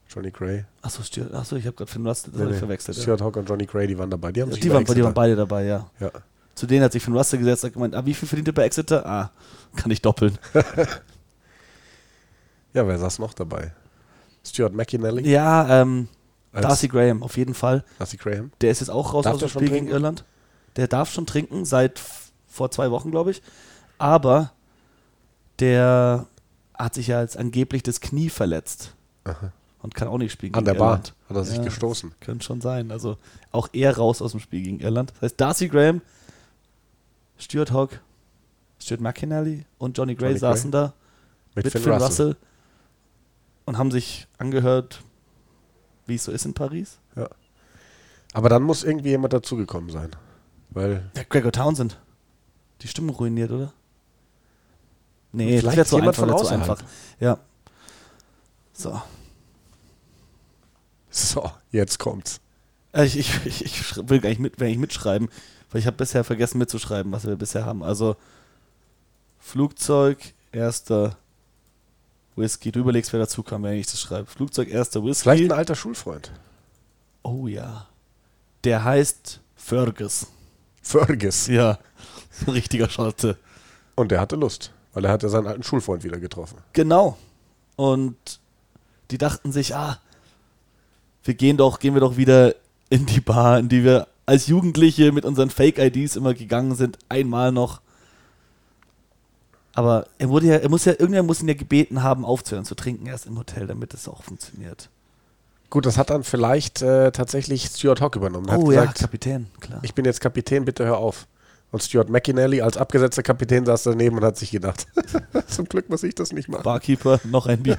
Johnny 0.10 0.32
Gray. 0.32 0.66
Achso, 0.82 1.04
Stuart, 1.04 1.34
achso, 1.34 1.56
ich 1.56 1.68
habe 1.68 1.76
gerade 1.76 1.92
Finn 1.92 2.08
Russell 2.08 2.32
Nee, 2.36 2.46
nee. 2.46 2.54
verwechselt. 2.54 2.98
Ja. 2.98 3.04
Stuart 3.04 3.22
Hawk 3.22 3.36
und 3.38 3.48
Johnny 3.48 3.66
Gray, 3.68 3.86
die 3.86 3.98
waren 3.98 4.10
dabei. 4.10 4.32
Die 4.32 4.42
haben 4.42 4.52
sich 4.52 4.62
Die 4.62 4.72
waren, 4.72 4.86
die 4.86 5.04
waren 5.04 5.14
beide 5.14 5.36
dabei, 5.36 5.66
ja. 5.66 5.90
Ja. 6.00 6.12
Zu 6.56 6.66
denen 6.66 6.84
hat 6.84 6.94
sich 6.94 7.04
Finn 7.04 7.16
Russell 7.16 7.38
gesetzt 7.40 7.64
und 7.66 7.74
gemeint, 7.74 7.94
ah, 7.94 8.06
wie 8.06 8.14
viel 8.14 8.28
verdient 8.28 8.48
ihr 8.48 8.54
bei 8.54 8.64
Exeter? 8.64 9.06
Ah, 9.06 9.32
kann 9.76 9.92
ich 9.92 10.02
doppeln. 10.02 10.38
ja, 12.76 12.88
wer 12.88 12.98
saß 13.00 13.18
noch 13.20 13.34
dabei? 13.34 13.72
Stuart 14.46 14.74
McInally, 14.74 15.28
Ja, 15.28 15.82
ähm, 15.82 16.08
Darcy 16.52 16.88
Graham, 16.88 17.24
auf 17.24 17.36
jeden 17.38 17.54
Fall. 17.56 17.84
Darcy 17.98 18.18
Graham. 18.18 18.52
Der 18.62 18.70
ist 18.72 18.80
jetzt 18.82 18.90
auch 18.90 19.14
raus 19.14 19.24
Darf 19.24 19.34
aus 19.34 19.40
dem 19.40 19.50
Spiel 19.50 19.70
gegen? 19.70 19.88
Irland. 19.88 20.24
Der 20.76 20.88
darf 20.88 21.12
schon 21.12 21.26
trinken, 21.26 21.66
seit 21.66 22.02
vor 22.48 22.70
zwei 22.72 22.92
Wochen, 22.92 23.10
glaube 23.12 23.32
ich. 23.32 23.42
Aber 23.98 24.52
der 25.60 26.28
hat 26.78 26.94
sich 26.94 27.08
ja 27.08 27.18
als 27.20 27.38
angeblich 27.38 27.84
das 27.84 28.02
Knie 28.02 28.30
verletzt. 28.30 28.94
Aha. 29.24 29.52
Und 29.82 29.96
kann 29.96 30.08
auch 30.08 30.18
nicht 30.18 30.32
spielen 30.32 30.54
An 30.54 30.64
gegen 30.64 30.74
der 30.74 30.80
Bar 30.80 30.90
Irland. 30.94 31.14
hat 31.30 31.36
er 31.38 31.44
sich 31.44 31.58
Ja. 31.58 31.64
gestoßen. 31.64 32.14
Könnte 32.20 32.46
schon 32.46 32.60
sein. 32.62 32.92
Also 32.92 33.18
auch 33.52 33.70
er 33.74 33.96
raus 33.98 34.22
aus 34.22 34.32
dem 34.32 34.40
Spiel 34.40 34.62
gegen 34.64 34.80
Irland. 34.80 35.12
Das 35.16 35.22
heißt, 35.24 35.42
Darcy 35.42 35.68
Graham, 35.70 36.02
Stuart 37.38 37.72
Hogg, 37.72 38.00
Stuart 38.82 39.02
McInally 39.02 39.66
und 39.78 39.98
Johnny 39.98 40.16
Gray 40.16 40.30
Johnny 40.30 40.40
Gray. 40.40 40.54
saßen 40.56 40.72
da 40.72 40.94
Mit, 41.54 41.66
mit 41.66 41.72
Finn, 41.72 41.82
Finn 41.84 41.92
Russell. 41.94 42.08
Russell. 42.08 42.38
Und 43.66 43.78
haben 43.78 43.92
sich 43.92 44.28
angehört, 44.38 45.02
wie 46.06 46.16
es 46.16 46.24
so 46.24 46.32
ist 46.32 46.46
in 46.46 46.54
Paris. 46.54 47.00
Aber 48.34 48.50
dann 48.50 48.64
muss 48.64 48.84
irgendwie 48.84 49.10
jemand 49.10 49.34
dazugekommen 49.34 49.90
sein. 49.90 50.12
Weil 50.70 51.10
Ja, 51.16 51.24
Gregor 51.30 51.52
Townsend. 51.52 52.00
Die 52.82 52.88
Stimmung 52.88 53.16
ruiniert, 53.16 53.52
oder? 53.52 53.72
Nee, 55.32 55.60
Vielleicht 55.60 55.78
das 55.78 55.78
wäre 55.78 55.86
zu 55.88 55.96
jemand 55.98 56.20
einfach. 56.20 56.38
von 56.38 56.46
zu 56.46 56.54
einfach. 56.54 56.82
Ja. 57.20 57.38
So. 58.74 59.02
So, 61.10 61.50
jetzt 61.72 61.98
kommt's. 62.00 62.42
Äh, 62.92 63.06
Ich, 63.06 63.18
ich, 63.18 63.46
ich, 63.46 63.66
ich 63.66 63.98
will 64.10 64.20
gar 64.20 64.30
nicht, 64.30 64.40
mit, 64.40 64.60
will 64.60 64.68
nicht 64.68 64.80
mitschreiben, 64.80 65.30
weil 65.72 65.80
ich 65.80 65.88
habe 65.88 65.98
bisher 65.98 66.24
vergessen 66.26 66.58
mitzuschreiben, 66.58 67.12
was 67.12 67.26
wir 67.26 67.36
bisher 67.38 67.66
haben. 67.66 67.84
Also 67.84 68.18
Flugzeug, 69.40 70.34
erster 70.52 71.18
Whisky. 72.36 72.72
Du 72.72 72.80
überlegst, 72.80 73.14
wer 73.14 73.20
dazu 73.20 73.44
kam, 73.44 73.64
wenn 73.64 73.74
ich 73.74 73.88
das 73.88 74.02
schreibe. 74.02 74.26
Flugzeug, 74.26 74.70
erster 74.70 75.02
Vielleicht 75.02 75.26
Whisky. 75.26 75.46
ein 75.46 75.52
alter 75.52 75.76
Schulfreund. 75.76 76.32
Oh 77.24 77.48
ja. 77.48 77.88
Der 78.64 78.84
heißt 78.84 79.40
Fergus. 79.56 80.28
Fergus. 80.82 81.48
Ja. 81.48 81.80
Ein 82.46 82.54
richtiger 82.54 82.90
Schotte. 82.90 83.38
Und 83.96 84.12
der 84.12 84.20
hatte 84.20 84.36
Lust, 84.36 84.72
weil 84.94 85.06
er 85.06 85.12
hatte 85.12 85.30
seinen 85.30 85.48
alten 85.48 85.64
Schulfreund 85.64 86.04
wieder 86.04 86.20
getroffen. 86.20 86.58
Genau. 86.74 87.18
Und 87.76 88.40
die 89.12 89.18
dachten 89.18 89.52
sich, 89.52 89.76
ah, 89.76 90.00
wir 91.24 91.34
gehen 91.34 91.58
doch, 91.58 91.80
gehen 91.80 91.94
wir 91.94 92.02
doch 92.02 92.18
wieder 92.18 92.56
in 92.90 93.06
die 93.06 93.22
Bar, 93.22 93.60
in 93.60 93.70
die 93.70 93.84
wir 93.84 94.08
als 94.26 94.48
Jugendliche 94.48 95.12
mit 95.12 95.26
unseren 95.26 95.50
Fake-IDs 95.50 96.16
immer 96.16 96.34
gegangen 96.34 96.76
sind, 96.76 96.98
einmal 97.10 97.52
noch. 97.52 97.82
Aber 99.76 100.08
er 100.18 100.30
wurde 100.30 100.48
ja, 100.48 100.56
er 100.56 100.70
muss 100.70 100.86
ja, 100.86 100.94
irgendwer 100.94 101.22
muss 101.22 101.42
ihn 101.42 101.50
ja 101.50 101.54
gebeten 101.54 102.02
haben, 102.02 102.24
aufzuhören 102.24 102.64
zu 102.64 102.76
trinken 102.76 103.06
erst 103.08 103.26
im 103.26 103.38
Hotel, 103.38 103.68
damit 103.68 103.94
es 103.94 104.08
auch 104.08 104.24
funktioniert. 104.24 104.90
Gut, 105.70 105.86
das 105.86 105.98
hat 105.98 106.10
dann 106.10 106.24
vielleicht 106.24 106.82
äh, 106.82 107.12
tatsächlich 107.12 107.66
Stuart 107.66 108.00
Hawk 108.00 108.16
übernommen. 108.16 108.48
Er 108.48 108.54
hat 108.54 108.62
oh 108.62 108.72
ja, 108.72 108.82
gesagt, 108.82 109.00
Kapitän, 109.00 109.48
klar. 109.60 109.80
ich 109.84 109.94
bin 109.94 110.06
jetzt 110.06 110.22
Kapitän, 110.22 110.64
bitte 110.64 110.86
hör 110.86 110.98
auf. 110.98 111.28
Und 111.72 111.84
Stuart 111.84 112.10
McInally 112.10 112.62
als 112.62 112.78
abgesetzter 112.78 113.22
Kapitän 113.22 113.66
saß 113.66 113.84
daneben 113.84 114.18
und 114.18 114.24
hat 114.24 114.38
sich 114.38 114.50
gedacht, 114.50 114.88
zum 115.48 115.66
Glück 115.66 115.90
muss 115.90 116.04
ich 116.04 116.16
das 116.16 116.32
nicht 116.32 116.48
machen. 116.48 116.64
Barkeeper, 116.64 117.20
noch 117.26 117.48
ein 117.48 117.62
Bier. 117.62 117.76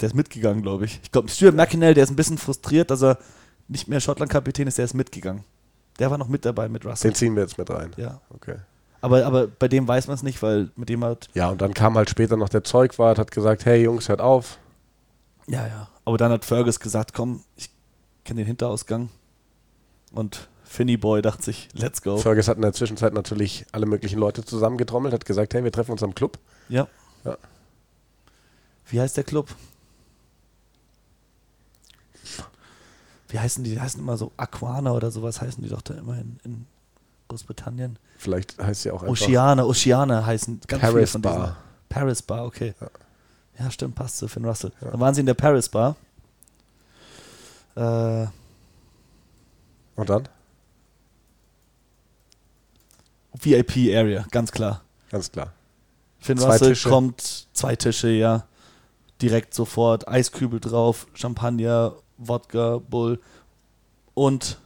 der 0.00 0.06
ist 0.06 0.14
mitgegangen, 0.14 0.62
glaube 0.62 0.86
ich. 0.86 0.98
Ich 1.04 1.12
glaube, 1.12 1.28
Stuart 1.28 1.54
McInerney, 1.54 1.94
der 1.94 2.02
ist 2.02 2.10
ein 2.10 2.16
bisschen 2.16 2.38
frustriert, 2.38 2.90
dass 2.90 3.04
er 3.04 3.18
nicht 3.68 3.86
mehr 3.86 4.00
Schottland-Kapitän 4.00 4.66
ist, 4.66 4.78
der 4.78 4.86
ist 4.86 4.94
mitgegangen. 4.94 5.44
Der 6.00 6.10
war 6.10 6.18
noch 6.18 6.28
mit 6.28 6.44
dabei 6.44 6.68
mit 6.68 6.84
Russell. 6.84 7.12
Den 7.12 7.14
ziehen 7.14 7.36
wir 7.36 7.42
jetzt 7.42 7.58
mit 7.58 7.70
rein. 7.70 7.92
Ja. 7.96 8.20
Okay. 8.30 8.56
Aber, 9.00 9.24
aber 9.24 9.46
bei 9.46 9.68
dem 9.68 9.86
weiß 9.86 10.08
man 10.08 10.14
es 10.14 10.22
nicht, 10.22 10.42
weil 10.42 10.70
mit 10.76 10.88
dem 10.88 11.04
hat. 11.04 11.28
Ja, 11.34 11.50
und 11.50 11.60
dann 11.60 11.74
kam 11.74 11.96
halt 11.96 12.10
später 12.10 12.36
noch 12.36 12.48
der 12.48 12.64
Zeugwart, 12.64 13.18
hat 13.18 13.30
gesagt, 13.30 13.64
hey 13.64 13.82
Jungs, 13.82 14.08
hört 14.08 14.20
auf. 14.20 14.58
Ja, 15.46 15.66
ja. 15.66 15.88
Aber 16.04 16.18
dann 16.18 16.32
hat 16.32 16.44
Fergus 16.44 16.80
gesagt: 16.80 17.14
Komm, 17.14 17.44
ich 17.56 17.70
kenne 18.24 18.40
den 18.40 18.46
Hinterausgang. 18.46 19.10
Und 20.12 20.48
Finny 20.64 20.96
Boy 20.96 21.22
dachte 21.22 21.44
sich: 21.44 21.68
Let's 21.74 22.02
go. 22.02 22.16
Fergus 22.16 22.48
hat 22.48 22.56
in 22.56 22.62
der 22.62 22.72
Zwischenzeit 22.72 23.14
natürlich 23.14 23.66
alle 23.72 23.86
möglichen 23.86 24.18
Leute 24.18 24.44
zusammengetrommelt, 24.44 25.14
hat 25.14 25.24
gesagt, 25.24 25.54
hey, 25.54 25.62
wir 25.62 25.72
treffen 25.72 25.92
uns 25.92 26.02
am 26.02 26.14
Club. 26.14 26.38
Ja. 26.68 26.88
Ja. 27.24 27.36
Wie 28.86 29.00
heißt 29.00 29.16
der 29.16 29.24
Club? 29.24 29.48
Wie 33.28 33.38
heißen 33.38 33.62
die? 33.62 33.70
Die 33.70 33.80
heißen 33.80 34.00
immer 34.00 34.16
so 34.16 34.32
Aquana 34.36 34.92
oder 34.92 35.10
sowas, 35.10 35.40
heißen 35.40 35.62
die 35.62 35.68
doch 35.68 35.82
da 35.82 35.94
immer 35.94 36.18
in, 36.18 36.38
in 36.44 36.66
Großbritannien. 37.28 37.98
Vielleicht 38.18 38.58
heißt 38.58 38.82
sie 38.82 38.90
auch 38.90 39.02
einfach 39.02 39.12
Oceana, 39.22 39.64
Oceana 39.64 40.24
heißen 40.26 40.60
ganz 40.66 40.80
viele 40.82 40.92
Paris 40.92 41.10
von 41.12 41.22
diesen. 41.22 41.36
Bar. 41.38 41.56
Paris 41.88 42.22
Bar, 42.22 42.44
okay. 42.46 42.74
Ja. 42.80 42.88
Ja, 43.60 43.70
stimmt, 43.70 43.94
passt 43.96 44.18
zu 44.18 44.28
Finn 44.28 44.44
Russell. 44.44 44.72
Ja. 44.80 44.90
Dann 44.92 45.00
waren 45.00 45.14
sie 45.14 45.20
in 45.20 45.26
der 45.26 45.34
Paris 45.34 45.68
Bar. 45.68 45.96
Äh, 47.74 48.26
Und 49.96 50.08
dann? 50.08 50.28
VIP 53.40 53.94
Area, 53.94 54.24
ganz 54.30 54.50
klar. 54.52 54.82
Ganz 55.10 55.30
klar. 55.30 55.52
Finn 56.18 56.38
Zwei 56.38 56.52
Russell 56.52 56.68
Tische. 56.70 56.88
kommt, 56.88 57.46
zwei 57.52 57.76
Tische, 57.76 58.08
ja. 58.08 58.44
Direkt 59.22 59.54
sofort, 59.54 60.06
Eiskübel 60.08 60.60
drauf, 60.60 61.06
Champagner, 61.14 61.94
Wodka, 62.18 62.78
Bull 62.78 63.20
und 64.14 64.58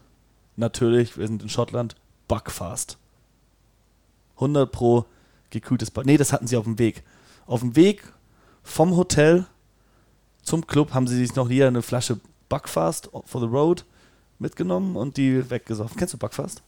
natürlich, 0.56 1.16
wir 1.18 1.26
sind 1.26 1.42
in 1.42 1.48
Schottland, 1.48 1.96
Buckfast. 2.32 2.96
100 4.36 4.72
pro 4.72 5.04
gekühltes 5.50 5.90
Buck. 5.90 6.06
Nee, 6.06 6.16
das 6.16 6.32
hatten 6.32 6.46
sie 6.46 6.56
auf 6.56 6.64
dem 6.64 6.78
Weg. 6.78 7.02
Auf 7.44 7.60
dem 7.60 7.76
Weg 7.76 8.02
vom 8.62 8.96
Hotel 8.96 9.44
zum 10.42 10.66
Club 10.66 10.94
haben 10.94 11.06
sie 11.06 11.18
sich 11.18 11.34
noch 11.34 11.50
hier 11.50 11.66
eine 11.66 11.82
Flasche 11.82 12.20
Buckfast 12.48 13.10
for 13.26 13.42
the 13.42 13.46
road 13.46 13.84
mitgenommen 14.38 14.96
und 14.96 15.18
die 15.18 15.50
weggesoffen. 15.50 15.98
Kennst 15.98 16.14
du 16.14 16.18
Buckfast? 16.18 16.62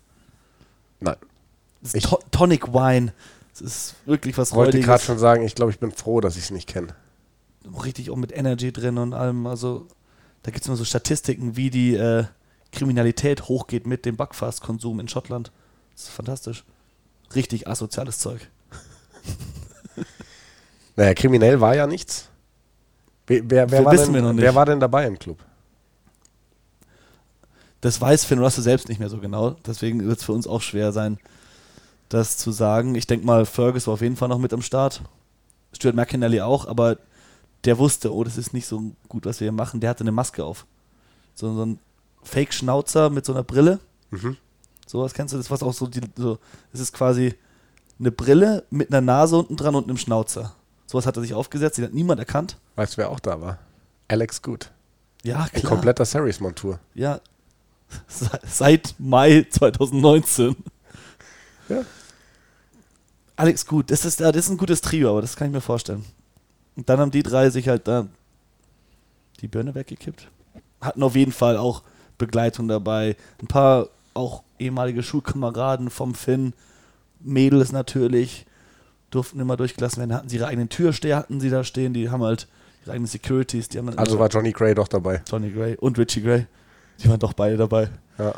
Nein. 1.00 1.16
Das 1.80 1.94
ist 1.94 2.04
to 2.04 2.18
Tonic 2.30 2.74
Wine. 2.74 3.14
Das 3.52 3.62
ist 3.62 3.94
wirklich 4.04 4.36
was 4.36 4.50
Ich 4.50 4.56
wollte 4.56 4.80
gerade 4.80 5.02
schon 5.02 5.18
sagen, 5.18 5.44
ich 5.44 5.54
glaube, 5.54 5.72
ich 5.72 5.78
bin 5.78 5.92
froh, 5.92 6.20
dass 6.20 6.36
ich 6.36 6.44
es 6.44 6.50
nicht 6.50 6.68
kenne. 6.68 6.94
richtig 7.82 8.10
auch 8.10 8.16
mit 8.16 8.36
Energy 8.36 8.70
drin 8.70 8.98
und 8.98 9.14
allem. 9.14 9.46
Also 9.46 9.86
da 10.42 10.50
gibt 10.50 10.60
es 10.60 10.68
immer 10.68 10.76
so 10.76 10.84
Statistiken, 10.84 11.56
wie 11.56 11.70
die 11.70 11.94
äh, 11.94 12.24
Kriminalität 12.74 13.48
hochgeht 13.48 13.86
mit 13.86 14.04
dem 14.04 14.16
Backfast-Konsum 14.16 15.00
in 15.00 15.08
Schottland. 15.08 15.50
Das 15.94 16.04
ist 16.04 16.10
fantastisch. 16.10 16.64
Richtig 17.34 17.68
asoziales 17.68 18.18
Zeug. 18.18 18.50
Naja, 20.96 21.14
kriminell 21.14 21.60
war 21.60 21.74
ja 21.74 21.86
nichts. 21.86 22.28
Wer, 23.26 23.50
wer, 23.50 23.70
wer, 23.70 23.84
war 23.84 23.92
wissen 23.92 24.12
denn, 24.12 24.14
wir 24.14 24.22
noch 24.22 24.32
nicht. 24.32 24.42
wer 24.42 24.54
war 24.54 24.66
denn 24.66 24.80
dabei 24.80 25.06
im 25.06 25.18
Club? 25.18 25.38
Das 27.80 28.00
weiß 28.00 28.24
Finn 28.24 28.38
Russell 28.38 28.62
selbst 28.62 28.88
nicht 28.88 28.98
mehr 28.98 29.08
so 29.08 29.18
genau. 29.18 29.56
Deswegen 29.66 30.06
wird 30.06 30.18
es 30.18 30.24
für 30.24 30.32
uns 30.32 30.46
auch 30.46 30.62
schwer 30.62 30.92
sein, 30.92 31.18
das 32.08 32.36
zu 32.36 32.52
sagen. 32.52 32.94
Ich 32.94 33.06
denke 33.06 33.26
mal, 33.26 33.44
Fergus 33.44 33.86
war 33.86 33.94
auf 33.94 34.02
jeden 34.02 34.16
Fall 34.16 34.28
noch 34.28 34.38
mit 34.38 34.52
am 34.52 34.62
Start. 34.62 35.02
Stuart 35.72 35.96
McInally 35.96 36.40
auch, 36.40 36.66
aber 36.66 36.98
der 37.64 37.78
wusste, 37.78 38.14
oh, 38.14 38.24
das 38.24 38.38
ist 38.38 38.52
nicht 38.52 38.66
so 38.66 38.92
gut, 39.08 39.26
was 39.26 39.40
wir 39.40 39.46
hier 39.46 39.52
machen. 39.52 39.80
Der 39.80 39.90
hatte 39.90 40.04
eine 40.04 40.12
Maske 40.12 40.44
auf. 40.44 40.66
So, 41.34 41.52
so 41.54 41.66
ein 41.66 41.78
Fake-Schnauzer 42.24 43.10
mit 43.10 43.24
so 43.24 43.32
einer 43.32 43.42
Brille. 43.44 43.78
Mhm. 44.10 44.36
Sowas 44.86 45.14
kennst 45.14 45.32
du, 45.34 45.38
das 45.38 45.50
was 45.50 45.62
auch 45.62 45.72
so, 45.72 45.86
die, 45.86 46.00
so, 46.16 46.38
es 46.72 46.80
ist 46.80 46.92
quasi 46.92 47.34
eine 47.98 48.10
Brille 48.10 48.64
mit 48.70 48.90
einer 48.90 49.00
Nase 49.00 49.36
unten 49.38 49.56
dran 49.56 49.74
und 49.74 49.84
einem 49.84 49.96
Schnauzer. 49.96 50.54
Sowas 50.86 51.06
hat 51.06 51.16
er 51.16 51.22
sich 51.22 51.34
aufgesetzt, 51.34 51.78
den 51.78 51.84
hat 51.86 51.94
niemand 51.94 52.18
erkannt. 52.20 52.58
Weißt 52.76 52.94
du, 52.94 52.98
wer 52.98 53.10
auch 53.10 53.20
da 53.20 53.40
war? 53.40 53.58
Alex 54.08 54.42
Good. 54.42 54.70
Ja, 55.22 55.44
In 55.52 55.60
klar. 55.60 55.72
kompletter 55.72 56.04
Series-Montur. 56.04 56.78
Ja. 56.94 57.20
Se- 58.08 58.28
Seit 58.46 58.94
Mai 58.98 59.46
2019. 59.48 60.54
Ja. 61.68 61.82
Alex, 63.36 63.66
gut, 63.66 63.90
das 63.90 64.04
ist, 64.04 64.20
das 64.20 64.36
ist 64.36 64.48
ein 64.50 64.56
gutes 64.58 64.80
Trio, 64.80 65.10
aber 65.10 65.20
das 65.22 65.34
kann 65.34 65.48
ich 65.48 65.54
mir 65.54 65.60
vorstellen. 65.60 66.04
Und 66.76 66.88
dann 66.88 67.00
haben 67.00 67.10
die 67.10 67.22
drei 67.22 67.50
sich 67.50 67.68
halt 67.68 67.88
da 67.88 68.06
die 69.40 69.48
Birne 69.48 69.74
weggekippt. 69.74 70.28
Hatten 70.80 71.02
auf 71.02 71.16
jeden 71.16 71.32
Fall 71.32 71.56
auch 71.56 71.82
Begleitung 72.26 72.68
dabei. 72.68 73.16
Ein 73.40 73.46
paar 73.46 73.88
auch 74.14 74.42
ehemalige 74.58 75.02
Schulkameraden 75.02 75.90
vom 75.90 76.14
Finn. 76.14 76.52
Mädels 77.20 77.72
natürlich. 77.72 78.46
Durften 79.10 79.40
immer 79.40 79.56
durchgelassen 79.56 80.00
werden. 80.00 80.14
Hatten 80.14 80.28
sie 80.28 80.36
ihre 80.36 80.46
eigenen 80.46 80.68
Türsteher, 80.68 81.16
hatten 81.16 81.40
sie 81.40 81.50
da 81.50 81.64
stehen. 81.64 81.94
Die 81.94 82.10
haben 82.10 82.22
halt 82.22 82.48
ihre 82.82 82.92
eigenen 82.92 83.06
Securities. 83.06 83.68
Die 83.68 83.78
haben 83.78 83.86
dann 83.86 83.98
Also 83.98 84.18
war 84.18 84.28
Johnny 84.28 84.52
Gray 84.52 84.74
doch 84.74 84.88
dabei. 84.88 85.22
Johnny 85.30 85.50
Gray 85.50 85.76
und 85.76 85.98
Richie 85.98 86.22
Gray. 86.22 86.46
Die 87.02 87.08
waren 87.08 87.18
doch 87.18 87.32
beide 87.32 87.56
dabei. 87.56 87.88
Ja. 88.18 88.34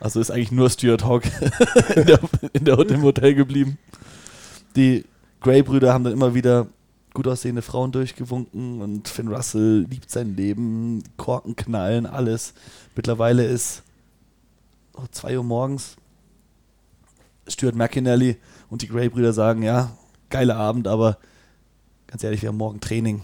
Also 0.00 0.20
ist 0.20 0.30
eigentlich 0.30 0.52
nur 0.52 0.68
Stuart 0.68 1.04
Hawk 1.04 1.24
in, 1.96 2.06
der, 2.06 2.18
in 2.52 2.64
der 2.64 2.78
im 2.78 3.02
Hotel 3.02 3.34
geblieben. 3.34 3.78
Die 4.74 5.04
Gray-Brüder 5.40 5.92
haben 5.92 6.04
dann 6.04 6.12
immer 6.12 6.34
wieder 6.34 6.66
gut 7.14 7.28
aussehende 7.28 7.62
Frauen 7.62 7.92
durchgewunken 7.92 8.80
und 8.80 9.08
Finn 9.08 9.28
Russell 9.28 9.86
liebt 9.88 10.10
sein 10.10 10.36
Leben, 10.36 11.02
Korken 11.16 11.56
knallen, 11.56 12.06
alles. 12.06 12.54
Mittlerweile 12.94 13.44
ist 13.44 13.82
oh, 14.94 15.06
2 15.10 15.38
Uhr 15.38 15.44
morgens. 15.44 15.96
Stuart 17.48 17.74
McInally 17.74 18.36
und 18.70 18.82
die 18.82 18.88
Gray-Brüder 18.88 19.32
sagen, 19.32 19.62
ja, 19.62 19.96
geiler 20.30 20.56
Abend, 20.56 20.86
aber 20.86 21.18
ganz 22.06 22.22
ehrlich, 22.22 22.42
wir 22.42 22.48
haben 22.48 22.56
morgen 22.56 22.80
Training. 22.80 23.22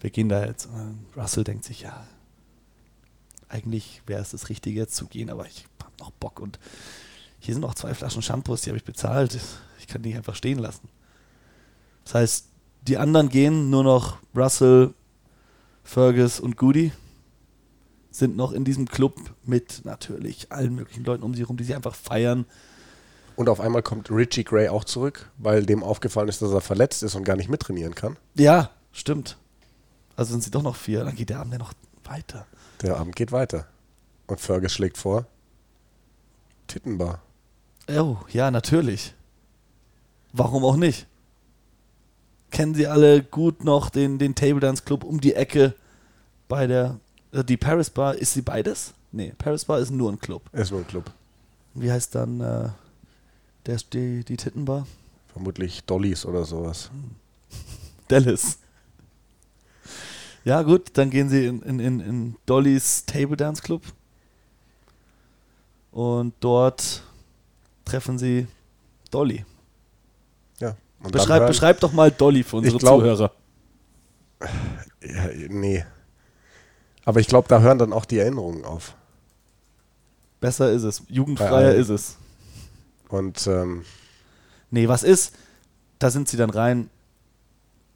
Wir 0.00 0.10
gehen 0.10 0.28
da 0.28 0.44
jetzt. 0.44 0.66
Und 0.66 1.06
Russell 1.16 1.44
denkt 1.44 1.64
sich, 1.64 1.82
ja, 1.82 2.06
eigentlich 3.48 4.02
wäre 4.06 4.20
es 4.20 4.30
das 4.30 4.48
Richtige 4.48 4.80
jetzt 4.80 4.96
zu 4.96 5.06
gehen, 5.06 5.30
aber 5.30 5.46
ich 5.46 5.66
habe 5.82 5.92
noch 6.00 6.10
Bock 6.10 6.40
und 6.40 6.58
hier 7.40 7.54
sind 7.54 7.62
noch 7.62 7.74
zwei 7.74 7.94
Flaschen 7.94 8.20
Shampoos, 8.20 8.62
die 8.62 8.70
habe 8.70 8.78
ich 8.78 8.84
bezahlt. 8.84 9.38
Ich 9.78 9.86
kann 9.86 10.02
die 10.02 10.14
einfach 10.14 10.34
stehen 10.34 10.58
lassen. 10.58 10.88
Das 12.04 12.14
heißt, 12.14 12.47
die 12.88 12.98
anderen 12.98 13.28
gehen, 13.28 13.70
nur 13.70 13.84
noch 13.84 14.18
Russell, 14.34 14.94
Fergus 15.84 16.40
und 16.40 16.56
Goody 16.56 16.92
sind 18.10 18.36
noch 18.36 18.52
in 18.52 18.64
diesem 18.64 18.88
Club 18.88 19.14
mit 19.44 19.84
natürlich 19.84 20.50
allen 20.50 20.74
möglichen 20.74 21.04
Leuten 21.04 21.22
um 21.22 21.34
sie 21.34 21.42
herum, 21.42 21.56
die 21.56 21.64
sie 21.64 21.74
einfach 21.74 21.94
feiern. 21.94 22.46
Und 23.36 23.48
auf 23.48 23.60
einmal 23.60 23.82
kommt 23.82 24.10
Richie 24.10 24.44
Gray 24.44 24.68
auch 24.68 24.84
zurück, 24.84 25.30
weil 25.38 25.64
dem 25.64 25.82
aufgefallen 25.84 26.28
ist, 26.28 26.42
dass 26.42 26.50
er 26.50 26.60
verletzt 26.60 27.02
ist 27.02 27.14
und 27.14 27.24
gar 27.24 27.36
nicht 27.36 27.48
mittrainieren 27.48 27.94
kann. 27.94 28.16
Ja, 28.34 28.70
stimmt. 28.92 29.38
Also 30.16 30.32
sind 30.32 30.42
sie 30.42 30.50
doch 30.50 30.62
noch 30.62 30.76
vier, 30.76 31.04
dann 31.04 31.14
geht 31.14 31.30
der 31.30 31.38
Abend 31.38 31.52
ja 31.52 31.58
noch 31.58 31.72
weiter. 32.04 32.46
Der 32.82 32.96
Abend 32.96 33.14
geht 33.14 33.30
weiter. 33.30 33.66
Und 34.26 34.40
Fergus 34.40 34.72
schlägt 34.72 34.98
vor. 34.98 35.26
Tittenbar. 36.66 37.22
Oh, 37.88 38.16
ja, 38.30 38.50
natürlich. 38.50 39.14
Warum 40.32 40.64
auch 40.64 40.76
nicht? 40.76 41.06
Kennen 42.50 42.74
Sie 42.74 42.86
alle 42.86 43.22
gut 43.22 43.64
noch 43.64 43.90
den, 43.90 44.18
den 44.18 44.34
Table 44.34 44.60
Dance 44.60 44.82
Club 44.82 45.04
um 45.04 45.20
die 45.20 45.34
Ecke 45.34 45.74
bei 46.48 46.66
der. 46.66 46.98
äh, 47.32 47.44
Die 47.44 47.56
Paris 47.56 47.90
Bar, 47.90 48.14
ist 48.14 48.32
sie 48.32 48.42
beides? 48.42 48.94
Nee, 49.12 49.32
Paris 49.38 49.64
Bar 49.64 49.78
ist 49.78 49.90
nur 49.90 50.10
ein 50.10 50.18
Club. 50.18 50.42
Ist 50.52 50.70
nur 50.70 50.80
ein 50.80 50.86
Club. 50.86 51.10
Wie 51.74 51.90
heißt 51.92 52.14
dann 52.14 52.40
äh, 52.40 52.68
der, 53.66 53.76
die, 53.92 54.24
die 54.24 54.36
Tittenbar? 54.36 54.86
Vermutlich 55.32 55.84
Dollys 55.84 56.24
oder 56.26 56.44
sowas. 56.44 56.90
Dallas. 58.08 58.58
Ja, 60.44 60.62
gut, 60.62 60.90
dann 60.94 61.10
gehen 61.10 61.28
sie 61.28 61.44
in, 61.46 61.60
in, 61.62 61.80
in, 61.80 62.00
in 62.00 62.36
Dollys 62.46 63.04
Table 63.04 63.36
Dance 63.36 63.62
Club. 63.62 63.82
Und 65.92 66.34
dort 66.40 67.02
treffen 67.84 68.18
sie 68.18 68.46
Dolly. 69.10 69.44
Beschreib, 71.00 71.40
hören- 71.40 71.48
beschreib 71.48 71.80
doch 71.80 71.92
mal 71.92 72.10
Dolly 72.10 72.42
für 72.42 72.56
unsere 72.56 72.78
glaub- 72.78 73.00
Zuhörer. 73.00 73.32
Ja, 75.02 75.26
nee. 75.48 75.84
Aber 77.04 77.20
ich 77.20 77.26
glaube, 77.28 77.48
da 77.48 77.60
hören 77.60 77.78
dann 77.78 77.92
auch 77.92 78.04
die 78.04 78.18
Erinnerungen 78.18 78.64
auf. 78.64 78.94
Besser 80.40 80.70
ist 80.72 80.82
es. 80.82 81.02
Jugendfreier 81.08 81.74
ist 81.74 81.88
es. 81.88 82.16
Und 83.08 83.46
ähm, 83.46 83.84
Nee, 84.70 84.86
was 84.88 85.02
ist? 85.02 85.34
Da 85.98 86.10
sind 86.10 86.28
sie 86.28 86.36
dann 86.36 86.50
rein. 86.50 86.90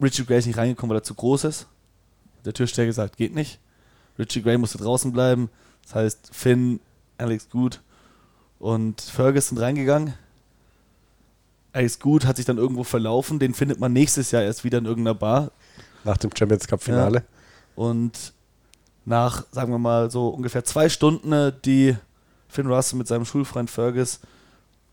Richie 0.01 0.25
Gray 0.25 0.39
ist 0.39 0.47
nicht 0.47 0.57
reingekommen, 0.57 0.91
weil 0.91 1.01
er 1.01 1.05
zu 1.05 1.15
groß 1.15 1.45
ist. 1.45 1.67
Der 2.45 2.55
Türsteher 2.55 2.87
gesagt, 2.87 3.17
geht 3.17 3.35
nicht. 3.35 3.61
Richie 4.19 4.43
Gray 4.43 4.57
musste 4.59 4.79
draußen 4.79 5.13
bleiben. 5.13 5.51
Das 5.85 5.95
heißt, 5.95 6.31
Finn, 6.33 6.81
Alex 7.19 7.49
Good 7.51 7.81
und 8.59 9.01
Fergus 9.01 9.49
sind 9.49 9.59
reingegangen. 11.73 11.85
Alex 11.85 11.99
Good 11.99 12.27
hat 12.27 12.37
sich 12.37 12.45
dann 12.45 12.59
irgendwo 12.59 12.85
verlaufen. 12.85 13.39
Den 13.39 13.55
findet 13.55 13.81
man 13.81 13.93
nächstes 13.93 14.31
Jahr 14.31 14.43
erst 14.43 14.65
wieder 14.65 14.79
in 14.79 14.87
irgendeiner 14.87 15.15
Bar. 15.15 15.51
nach 16.05 16.17
dem 16.17 16.31
Champions 16.37 16.67
Cup 16.67 16.83
Finale. 16.83 17.25
Und 17.77 18.33
nach, 19.05 19.45
sagen 19.53 19.73
wir 19.73 19.79
mal, 19.79 20.11
so 20.11 20.29
ungefähr 20.29 20.65
zwei 20.65 20.89
Stunden, 20.89 21.33
äh, 21.33 21.53
die 21.65 21.97
Finn 22.49 22.67
Russell 22.67 22.99
mit 22.99 23.07
seinem 23.07 23.25
Schulfreund 23.25 23.71
Fergus 23.71 24.21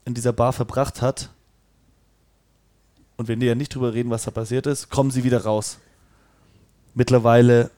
in 0.06 0.14
dieser 0.14 0.34
Bar 0.34 0.54
verbracht 0.54 1.02
hat, 1.02 1.30
und 3.20 3.28
wenn 3.28 3.42
die 3.42 3.48
ja 3.48 3.54
nicht 3.54 3.76
drüber 3.76 3.94
reden, 3.94 4.10
was 4.12 4.24
da 4.24 4.32
passiert 4.32 4.66
ist, 4.66 4.90
kommen 4.90 5.12
sie 5.12 5.26
wieder 5.26 5.44
raus. 5.44 5.78
Mittlerweile 6.94 7.70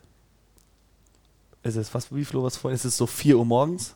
ist 1.64 1.78
es, 1.78 1.92
was, 1.96 2.14
wie 2.14 2.24
Uhr 2.36 2.44
was 2.44 2.58
vorhin? 2.58 2.76
Ist 2.76 2.86
es 2.86 2.96
so 2.96 3.08
4 3.08 3.40
Uhr 3.40 3.46
morgens? 3.46 3.96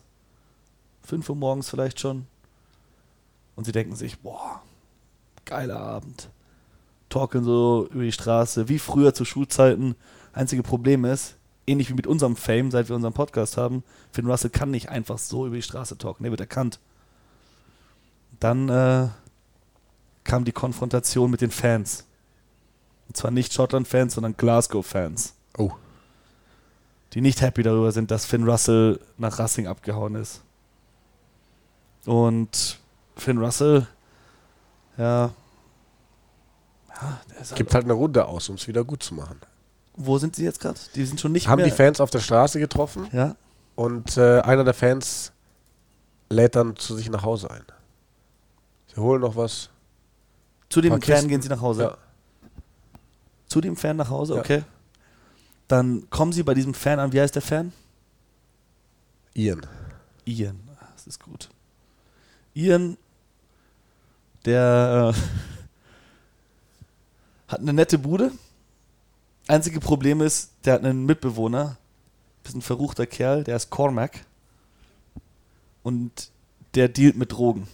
5 1.04 1.30
Uhr 1.30 1.36
morgens 1.36 1.70
vielleicht 1.70 2.00
schon? 2.00 2.26
Und 3.54 3.64
sie 3.64 3.70
denken 3.70 3.94
sich, 3.94 4.18
boah, 4.18 4.60
geiler 5.46 5.80
Abend. 5.80 6.28
Torkeln 7.08 7.44
so 7.44 7.88
über 7.92 8.02
die 8.02 8.12
Straße, 8.12 8.68
wie 8.68 8.78
früher 8.78 9.14
zu 9.14 9.24
Schulzeiten. 9.24 9.94
Einzige 10.32 10.62
Problem 10.62 11.04
ist, 11.04 11.36
ähnlich 11.66 11.88
wie 11.88 11.94
mit 11.94 12.06
unserem 12.06 12.36
Fame, 12.36 12.70
seit 12.70 12.88
wir 12.88 12.96
unseren 12.96 13.12
Podcast 13.14 13.56
haben, 13.56 13.82
Finn 14.12 14.26
Russell 14.26 14.50
kann 14.50 14.70
nicht 14.70 14.88
einfach 14.90 15.18
so 15.18 15.46
über 15.46 15.56
die 15.56 15.62
Straße 15.62 15.96
talken, 15.96 16.24
der 16.24 16.32
wird 16.32 16.40
erkannt. 16.40 16.78
Dann 18.40 18.68
äh, 18.68 19.08
kam 20.24 20.44
die 20.44 20.52
Konfrontation 20.52 21.30
mit 21.30 21.40
den 21.40 21.50
Fans. 21.50 22.04
Und 23.08 23.16
zwar 23.16 23.30
nicht 23.30 23.52
Schottland-Fans, 23.52 24.14
sondern 24.14 24.36
Glasgow-Fans, 24.36 25.32
Oh. 25.58 25.70
die 27.14 27.20
nicht 27.20 27.40
happy 27.40 27.62
darüber 27.62 27.92
sind, 27.92 28.10
dass 28.10 28.26
Finn 28.26 28.44
Russell 28.48 29.00
nach 29.16 29.38
Racing 29.38 29.68
abgehauen 29.68 30.16
ist. 30.16 30.42
Und 32.04 32.78
Finn 33.16 33.38
Russell, 33.38 33.86
ja, 34.98 35.30
ja 36.88 37.20
ist 37.40 37.50
halt 37.50 37.56
Gibt 37.56 37.74
halt 37.74 37.84
eine 37.84 37.92
Runde 37.92 38.24
aus, 38.26 38.48
um 38.48 38.56
es 38.56 38.66
wieder 38.68 38.84
gut 38.84 39.02
zu 39.02 39.14
machen. 39.14 39.40
Wo 39.94 40.18
sind 40.18 40.36
sie 40.36 40.44
jetzt 40.44 40.60
gerade? 40.60 40.78
Die 40.94 41.04
sind 41.04 41.20
schon 41.20 41.32
nicht 41.32 41.48
Haben 41.48 41.58
mehr. 41.62 41.66
die 41.66 41.72
Fans 41.76 42.00
auf 42.00 42.10
der 42.10 42.20
Straße 42.20 42.58
getroffen 42.58 43.08
ja, 43.12 43.34
und 43.74 44.16
äh, 44.16 44.40
einer 44.40 44.64
der 44.64 44.74
Fans 44.74 45.32
lädt 46.28 46.56
dann 46.56 46.76
zu 46.76 46.94
sich 46.96 47.08
nach 47.10 47.22
Hause 47.22 47.50
ein. 47.50 47.64
Sie 48.94 49.00
holen 49.00 49.20
noch 49.20 49.36
was. 49.36 49.70
zu 50.68 50.80
dem 50.80 51.00
Fan 51.00 51.28
gehen 51.28 51.40
sie 51.40 51.48
nach 51.48 51.60
Hause. 51.60 51.82
Ja. 51.82 51.96
Zu 53.46 53.60
dem 53.60 53.76
Fan 53.76 53.96
nach 53.96 54.10
Hause, 54.10 54.34
Ja. 54.34 54.40
okay. 54.40 54.64
Dann 55.68 56.08
kommen 56.10 56.32
sie 56.32 56.42
bei 56.42 56.54
diesem 56.54 56.74
Fan 56.74 56.98
an. 57.00 57.12
Wie 57.12 57.20
heißt 57.20 57.34
der 57.34 57.42
Fan? 57.42 57.72
Ian. 59.34 59.66
Ian. 60.24 60.60
Ah, 60.80 60.86
Das 60.94 61.06
ist 61.06 61.20
gut. 61.22 61.48
Ian, 62.54 62.96
der 64.46 65.14
äh, 65.14 65.18
hat 67.52 67.60
eine 67.60 67.72
nette 67.72 67.98
Bude. 67.98 68.32
Einzige 69.48 69.80
Problem 69.80 70.22
ist, 70.22 70.52
der 70.64 70.74
hat 70.74 70.84
einen 70.84 71.04
Mitbewohner, 71.04 71.76
bisschen 72.42 72.62
verruchter 72.62 73.06
Kerl, 73.06 73.44
der 73.44 73.56
ist 73.56 73.70
Cormac. 73.70 74.24
Und 75.82 76.30
der 76.74 76.88
dealt 76.88 77.16
mit 77.16 77.32
Drogen. 77.32 77.68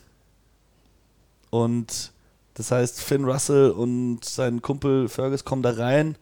Und 1.51 2.13
das 2.55 2.71
heißt, 2.71 3.01
Finn 3.01 3.25
Russell 3.25 3.71
und 3.71 4.25
sein 4.25 4.61
Kumpel 4.61 5.09
Fergus 5.09 5.45
kommen 5.45 5.63
da 5.63 5.71
rein 5.71 6.17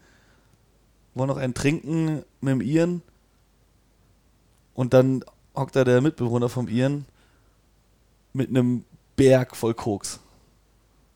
wollen 1.14 1.28
noch 1.28 1.36
einen 1.36 1.54
trinken 1.54 2.24
mit 2.40 2.52
dem 2.52 2.60
Ian. 2.60 3.02
Und 4.74 4.94
dann 4.94 5.24
hockt 5.54 5.76
da 5.76 5.84
der 5.84 6.00
Mitbewohner 6.00 6.48
vom 6.48 6.68
Ian 6.68 7.04
mit 8.32 8.48
einem 8.48 8.84
Berg 9.16 9.56
voll 9.56 9.74
Koks. 9.74 10.20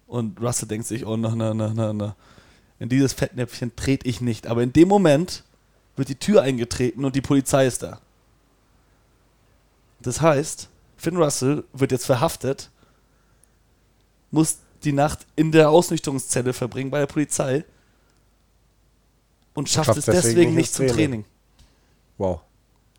Und 0.07 0.41
Russell 0.41 0.69
denkt 0.69 0.87
sich, 0.87 1.07
oh, 1.07 1.17
na, 1.17 1.35
na, 1.35 1.55
na, 1.55 1.73
na, 1.75 1.93
na. 1.93 2.17
In 2.79 2.89
dieses 2.89 3.13
Fettnäpfchen 3.13 3.75
trete 3.77 4.07
ich 4.07 4.21
nicht. 4.21 4.47
Aber 4.47 4.63
in 4.63 4.73
dem 4.73 4.89
Moment 4.89 5.45
wird 5.97 6.09
die 6.09 6.17
Tür 6.17 6.43
eingetreten 6.43 7.05
und 7.05 7.17
die 7.17 7.21
Polizei 7.21 7.67
ist 7.67 7.83
da. 7.83 8.01
Das 10.01 10.21
heißt, 10.21 10.69
Finn 10.97 11.17
Russell 11.17 11.65
wird 11.73 11.93
jetzt 11.93 12.07
verhaftet, 12.07 12.71
muss 14.31 14.59
die 14.83 14.93
Nacht 14.93 15.27
in 15.37 15.53
der 15.53 15.71
Ausnüchterungszelle 15.71 16.53
verbringen 16.53 16.91
bei 16.91 16.99
der 16.99 17.07
Polizei 17.07 17.65
und 19.55 19.69
schafft, 19.69 19.87
schafft 19.87 19.99
es 19.99 20.05
deswegen, 20.05 20.35
deswegen 20.35 20.55
nicht 20.55 20.75
zum 20.75 20.87
Training. 20.87 20.97
Training. 20.97 21.25
Wow. 22.19 22.41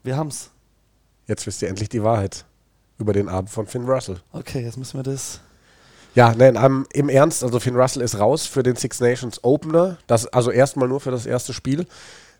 Wir 0.03 0.18
haben's. 0.18 0.49
Jetzt 1.28 1.45
wisst 1.45 1.62
ihr 1.62 1.70
endlich 1.70 1.89
die 1.89 2.01
Wahrheit 2.03 2.45
über 2.97 3.14
den 3.14 3.30
Abend 3.30 3.49
von 3.49 3.68
Finn 3.68 3.86
Russell. 3.86 4.22
Okay, 4.32 4.64
jetzt 4.64 4.78
müssen 4.78 4.97
wir 4.97 5.03
das. 5.03 5.41
Ja, 6.16 6.34
nein, 6.34 6.55
um, 6.55 6.86
im 6.93 7.09
Ernst, 7.09 7.43
also 7.43 7.59
Finn 7.59 7.76
Russell 7.76 8.01
ist 8.01 8.18
raus 8.18 8.47
für 8.47 8.63
den 8.63 8.78
Six 8.78 9.01
Nations 9.01 9.43
Opener. 9.43 9.97
Das, 10.07 10.26
also 10.28 10.49
erstmal 10.49 10.88
nur 10.88 11.01
für 11.01 11.11
das 11.11 11.26
erste 11.26 11.51
Spiel. 11.51 11.86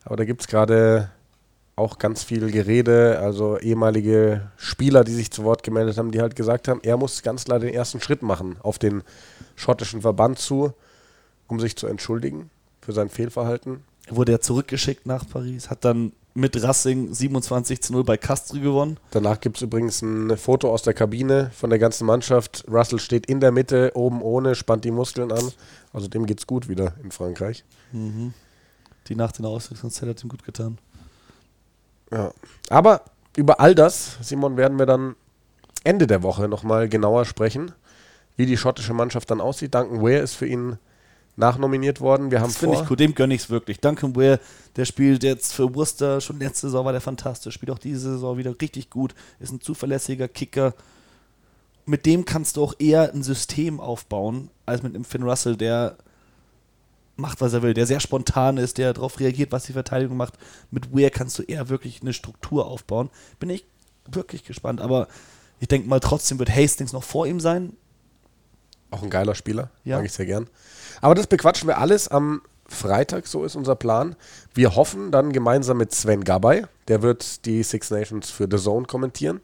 Aber 0.05 0.15
da 0.15 0.23
gibt 0.23 0.41
es 0.41 0.47
gerade 0.47 1.09
auch 1.76 1.97
ganz 1.97 2.23
viel 2.23 2.51
Gerede, 2.51 3.19
also 3.19 3.57
ehemalige 3.57 4.49
Spieler, 4.55 5.03
die 5.03 5.13
sich 5.13 5.30
zu 5.30 5.43
Wort 5.43 5.63
gemeldet 5.63 5.97
haben, 5.97 6.11
die 6.11 6.21
halt 6.21 6.38
gesagt 6.38 6.69
haben, 6.69 6.80
er 6.84 6.95
muss 6.95 7.21
ganz 7.21 7.43
klar 7.43 7.59
den 7.59 7.73
ersten 7.73 7.99
Schritt 7.99 8.21
machen 8.21 8.55
auf 8.61 8.80
den 8.80 9.03
schottischen 9.57 10.01
Verband 10.01 10.39
zu, 10.39 10.71
um 11.47 11.59
sich 11.59 11.76
zu 11.76 11.88
entschuldigen 11.88 12.49
für 12.82 12.93
sein 12.93 13.09
Fehlverhalten. 13.09 13.84
Wurde 14.09 14.32
er 14.32 14.39
zurückgeschickt 14.39 15.05
nach 15.05 15.28
Paris, 15.28 15.69
hat 15.69 15.84
dann 15.84 16.13
mit 16.36 16.62
Racing 16.62 17.14
27 17.14 17.82
zu 17.82 17.94
0 17.94 18.04
bei 18.04 18.18
Castri 18.18 18.60
gewonnen. 18.60 18.98
Danach 19.12 19.40
gibt 19.40 19.56
es 19.56 19.64
übrigens 19.64 20.02
ein 20.02 20.36
Foto 20.38 20.70
aus 20.72 20.84
der 20.84 20.94
Kabine 20.94 21.50
von 21.56 21.70
der 21.70 21.80
ganzen 21.80 22.06
Mannschaft. 22.06 22.66
Russell 22.70 23.00
steht 23.00 23.26
in 23.26 23.40
der 23.40 23.54
Mitte, 23.54 23.94
oben 23.96 24.22
ohne, 24.22 24.54
spannt 24.54 24.84
die 24.84 24.92
Muskeln 24.92 25.32
an. 25.32 25.52
Also 25.94 26.10
dem 26.10 26.26
geht's 26.26 26.46
gut 26.46 26.68
wieder 26.68 26.94
in 27.02 27.12
Frankreich. 27.12 27.64
Mhm. 27.94 28.34
Die 29.08 29.16
Nacht 29.16 29.40
in 29.40 29.44
der 29.44 29.52
Auswechslungszeit 29.52 30.10
hat 30.10 30.24
ihm 30.24 30.30
gut 30.30 30.44
getan. 30.44 30.78
Ja. 32.12 32.32
Aber 32.70 33.04
über 33.38 33.62
all 33.62 33.74
das, 33.74 34.18
Simon, 34.22 34.58
werden 34.58 34.78
wir 34.78 34.86
dann 34.86 35.16
Ende 35.86 36.06
der 36.06 36.22
Woche 36.22 36.50
nochmal 36.50 36.90
genauer 36.90 37.24
sprechen, 37.24 37.72
wie 38.36 38.46
die 38.46 38.58
schottische 38.58 38.94
Mannschaft 38.94 39.32
dann 39.32 39.40
aussieht. 39.40 39.74
Duncan 39.74 40.02
Ware 40.02 40.18
ist 40.18 40.36
für 40.36 40.48
ihn 40.48 40.80
nachnominiert 41.36 42.02
worden. 42.02 42.32
Wir 42.32 42.40
haben 42.40 42.50
das 42.50 42.58
finde 42.58 42.78
ich 42.78 42.90
cool, 42.90 42.96
dem 42.96 43.14
gönne 43.14 43.34
ich 43.34 43.42
es 43.42 43.50
wirklich. 43.50 43.80
Duncan 43.80 44.16
Ware, 44.16 44.40
der 44.76 44.86
spielt 44.86 45.24
jetzt 45.24 45.54
für 45.54 45.74
Worcester, 45.76 46.22
schon 46.22 46.40
letzte 46.40 46.68
Saison 46.68 46.86
war 46.86 46.92
der 46.92 47.02
fantastisch, 47.02 47.54
spielt 47.54 47.72
auch 47.72 47.80
diese 47.80 48.00
Saison 48.14 48.38
wieder 48.38 48.56
richtig 48.62 48.90
gut, 48.90 49.14
ist 49.40 49.52
ein 49.52 49.62
zuverlässiger 49.62 50.28
Kicker. 50.28 50.74
Mit 51.86 52.06
dem 52.06 52.26
kannst 52.26 52.58
du 52.58 52.64
auch 52.64 52.74
eher 52.80 53.14
ein 53.14 53.22
System 53.22 53.80
aufbauen, 53.80 54.50
als 54.66 54.82
mit 54.82 54.96
einem 54.96 55.04
Finn 55.04 55.24
Russell, 55.24 55.58
der 55.58 55.98
macht, 57.18 57.42
was 57.42 57.54
er 57.54 57.62
will, 57.62 57.74
der 57.74 57.86
sehr 57.86 58.00
spontan 58.00 58.58
ist, 58.58 58.78
der 58.78 58.94
darauf 58.94 59.20
reagiert, 59.20 59.52
was 59.52 59.66
die 59.66 59.74
Verteidigung 59.74 60.18
macht. 60.18 60.34
Mit 60.72 60.94
Ware 60.94 61.12
kannst 61.12 61.38
du 61.40 61.44
eher 61.44 61.70
wirklich 61.70 62.02
eine 62.02 62.14
Struktur 62.14 62.66
aufbauen. 62.66 63.10
Bin 63.40 63.50
ich 63.50 63.66
wirklich 64.08 64.44
gespannt, 64.44 64.82
aber 64.82 65.08
ich 65.60 65.68
denke 65.68 65.88
mal, 65.88 66.00
trotzdem 66.00 66.40
wird 66.40 66.54
Hastings 66.54 66.94
noch 66.94 67.04
vor 67.04 67.28
ihm 67.28 67.40
sein. 67.40 67.74
Auch 68.92 69.04
ein 69.04 69.10
geiler 69.10 69.36
Spieler, 69.36 69.70
ja. 69.84 69.98
mag 69.98 70.06
ich 70.06 70.14
sehr 70.14 70.26
gern. 70.26 70.48
Aber 71.02 71.16
das 71.16 71.28
bequatschen 71.28 71.68
wir 71.68 71.78
alles 71.78 72.08
am 72.08 72.41
Freitag, 72.68 73.28
so 73.28 73.43
ist 73.43 73.56
unser 73.56 73.76
Plan. 73.76 74.16
Wir 74.54 74.76
hoffen 74.76 75.12
dann 75.12 75.32
gemeinsam 75.32 75.78
mit 75.78 75.93
Sven 75.93 76.24
Gabay, 76.24 76.66
der 76.88 77.02
wird 77.02 77.46
die 77.46 77.62
Six 77.64 77.91
Nations 77.91 78.32
für 78.32 78.48
The 78.50 78.58
Zone 78.58 78.88
kommentieren, 78.88 79.41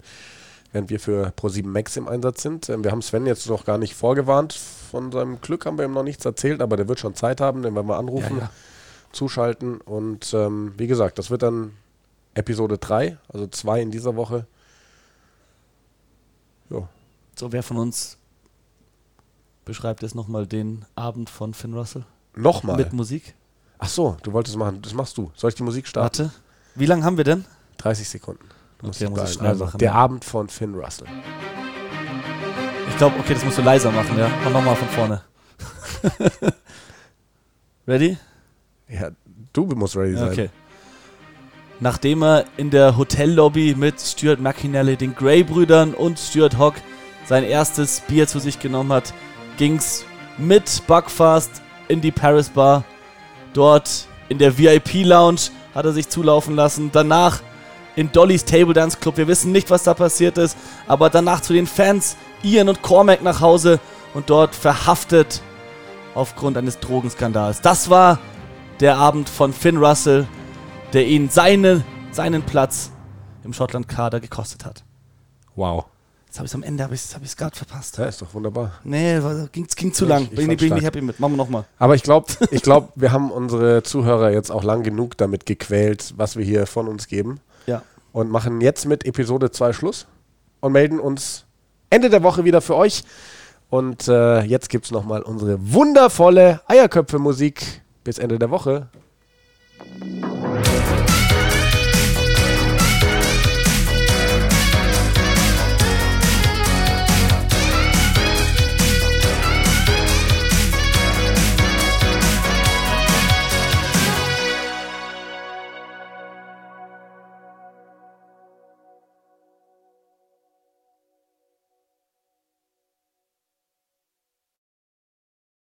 während 0.71 0.89
wir 0.89 0.99
für 0.99 1.33
Pro7 1.37 1.67
Max 1.67 1.97
im 1.97 2.07
Einsatz 2.07 2.41
sind. 2.41 2.69
Ähm, 2.69 2.83
wir 2.83 2.91
haben 2.91 3.01
Sven 3.01 3.25
jetzt 3.27 3.47
noch 3.47 3.65
gar 3.65 3.77
nicht 3.77 3.95
vorgewarnt. 3.95 4.53
Von 4.53 5.11
seinem 5.11 5.39
Glück 5.39 5.65
haben 5.65 5.77
wir 5.77 5.85
ihm 5.85 5.93
noch 5.93 6.03
nichts 6.03 6.25
erzählt, 6.25 6.61
aber 6.61 6.77
der 6.77 6.87
wird 6.87 6.99
schon 6.99 7.15
Zeit 7.15 7.41
haben, 7.41 7.61
den 7.61 7.75
werden 7.75 7.87
wir 7.87 7.97
anrufen, 7.97 8.37
ja, 8.37 8.43
ja. 8.45 8.51
zuschalten. 9.11 9.79
Und 9.79 10.33
ähm, 10.33 10.73
wie 10.77 10.87
gesagt, 10.87 11.19
das 11.19 11.29
wird 11.29 11.43
dann 11.43 11.73
Episode 12.33 12.77
3, 12.77 13.17
also 13.31 13.47
2 13.47 13.81
in 13.81 13.91
dieser 13.91 14.15
Woche. 14.15 14.47
Jo. 16.69 16.87
So, 17.35 17.51
wer 17.51 17.61
von 17.61 17.77
uns 17.77 18.17
beschreibt 19.65 20.01
jetzt 20.01 20.15
nochmal 20.15 20.47
den 20.47 20.85
Abend 20.95 21.29
von 21.29 21.53
Finn 21.53 21.73
Russell? 21.73 22.03
Nochmal? 22.35 22.77
Mit 22.77 22.93
Musik? 22.93 23.35
Ach 23.79 23.89
so, 23.89 24.17
du 24.23 24.31
wolltest 24.33 24.57
machen. 24.57 24.81
Das 24.81 24.93
machst 24.93 25.17
du. 25.17 25.31
Soll 25.35 25.49
ich 25.49 25.55
die 25.55 25.63
Musik 25.63 25.87
starten? 25.87 26.25
Warte. 26.25 26.33
Wie 26.75 26.85
lange 26.85 27.03
haben 27.03 27.17
wir 27.17 27.23
denn? 27.23 27.45
30 27.77 28.07
Sekunden. 28.07 28.45
Okay, 28.83 29.09
muss 29.09 29.35
ich 29.35 29.41
also, 29.41 29.65
machen, 29.65 29.77
der. 29.77 29.93
Abend 29.93 30.25
von 30.25 30.49
Finn 30.49 30.73
Russell. 30.75 31.07
Ich 32.89 32.97
glaube, 32.97 33.19
okay, 33.19 33.33
das 33.33 33.43
musst 33.43 33.57
du 33.57 33.61
leiser 33.61 33.91
machen, 33.91 34.17
ja. 34.17 34.29
Mach 34.43 34.51
nochmal 34.51 34.75
von 34.75 34.87
vorne. 34.89 35.21
ready? 37.87 38.17
Ja, 38.87 39.09
du 39.53 39.65
musst 39.65 39.95
ready 39.95 40.15
sein. 40.15 40.31
Okay. 40.31 40.49
Nachdem 41.79 42.23
er 42.23 42.45
in 42.57 42.69
der 42.69 42.97
Hotellobby 42.97 43.75
mit 43.75 43.99
Stuart 43.99 44.39
McInally, 44.39 44.97
den 44.97 45.15
Grey-Brüdern 45.15 45.93
und 45.93 46.19
Stuart 46.19 46.57
Hogg 46.59 46.77
sein 47.25 47.43
erstes 47.43 48.01
Bier 48.01 48.27
zu 48.27 48.39
sich 48.39 48.59
genommen 48.59 48.93
hat, 48.93 49.13
ging's 49.61 50.05
mit 50.39 50.81
Buckfast 50.87 51.61
in 51.87 52.01
die 52.01 52.09
Paris 52.09 52.49
Bar. 52.49 52.83
Dort 53.53 54.07
in 54.27 54.39
der 54.39 54.57
VIP 54.57 55.05
Lounge 55.05 55.51
hat 55.75 55.85
er 55.85 55.91
sich 55.91 56.09
zulaufen 56.09 56.55
lassen. 56.55 56.89
Danach 56.91 57.41
in 57.95 58.11
Dollys 58.11 58.43
Table 58.43 58.73
Dance 58.73 58.97
Club. 58.97 59.17
Wir 59.17 59.27
wissen 59.27 59.51
nicht, 59.51 59.69
was 59.69 59.83
da 59.83 59.93
passiert 59.93 60.39
ist, 60.39 60.57
aber 60.87 61.11
danach 61.11 61.41
zu 61.41 61.53
den 61.53 61.67
Fans 61.67 62.17
Ian 62.41 62.69
und 62.69 62.81
Cormac 62.81 63.21
nach 63.21 63.39
Hause 63.39 63.79
und 64.15 64.31
dort 64.31 64.55
verhaftet 64.55 65.43
aufgrund 66.15 66.57
eines 66.57 66.79
Drogenskandals. 66.79 67.61
Das 67.61 67.91
war 67.91 68.17
der 68.79 68.97
Abend 68.97 69.29
von 69.29 69.53
Finn 69.53 69.77
Russell, 69.77 70.27
der 70.91 71.05
ihn 71.05 71.29
seine, 71.29 71.83
seinen 72.11 72.41
Platz 72.41 72.91
im 73.43 73.53
Schottland-Kader 73.53 74.21
gekostet 74.21 74.65
hat. 74.65 74.83
Wow. 75.55 75.85
Jetzt 76.31 76.39
habe 76.39 76.45
ich 76.45 76.51
es 76.51 76.55
am 76.55 76.63
Ende, 76.63 76.85
habe 76.85 76.95
ich 76.95 77.01
es 77.01 77.13
hab 77.13 77.37
gerade 77.37 77.57
verpasst. 77.57 77.97
Ja, 77.97 78.05
ist 78.05 78.21
doch 78.21 78.33
wunderbar. 78.33 78.79
Nee, 78.85 79.19
ging, 79.51 79.67
ging 79.67 79.91
zu 79.91 80.05
lang. 80.05 80.21
Ich, 80.21 80.29
ich 80.29 80.35
bin, 80.37 80.47
bin 80.47 80.65
ich 80.65 80.73
nicht 80.75 80.85
happy 80.85 81.01
mit. 81.01 81.19
Machen 81.19 81.33
wir 81.33 81.37
nochmal. 81.37 81.65
Aber 81.77 81.93
ich 81.93 82.03
glaube, 82.03 82.27
ich 82.51 82.61
glaub, 82.61 82.93
wir 82.95 83.11
haben 83.11 83.31
unsere 83.31 83.83
Zuhörer 83.83 84.31
jetzt 84.31 84.49
auch 84.49 84.63
lang 84.63 84.81
genug 84.81 85.17
damit 85.17 85.45
gequält, 85.45 86.13
was 86.15 86.37
wir 86.37 86.45
hier 86.45 86.67
von 86.67 86.87
uns 86.87 87.09
geben. 87.09 87.41
Ja. 87.67 87.81
Und 88.13 88.31
machen 88.31 88.61
jetzt 88.61 88.85
mit 88.85 89.05
Episode 89.05 89.51
2 89.51 89.73
Schluss 89.73 90.07
und 90.61 90.71
melden 90.71 91.01
uns 91.01 91.43
Ende 91.89 92.09
der 92.09 92.23
Woche 92.23 92.45
wieder 92.45 92.61
für 92.61 92.77
euch. 92.77 93.03
Und 93.69 94.07
äh, 94.07 94.39
jetzt 94.43 94.69
gibt 94.69 94.85
es 94.85 94.91
nochmal 94.91 95.23
unsere 95.23 95.57
wundervolle 95.73 96.61
Eierköpfe-Musik. 96.65 97.81
Bis 98.05 98.19
Ende 98.19 98.39
der 98.39 98.51
Woche. 98.51 98.87